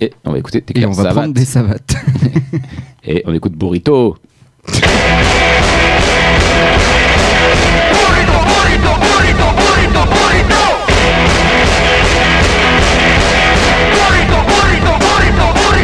et 0.00 0.12
on 0.24 0.32
va 0.32 0.38
écouter 0.38 0.58
Et 0.58 0.62
tequila 0.62 0.88
on 0.88 0.90
va 0.90 1.02
Savate. 1.04 1.14
prendre 1.16 1.34
des 1.34 1.44
savates. 1.44 1.94
et 3.04 3.22
on 3.26 3.32
écoute 3.32 3.52
Burrito. 3.52 4.16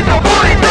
the 0.06 0.20
morning. 0.20 0.65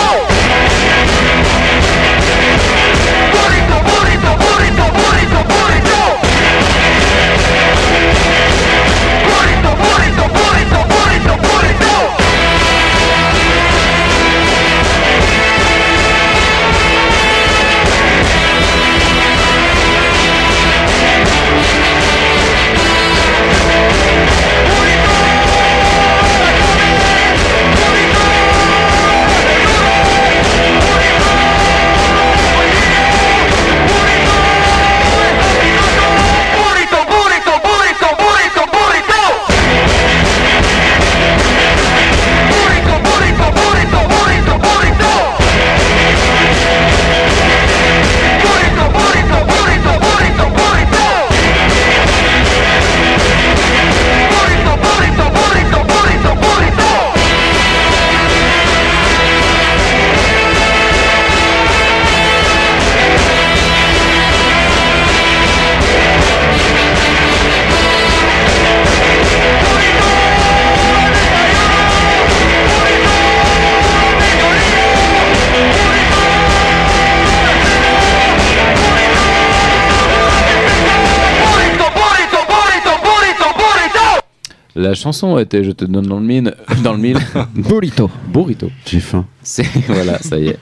La 84.78 84.94
chanson 84.94 85.38
était 85.38 85.64
Je 85.64 85.72
te 85.72 85.86
donne 85.86 86.06
dans 86.06 86.20
le 86.20 86.26
mine, 86.26 86.54
dans 86.84 86.92
le 86.94 87.00
mille, 87.00 87.18
Burrito. 87.56 88.10
Burrito. 88.28 88.70
J'ai 88.86 89.00
faim. 89.00 89.26
C'est 89.42 89.66
voilà, 89.88 90.20
ça 90.20 90.38
y 90.38 90.48
est. 90.50 90.60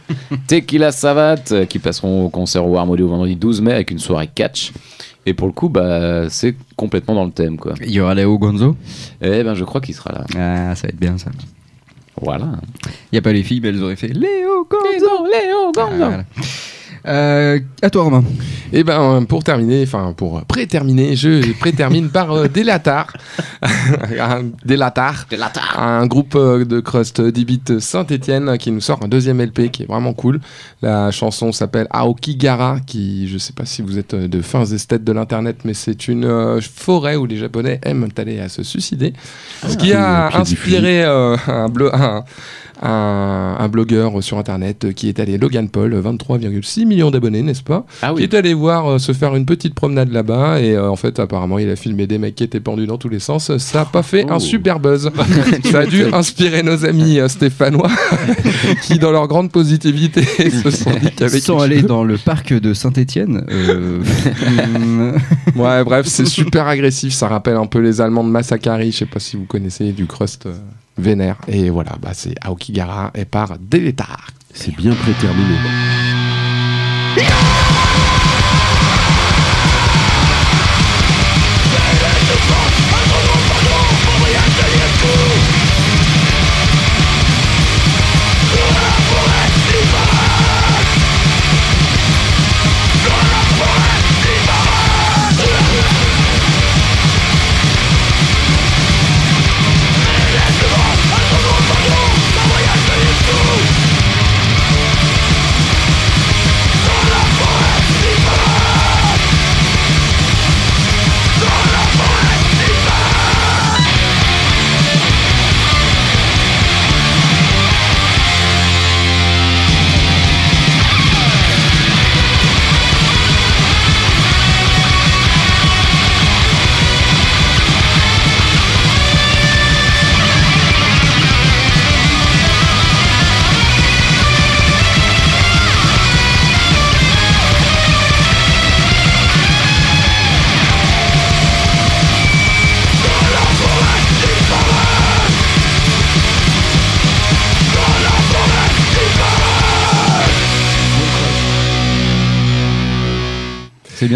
Tequila 0.48 0.92
Savate 0.92 1.52
euh, 1.52 1.66
qui 1.66 1.80
passeront 1.80 2.26
au 2.26 2.30
concert 2.30 2.68
au 2.68 2.78
Armody 2.78 3.02
au 3.02 3.08
vendredi 3.10 3.36
12 3.36 3.62
mai 3.62 3.74
avec 3.74 3.90
une 3.90 3.98
soirée 4.00 4.30
catch. 4.34 4.72
Et 5.26 5.34
pour 5.34 5.48
le 5.48 5.54
coup, 5.54 5.70
bah, 5.70 6.30
c'est 6.30 6.56
complètement 6.76 7.16
dans 7.16 7.26
le 7.26 7.32
thème, 7.32 7.58
quoi. 7.58 7.74
Il 7.82 7.92
y 7.92 8.00
aura 8.02 8.14
Léo 8.14 8.38
Gonzo. 8.38 8.76
Eh 9.22 9.44
ben, 9.44 9.56
je 9.56 9.64
crois 9.64 9.82
qu'il 9.82 9.96
sera 9.96 10.12
là. 10.12 10.26
Ah, 10.36 10.76
ça 10.76 10.84
va 10.84 10.90
être 10.90 11.00
bien 11.00 11.18
ça. 11.18 11.32
Voilà. 12.22 12.50
Il 13.12 13.16
y 13.16 13.18
a 13.18 13.22
pas 13.22 13.34
les 13.34 13.42
filles, 13.42 13.62
mais 13.62 13.70
elles 13.70 13.82
auraient 13.82 13.96
fait 13.96 14.10
Léo 14.10 14.68
Gonzo. 14.70 15.26
Léo 15.26 15.72
Gonzo. 15.74 16.24
Euh, 17.06 17.60
à 17.82 17.90
toi, 17.90 18.04
Romain. 18.04 18.24
Et 18.72 18.84
ben 18.84 19.00
euh, 19.02 19.22
pour 19.22 19.44
terminer, 19.44 19.84
enfin 19.84 20.14
pour 20.16 20.42
pré-terminer, 20.46 21.16
je 21.16 21.52
pré-termine 21.60 22.10
par 22.10 22.32
euh, 22.32 22.48
Delatar. 22.48 23.12
Un- 23.62 24.46
Delatar. 24.66 25.26
Un 25.78 26.08
groupe 26.08 26.36
euh, 26.36 26.64
de 26.66 26.80
crust 26.80 27.20
10 27.22 27.46
bits 27.46 27.62
Saint-Etienne 27.80 28.58
qui 28.58 28.72
nous 28.72 28.82
sort 28.82 29.00
un 29.04 29.08
deuxième 29.08 29.42
LP 29.42 29.70
qui 29.72 29.84
est 29.84 29.86
vraiment 29.86 30.14
cool. 30.14 30.40
La 30.82 31.12
chanson 31.12 31.52
s'appelle 31.52 31.88
Aokigara, 31.92 32.80
qui 32.86 33.28
je 33.28 33.38
sais 33.38 33.54
pas 33.54 33.66
si 33.66 33.82
vous 33.82 33.98
êtes 34.00 34.14
euh, 34.14 34.28
de 34.28 34.42
fins 34.42 34.66
esthètes 34.66 35.04
de 35.04 35.12
l'internet, 35.12 35.58
mais 35.66 35.74
c'est 35.74 36.08
une 36.08 36.26
euh, 36.26 36.62
forêt 36.62 37.16
où 37.18 37.26
les 37.26 37.38
Japonais 37.38 37.80
aiment 37.84 38.08
aller 38.18 38.40
à 38.40 38.48
se 38.50 38.64
suicider. 38.64 39.14
Ce 39.68 39.76
qui 39.78 39.92
a 39.94 40.36
inspiré 40.38 41.04
euh, 41.04 41.36
un, 41.48 41.68
blo- 41.68 41.94
un, 41.94 42.24
un- 42.84 43.56
un 43.60 43.68
blogueur 43.70 44.22
sur 44.22 44.38
internet 44.38 44.94
qui 44.94 45.08
est 45.10 45.20
allé, 45.20 45.38
Logan 45.38 45.70
Paul, 45.70 45.94
23,6 45.96 46.86
millions 46.86 47.12
d'abonnés, 47.12 47.42
n'est-ce 47.42 47.64
pas? 47.64 47.86
Ah 48.02 48.14
qui 48.16 48.24
est 48.24 48.34
allé 48.34 48.54
voir 48.54 48.86
euh, 48.92 48.98
se 49.00 49.14
faire 49.14 49.36
une 49.36 49.46
petite 49.46 49.74
promenade 49.74 50.12
là-bas 50.12 50.60
et 50.60 50.74
euh, 50.76 50.90
en 50.90 50.96
fait 50.96 51.18
apparemment 51.20 51.60
il 51.60 51.70
a 51.70 51.76
filmé 51.76 52.08
des 52.08 52.18
mecs 52.18 52.36
qui 52.36 52.44
étaient 52.44 52.60
pendus 52.60 52.86
dans 52.88 52.98
tous 52.98 53.10
les 53.10 53.20
sens. 53.20 53.56
Ça 53.58 53.82
a 53.82 53.86
pas 53.86 54.04
fait 54.04 54.30
un 54.30 54.36
Oh. 54.36 54.40
super 54.40 54.80
buzz. 54.80 55.10
Ça 55.72 55.80
a 55.80 55.86
dû 55.86 56.04
inspirer 56.14 56.62
nos 56.64 56.86
amis 56.86 57.20
euh, 57.20 57.28
stéphanois 57.28 57.90
qui 58.84 59.00
dans 59.00 59.12
leur 59.12 59.28
grande 59.28 59.52
positivité 59.52 60.24
se 60.64 60.70
sont 60.72 60.92
dit 60.92 61.10
Ils 61.22 61.42
sont 61.42 61.60
allés 61.60 61.82
dans 61.84 62.04
le 62.04 62.18
parc 62.18 62.54
de 62.54 62.74
Saint-Etienne. 62.74 63.46
ouais 65.56 65.84
bref 65.84 66.06
c'est 66.08 66.26
super 66.26 66.68
agressif. 66.68 67.14
Ça 67.14 67.28
rappelle 67.28 67.56
un 67.56 67.66
peu 67.66 67.80
les 67.80 68.02
allemands 68.02 68.24
de 68.24 68.30
Massacari 68.30 68.92
je 68.92 68.98
sais 68.98 69.06
pas 69.06 69.20
si 69.20 69.38
vous 69.38 69.46
connaissez 69.46 69.92
du 69.92 70.06
crust 70.06 70.46
euh, 70.46 70.54
vénère 70.98 71.38
et 71.48 71.70
voilà 71.70 71.94
bah 72.02 72.12
c'est 72.14 72.36
Aokigara 72.46 73.12
et 73.16 73.26
par 73.26 73.58
Deletar 73.60 74.28
C'est 74.54 74.76
bien 74.76 74.94
préterminé. 74.94 75.56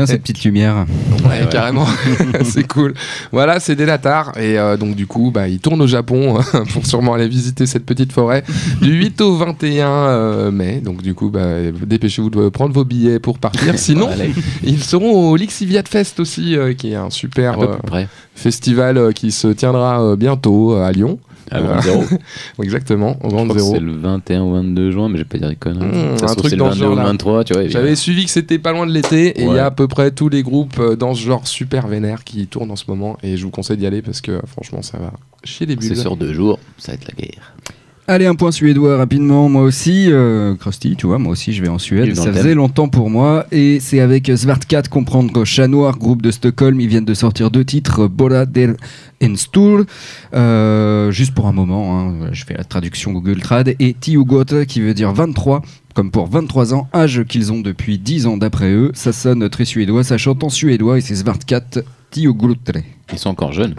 Cette 0.08 0.22
petite 0.22 0.43
lumière. 0.43 0.86
Ouais, 1.24 1.47
carrément. 1.49 1.86
c'est 2.43 2.68
cool. 2.68 2.93
Voilà, 3.32 3.60
c'est 3.60 3.76
Delatar. 3.76 4.38
Et 4.38 4.58
euh, 4.58 4.78
donc, 4.78 4.95
du 4.95 5.08
coup, 5.08 5.32
bah, 5.32 5.47
il 5.47 5.60
tourne 5.60 5.82
au 5.82 5.88
Japon 5.88 6.39
pour 6.74 6.86
sûrement 6.86 7.14
aller 7.14 7.28
visiter 7.28 7.66
cette 7.66 7.86
petite 7.86 8.12
forêt 8.12 8.43
du 8.82 8.93
8 8.93 9.22
au 9.22 9.36
21 9.36 9.88
euh, 9.88 10.51
mai. 10.51 10.82
Donc, 10.84 11.01
du 11.01 11.14
coup, 11.14 11.30
bah, 11.30 11.72
dépêchez-vous 11.86 12.30
de 12.30 12.49
prendre 12.49 12.74
vos 12.74 12.86
billets 12.86 13.20
pour 13.20 13.39
partir. 13.39 13.78
Sinon, 13.78 14.10
Allez, 14.10 14.34
ils 14.64 14.84
seront 14.84 15.30
au 15.30 15.36
Lixiviat 15.36 15.84
Fest 15.88 16.20
aussi, 16.20 16.58
euh, 16.58 16.74
qui 16.74 16.91
est 16.91 16.95
un 16.95 17.10
super 17.10 17.60
euh, 17.60 18.05
festival 18.38 18.97
euh, 18.97 19.12
qui 19.12 19.32
se 19.32 19.47
tiendra 19.47 20.01
euh, 20.01 20.16
bientôt 20.16 20.76
euh, 20.76 20.86
à 20.86 20.91
Lyon. 20.91 21.20
À 21.52 21.62
Grande 21.62 21.82
Zéro. 21.82 22.04
Exactement, 22.62 23.18
au 23.24 23.30
que 23.30 23.54
Zéro. 23.54 23.74
c'est 23.74 23.80
le 23.80 23.93
21 23.93 24.41
ou 24.41 24.54
22 24.54 24.91
juin, 24.91 25.10
mais 25.10 25.18
je 25.18 25.24
vais 25.24 25.28
pas 25.30 25.38
dire 25.38 25.50
des 25.50 25.56
conneries. 25.56 25.86
Mmh, 25.86 26.18
un 26.24 26.36
truc 26.36 26.50
c'est 26.50 26.56
dans 26.56 26.68
le 26.68 26.74
ce 26.74 26.80
22 26.80 26.86
ou 26.86 26.89
le 26.89 26.95
genre-là. 26.95 27.12
23, 27.12 27.43
tu 27.43 27.54
vois. 27.54 27.68
J'avais 27.68 27.95
suivi 27.95 28.26
que 28.26 28.32
c'était 28.32 28.60
pas 28.60 28.72
loin 28.72 28.86
de 28.86 28.91
l'été 28.91 29.39
et 29.39 29.43
il 29.43 29.54
y 29.54 29.60
a 29.60 29.66
à 29.66 29.72
peu 29.72 29.88
près 29.88 30.12
tous 30.12 30.30
les 30.30 30.43
groupes 30.43 30.80
euh, 30.80 30.95
dans 30.95 31.14
ce 31.14 31.22
genre 31.22 31.48
super 31.48 31.88
vénère 31.88 32.24
qui 32.24 32.48
tournent 32.48 32.72
en 32.72 32.76
ce 32.76 32.86
moment 32.88 33.18
et 33.24 33.38
je 33.38 33.43
vous 33.45 33.52
conseille 33.52 33.78
d'y 33.78 33.86
aller 33.86 34.02
parce 34.02 34.22
que 34.22 34.32
euh, 34.32 34.41
franchement 34.45 34.82
ça 34.82 34.98
va 34.98 35.14
chier 35.43 35.66
des 35.66 35.76
bulles. 35.76 35.95
C'est 35.95 36.02
sur 36.02 36.18
deux 36.18 36.34
jours, 36.34 36.60
ça 36.78 36.91
va 36.91 36.95
être 36.95 37.08
la 37.08 37.14
guerre. 37.14 37.54
Allez, 38.10 38.26
un 38.26 38.36
point 38.36 38.51
suédois 38.51 38.95
rapidement. 38.95 39.49
Moi 39.49 39.64
aussi, 39.64 40.08
euh, 40.10 40.55
Krusty, 40.55 40.95
tu 40.95 41.08
vois, 41.08 41.20
moi 41.20 41.34
aussi 41.34 41.51
je 41.51 41.62
vais 41.62 41.68
en 41.68 41.78
Suède. 41.78 42.16
Ça 42.16 42.32
faisait 42.32 42.53
longtemps 42.55 42.88
pour 42.88 43.10
moi. 43.10 43.45
Et 43.51 43.82
c'est 43.82 43.99
avec 43.99 44.32
Svartkat, 44.34 44.84
comprendre 44.84 45.43
Chat 45.43 45.68
Noir, 45.68 45.97
groupe 45.97 46.22
de 46.22 46.32
Stockholm. 46.32 46.80
Ils 46.80 46.88
viennent 46.88 47.03
de 47.03 47.14
sortir 47.14 47.51
deux 47.51 47.66
titres, 47.66 48.08
Bola 48.08 48.45
der 48.45 48.76
Enstur, 49.22 49.84
euh, 50.34 51.12
juste 51.12 51.34
pour 51.34 51.47
un 51.47 51.51
moment. 51.51 51.99
hein, 51.99 52.30
je 52.32 52.45
fais 52.45 52.53
la 52.53 52.64
traduction 52.64 53.12
Google 53.12 53.41
Trad. 53.41 53.76
Et 53.78 53.93
Tiugot, 53.93 54.45
qui 54.66 54.80
veut 54.80 54.93
dire 54.93 55.12
23. 55.12 55.62
Comme 55.93 56.10
pour 56.12 56.28
23 56.30 56.74
ans, 56.76 56.88
âge 56.93 57.24
qu'ils 57.28 57.51
ont 57.51 57.60
depuis 57.60 57.97
10 57.99 58.28
ans 58.28 58.38
d'après 58.38 58.72
eux. 58.72 58.91
Ça 58.93 59.12
sonne 59.12 59.49
très 59.49 59.66
suédois, 59.66 60.05
ça 60.05 60.18
chante 60.18 60.45
en 60.45 60.49
suédois 60.49 60.99
et 60.99 61.01
c'est 61.01 61.16
Svartkat 61.16 61.82
Tiuglutre. 62.12 62.72
Ils 63.12 63.20
sont 63.20 63.32
encore 63.32 63.51
jeunes. 63.51 63.76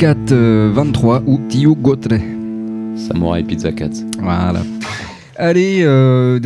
Svartkat 0.00 0.32
euh, 0.32 0.70
23 0.72 1.24
ou 1.26 1.38
Tiugotre. 1.50 2.14
Samurai 2.96 3.42
Pizza 3.42 3.70
Cat. 3.70 3.90
Voilà. 4.18 4.62
Allez, 5.36 5.80
euh, 5.84 6.38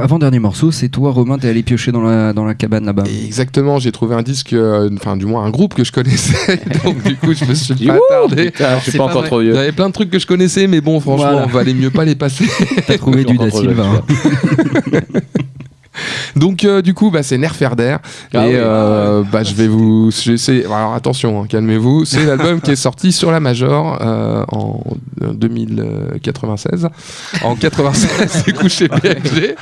avant-dernier 0.00 0.38
morceau, 0.38 0.70
c'est 0.70 0.88
toi 0.88 1.10
Romain, 1.10 1.36
t'es 1.38 1.48
allé 1.48 1.64
piocher 1.64 1.90
dans 1.90 2.02
la, 2.02 2.32
dans 2.32 2.44
la 2.44 2.54
cabane 2.54 2.84
là-bas. 2.84 3.02
Exactement, 3.26 3.80
j'ai 3.80 3.90
trouvé 3.90 4.14
un 4.14 4.22
disque, 4.22 4.52
euh, 4.52 4.88
enfin 4.94 5.16
du 5.16 5.26
moins 5.26 5.44
un 5.44 5.50
groupe 5.50 5.74
que 5.74 5.82
je 5.84 5.90
connaissais, 5.92 6.60
donc 6.84 7.02
du 7.04 7.16
coup 7.16 7.32
je 7.32 7.44
me 7.46 7.54
suis 7.54 7.74
pas 7.86 7.98
attardé. 8.08 8.52
Je 8.56 8.80
suis 8.82 8.92
C'est 8.92 8.98
pas 8.98 9.04
pas 9.06 9.10
encore 9.10 9.20
vrai. 9.22 9.28
trop 9.28 9.40
Il 9.40 9.46
y 9.48 9.50
vieux. 9.50 9.58
avait 9.58 9.72
plein 9.72 9.88
de 9.88 9.92
trucs 9.92 10.10
que 10.10 10.18
je 10.20 10.26
connaissais, 10.26 10.66
mais 10.68 10.80
bon, 10.80 10.98
franchement, 11.00 11.30
Voilà. 11.32 11.46
valait 11.46 11.74
mieux 11.74 11.90
pas 11.90 12.04
les 12.04 12.14
passer. 12.16 12.44
T'as 12.86 12.96
trouvé 12.98 13.24
du 13.24 13.36
Da 13.36 13.50
Silva. 13.50 14.02
Donc 16.40 16.64
euh, 16.64 16.80
du 16.80 16.94
coup, 16.94 17.10
bah, 17.10 17.22
c'est 17.22 17.36
Nerferder. 17.36 17.98
Ah 18.32 18.46
et 18.46 18.52
oui. 18.52 18.54
euh, 18.56 19.22
bah, 19.30 19.42
je 19.42 19.52
vais 19.52 19.68
vous... 19.68 20.08
Alors 20.64 20.94
attention, 20.94 21.42
hein, 21.42 21.46
calmez-vous. 21.46 22.06
C'est 22.06 22.24
l'album 22.24 22.62
qui 22.62 22.70
est 22.70 22.76
sorti 22.76 23.12
sur 23.12 23.30
la 23.30 23.40
Major 23.40 23.98
euh, 24.00 24.44
en 24.50 24.80
2096. 25.20 26.88
En 27.44 27.56
96, 27.56 28.26
c'est 28.28 28.56
couché 28.56 28.88
BFG. 28.88 29.54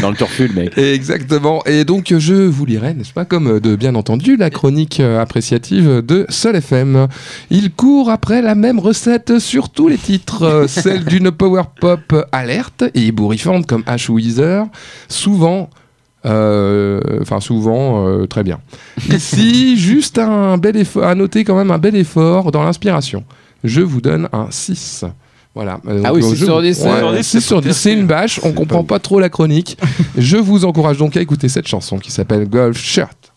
Dans 0.00 0.08
le 0.10 0.16
turfu, 0.16 0.48
le 0.48 0.54
mec. 0.54 0.78
Et 0.78 0.94
Exactement. 0.94 1.62
Et 1.66 1.84
donc, 1.84 2.14
je 2.16 2.32
vous 2.32 2.64
lirai, 2.64 2.94
n'est-ce 2.94 3.12
pas, 3.12 3.26
comme 3.26 3.60
de 3.60 3.76
bien 3.76 3.94
entendu, 3.94 4.36
la 4.38 4.48
chronique 4.48 5.00
appréciative 5.00 6.00
de 6.00 6.24
Sol 6.30 6.56
FM. 6.56 7.06
Il 7.50 7.70
court 7.70 8.08
après 8.08 8.40
la 8.40 8.54
même 8.54 8.78
recette 8.78 9.38
sur 9.38 9.68
tous 9.68 9.88
les 9.88 9.98
titres, 9.98 10.64
celle 10.68 11.04
d'une 11.04 11.30
power 11.30 11.64
pop 11.78 12.14
alerte 12.32 12.84
et 12.94 13.08
ébouriffante 13.08 13.66
comme 13.66 13.82
Ash 13.86 14.08
Weezer, 14.08 14.64
souvent. 15.08 15.68
Euh, 16.26 17.00
Enfin, 17.22 17.40
souvent, 17.40 18.06
euh, 18.06 18.26
très 18.26 18.42
bien. 18.42 18.60
Ici, 19.10 19.76
juste 19.78 20.18
un 20.18 20.56
bel 20.58 20.76
effort, 20.76 21.04
à 21.04 21.14
noter 21.14 21.44
quand 21.44 21.56
même 21.56 21.70
un 21.70 21.78
bel 21.78 21.96
effort 21.96 22.50
dans 22.52 22.62
l'inspiration. 22.62 23.24
Je 23.62 23.80
vous 23.80 24.00
donne 24.00 24.28
un 24.32 24.46
6. 24.50 25.04
Voilà. 25.54 25.78
Euh, 25.86 26.02
Ah 26.04 26.12
oui, 26.12 26.20
euh, 26.22 26.28
6 26.30 26.36
je- 26.36 26.44
sur 26.44 26.60
10, 26.62 26.80
Ouais, 26.82 26.90
c'est 26.90 26.98
sur 26.98 27.12
10, 27.12 27.22
6 27.26 27.40
sur 27.40 27.62
c'est 27.62 27.68
10, 27.68 27.76
c'est 27.76 27.92
une 27.92 28.06
bâche, 28.06 28.40
on 28.42 28.52
comprend 28.52 28.84
pas 28.84 28.98
trop 28.98 29.20
la 29.20 29.28
chronique. 29.28 29.78
Je 30.18 30.36
vous 30.36 30.64
encourage 30.64 30.98
donc 30.98 31.16
à 31.16 31.20
écouter 31.20 31.48
cette 31.48 31.68
chanson 31.68 31.98
qui 31.98 32.10
s'appelle 32.10 32.48
Golf 32.48 32.76
Shirt. 32.78 33.32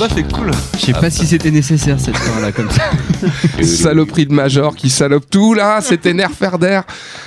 Ouais, 0.00 0.08
le 0.08 0.14
son 0.14 0.14
de 0.14 0.14
basse 0.14 0.16
est 0.18 0.32
cool. 0.32 0.50
Je 0.78 0.86
sais 0.86 0.92
pas 0.92 1.10
si 1.10 1.26
c'était 1.26 1.50
nécessaire 1.50 2.00
cette 2.00 2.16
fin 2.16 2.40
là 2.40 2.52
comme 2.52 2.70
ça. 2.70 2.90
Saloperie 3.62 4.26
de 4.26 4.32
Major 4.32 4.74
qui 4.74 4.88
salope 4.90 5.28
tout 5.30 5.54
là, 5.54 5.80
c'était 5.80 6.14
Nerferder 6.14 6.80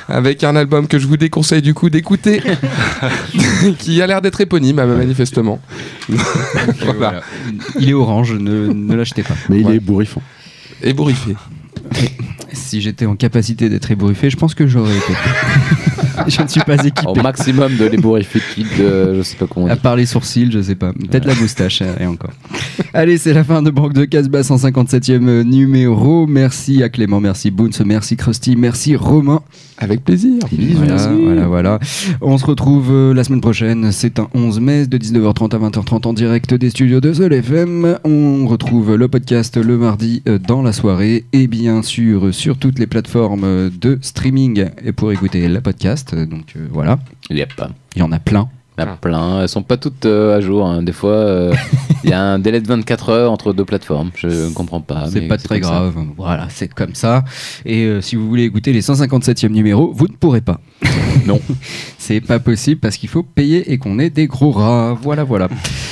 avec 0.07 0.43
un 0.43 0.55
album 0.55 0.88
que 0.88 0.99
je 0.99 1.07
vous 1.07 1.17
déconseille 1.17 1.61
du 1.61 1.74
coup 1.74 1.89
d'écouter, 1.89 2.41
qui 3.80 4.01
a 4.01 4.07
l'air 4.07 4.21
d'être 4.21 4.41
éponyme 4.41 4.80
euh, 4.80 4.97
manifestement. 4.97 5.59
voilà. 6.09 6.93
Voilà. 6.97 7.21
Il 7.80 7.89
est 7.89 7.93
orange, 7.93 8.34
ne, 8.34 8.67
ne 8.74 8.95
l'achetez 8.95 9.24
pas. 9.24 9.36
Mais 9.49 9.59
il 9.59 9.65
Ouais. 9.65 9.76
est 9.76 9.80
bourrifant. 9.80 10.21
Et 10.82 10.93
bourrifié. 10.93 11.36
Si 12.51 12.82
j'étais 12.82 13.05
en 13.05 13.15
capacité 13.15 13.69
d'être 13.69 13.89
ébouriffé, 13.91 14.30
je 14.30 14.38
pense 14.38 14.53
que 14.55 14.67
j'aurais 14.67 14.95
été. 14.95 15.13
Je 16.28 16.41
ne 16.41 16.47
suis 16.47 16.61
pas 16.61 16.76
équipé. 16.86 17.07
Au 17.07 17.15
maximum 17.15 17.76
de 17.78 17.86
l'ébourifique 17.86 18.78
de 18.78 19.15
je 19.15 19.21
sais 19.21 19.38
pas 19.38 19.47
comment 19.47 19.67
on 19.67 19.69
À 19.69 19.76
part 19.76 19.95
les 19.95 20.05
sourcils, 20.05 20.51
je 20.51 20.61
sais 20.61 20.76
pas. 20.76 20.93
Peut-être 20.93 21.26
la 21.26 21.36
moustache, 21.36 21.82
euh, 21.82 21.95
et 21.99 22.05
encore. 22.05 22.32
Allez, 22.96 23.18
c'est 23.18 23.34
la 23.34 23.44
fin 23.44 23.64
de 23.64 23.72
Banque 23.72 23.94
de 23.94 24.06
Casbah, 24.06 24.41
157e 24.41 25.41
numéro. 25.41 26.28
Merci 26.28 26.84
à 26.84 26.89
Clément, 26.89 27.20
merci 27.20 27.50
Boons, 27.50 27.72
merci 27.84 28.16
Krusty, 28.16 28.56
merci 28.56 28.96
Romain. 28.96 29.41
Avec 29.80 30.04
plaisir. 30.04 30.44
Voilà, 30.76 31.08
voilà, 31.08 31.48
voilà. 31.48 31.80
On 32.22 32.38
se 32.38 32.46
retrouve 32.46 32.91
euh, 32.91 33.14
la 33.16 33.24
semaine 33.24 33.41
prochaine. 33.41 33.91
C'est 33.91 34.20
un 34.20 34.28
11 34.36 34.60
mai 34.60 34.86
de 34.86 35.00
19h30 35.00 35.56
à 35.56 35.70
20h30 35.70 36.08
en 36.08 36.14
direct 36.14 36.54
des 36.54 36.70
studios 36.70 37.02
de 37.02 37.14
Sol 37.14 37.34
FM. 37.34 37.98
On 38.04 38.46
retrouve 38.46 38.96
le 38.96 39.08
podcast 39.08 39.58
le 39.58 39.76
mardi 39.80 40.22
euh, 40.28 40.38
dans 40.38 40.62
la 40.62 40.72
soirée 40.72 41.26
et 41.34 41.48
bien 41.48 41.82
sûr 41.82 42.32
sur 42.32 42.60
toutes 42.60 42.78
les 42.78 42.86
plateformes 42.88 43.44
euh, 43.44 43.70
de 43.82 43.98
streaming 44.02 44.68
et 44.86 44.91
pour 44.91 45.12
écouter 45.12 45.48
le 45.48 45.62
podcast. 45.62 46.14
Donc 46.14 46.54
euh, 46.56 46.68
voilà, 46.72 47.00
Il 47.32 47.38
y 47.38 47.41
a 47.41 47.48
pas. 47.48 47.72
il 47.96 48.02
y 48.02 48.04
en 48.04 48.12
a 48.12 48.20
plein. 48.20 48.50
Il 48.78 48.84
y 48.84 48.88
en 48.88 48.91
a 48.91 48.95
plein. 48.95 49.41
Elles 49.41 49.49
sont 49.49 49.61
pas 49.61 49.78
toutes 49.78 50.05
euh, 50.05 50.36
à 50.36 50.41
jour. 50.41 50.65
hein. 50.67 50.82
Des 50.82 50.93
fois, 50.93 51.11
euh, 51.11 51.53
il 52.03 52.09
y 52.09 52.13
a 52.13 52.21
un 52.21 52.39
délai 52.39 52.59
de 52.59 52.67
24 52.67 53.09
heures 53.09 53.32
entre 53.32 53.53
deux 53.53 53.65
plateformes. 53.65 54.09
Je 54.15 54.28
ne 54.28 54.53
comprends 54.53 54.82
pas. 54.82 55.05
c'est 55.11 55.21
mais 55.21 55.28
pas 55.28 55.38
très 55.38 55.59
comme 55.59 55.69
ça. 55.69 55.76
grave. 55.80 55.93
Voilà, 56.17 56.47
c'est 56.49 56.67
comme 56.74 56.95
ça. 56.95 57.24
Et 57.65 57.84
euh, 57.86 58.01
si 58.01 58.15
vous 58.15 58.28
voulez 58.28 58.43
écouter 58.45 58.74
les 58.74 58.82
157e 58.82 59.49
numéros, 59.49 59.91
vous 59.93 60.07
ne 60.07 60.13
pourrez 60.13 60.41
pas. 60.41 60.59
Non. 61.28 61.39
c'est 61.99 62.19
pas 62.19 62.39
possible 62.39 62.82
parce 62.82 62.97
qu'il 62.97 63.07
faut 63.07 63.21
payer 63.24 63.71
et 63.71 63.78
qu'on 63.78 63.99
est 63.99 64.09
des 64.09 64.26
gros 64.28 64.51
rats. 64.51 64.97
Voilà, 65.01 65.24
voilà. 65.24 65.47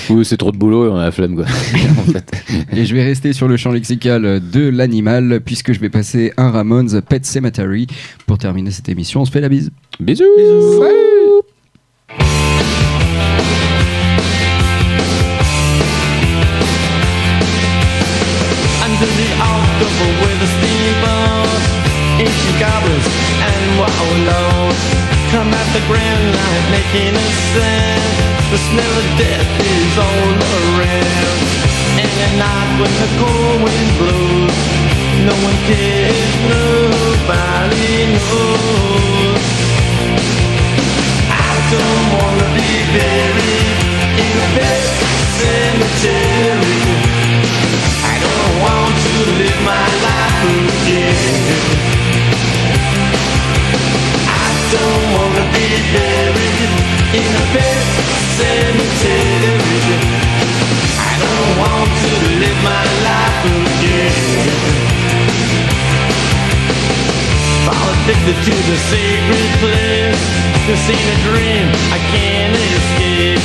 Oui, 0.10 0.26
c'est 0.26 0.36
trop 0.36 0.52
de 0.52 0.58
boulot 0.58 0.88
et 0.88 0.90
on 0.90 0.98
a 0.98 1.04
la 1.06 1.12
flemme, 1.12 1.36
quoi. 1.36 1.46
en 1.46 2.12
fait. 2.12 2.32
Et 2.76 2.86
je 2.86 2.96
vais 2.96 3.04
rester 3.04 3.32
sur 3.32 3.48
le 3.48 3.56
champ 3.56 3.72
lexical 3.72 4.42
de 4.52 4.68
l'animal 4.68 5.40
puisque 5.46 5.72
je 5.74 5.80
vais 5.80 5.90
passer 5.90 6.34
un 6.38 6.50
Ramones 6.50 7.02
Pet 7.04 7.24
Cemetery 7.26 7.86
pour 8.26 8.40
terminer 8.40 8.72
cette 8.72 8.90
émission. 8.90 9.22
On 9.22 9.26
se 9.26 9.32
fait 9.32 9.42
la 9.42 9.50
bise. 9.50 9.70
Bisous. 10.00 10.26
Under 12.12 12.28
the 19.08 19.30
October 19.40 20.08
with 20.20 20.44
a 20.44 20.50
steamboat 20.52 21.48
Ancient 22.20 22.58
goblins 22.60 23.08
and 23.40 23.64
wallows 23.80 24.76
Come 25.32 25.48
at 25.56 25.68
the 25.72 25.80
grand 25.88 26.36
light 26.36 26.66
making 26.76 27.16
a 27.16 27.28
sound. 27.56 28.04
The 28.52 28.60
smell 28.60 28.96
of 29.00 29.08
death 29.18 29.48
is 29.64 29.96
all 29.96 30.32
around 30.60 31.40
And 31.96 32.12
at 32.28 32.36
night 32.36 32.72
when 32.82 32.94
the 33.00 33.08
cold 33.16 33.64
wind 33.64 33.92
blows 33.96 34.60
No 35.24 35.36
one 35.40 35.56
cares, 35.72 36.20
nobody 36.52 38.12
knows 38.12 39.21
don't 41.72 42.06
wanna 42.20 42.48
be 42.60 42.72
buried 42.92 43.80
in 44.26 44.34
a 44.46 44.48
pet 44.60 44.84
cemetery. 45.40 46.82
I 48.12 48.16
don't 48.26 48.56
want 48.66 48.94
to 49.06 49.14
live 49.40 49.60
my 49.64 49.88
life 50.08 50.44
again. 50.68 51.56
I 54.28 54.50
don't 54.76 55.06
wanna 55.16 55.46
be 55.56 55.68
buried 55.96 56.72
in 57.20 57.30
a 57.40 57.46
pet 57.56 57.84
cemetery. 58.36 59.96
I 61.10 61.14
don't 61.24 61.52
want 61.64 61.90
to 62.04 62.12
live 62.42 62.60
my 62.68 62.84
life 63.08 63.44
again. 63.64 65.01
addicted 68.12 68.44
to 68.44 68.56
the 68.68 68.78
sacred 68.92 69.50
place. 69.64 70.22
This 70.68 70.84
ain't 70.92 71.00
a 71.00 71.18
dream, 71.32 71.68
I 71.96 72.00
can't 72.12 72.56
escape. 72.60 73.40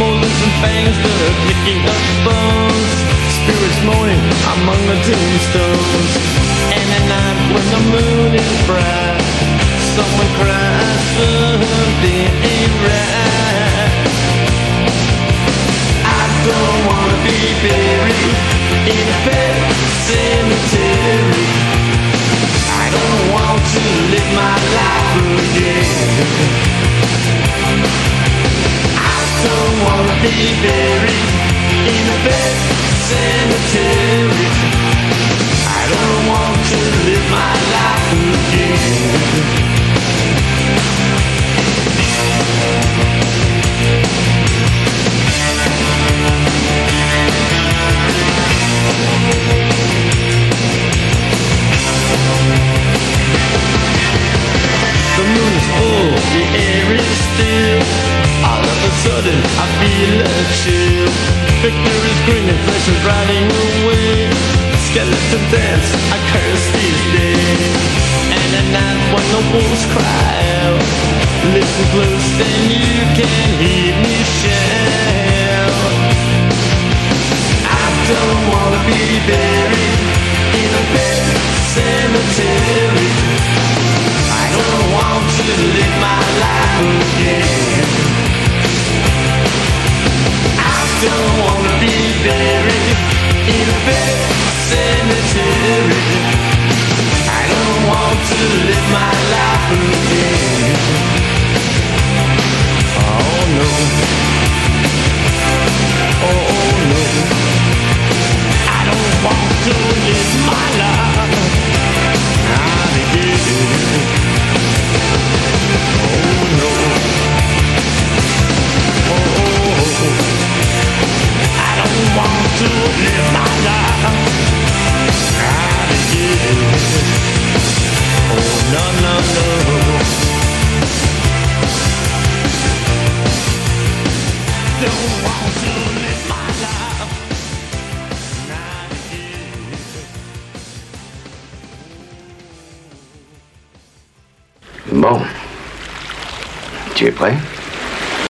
Molars 0.00 0.38
and 0.40 0.54
fangs, 0.64 0.96
the 1.04 1.14
picking 1.44 1.84
up 1.84 2.02
bones. 2.24 2.96
Spirits 3.36 3.80
moaning 3.84 4.24
among 4.56 4.80
the 4.88 4.96
tombstones. 5.04 6.12
And 6.72 6.86
at 6.96 7.04
night 7.12 7.38
when 7.52 7.66
the 7.74 7.82
moon 7.92 8.32
is 8.40 8.52
bright, 8.64 9.20
someone 9.92 10.30
cries, 10.40 11.00
something 11.20 12.24
ain't 12.40 12.74
right. 12.88 13.05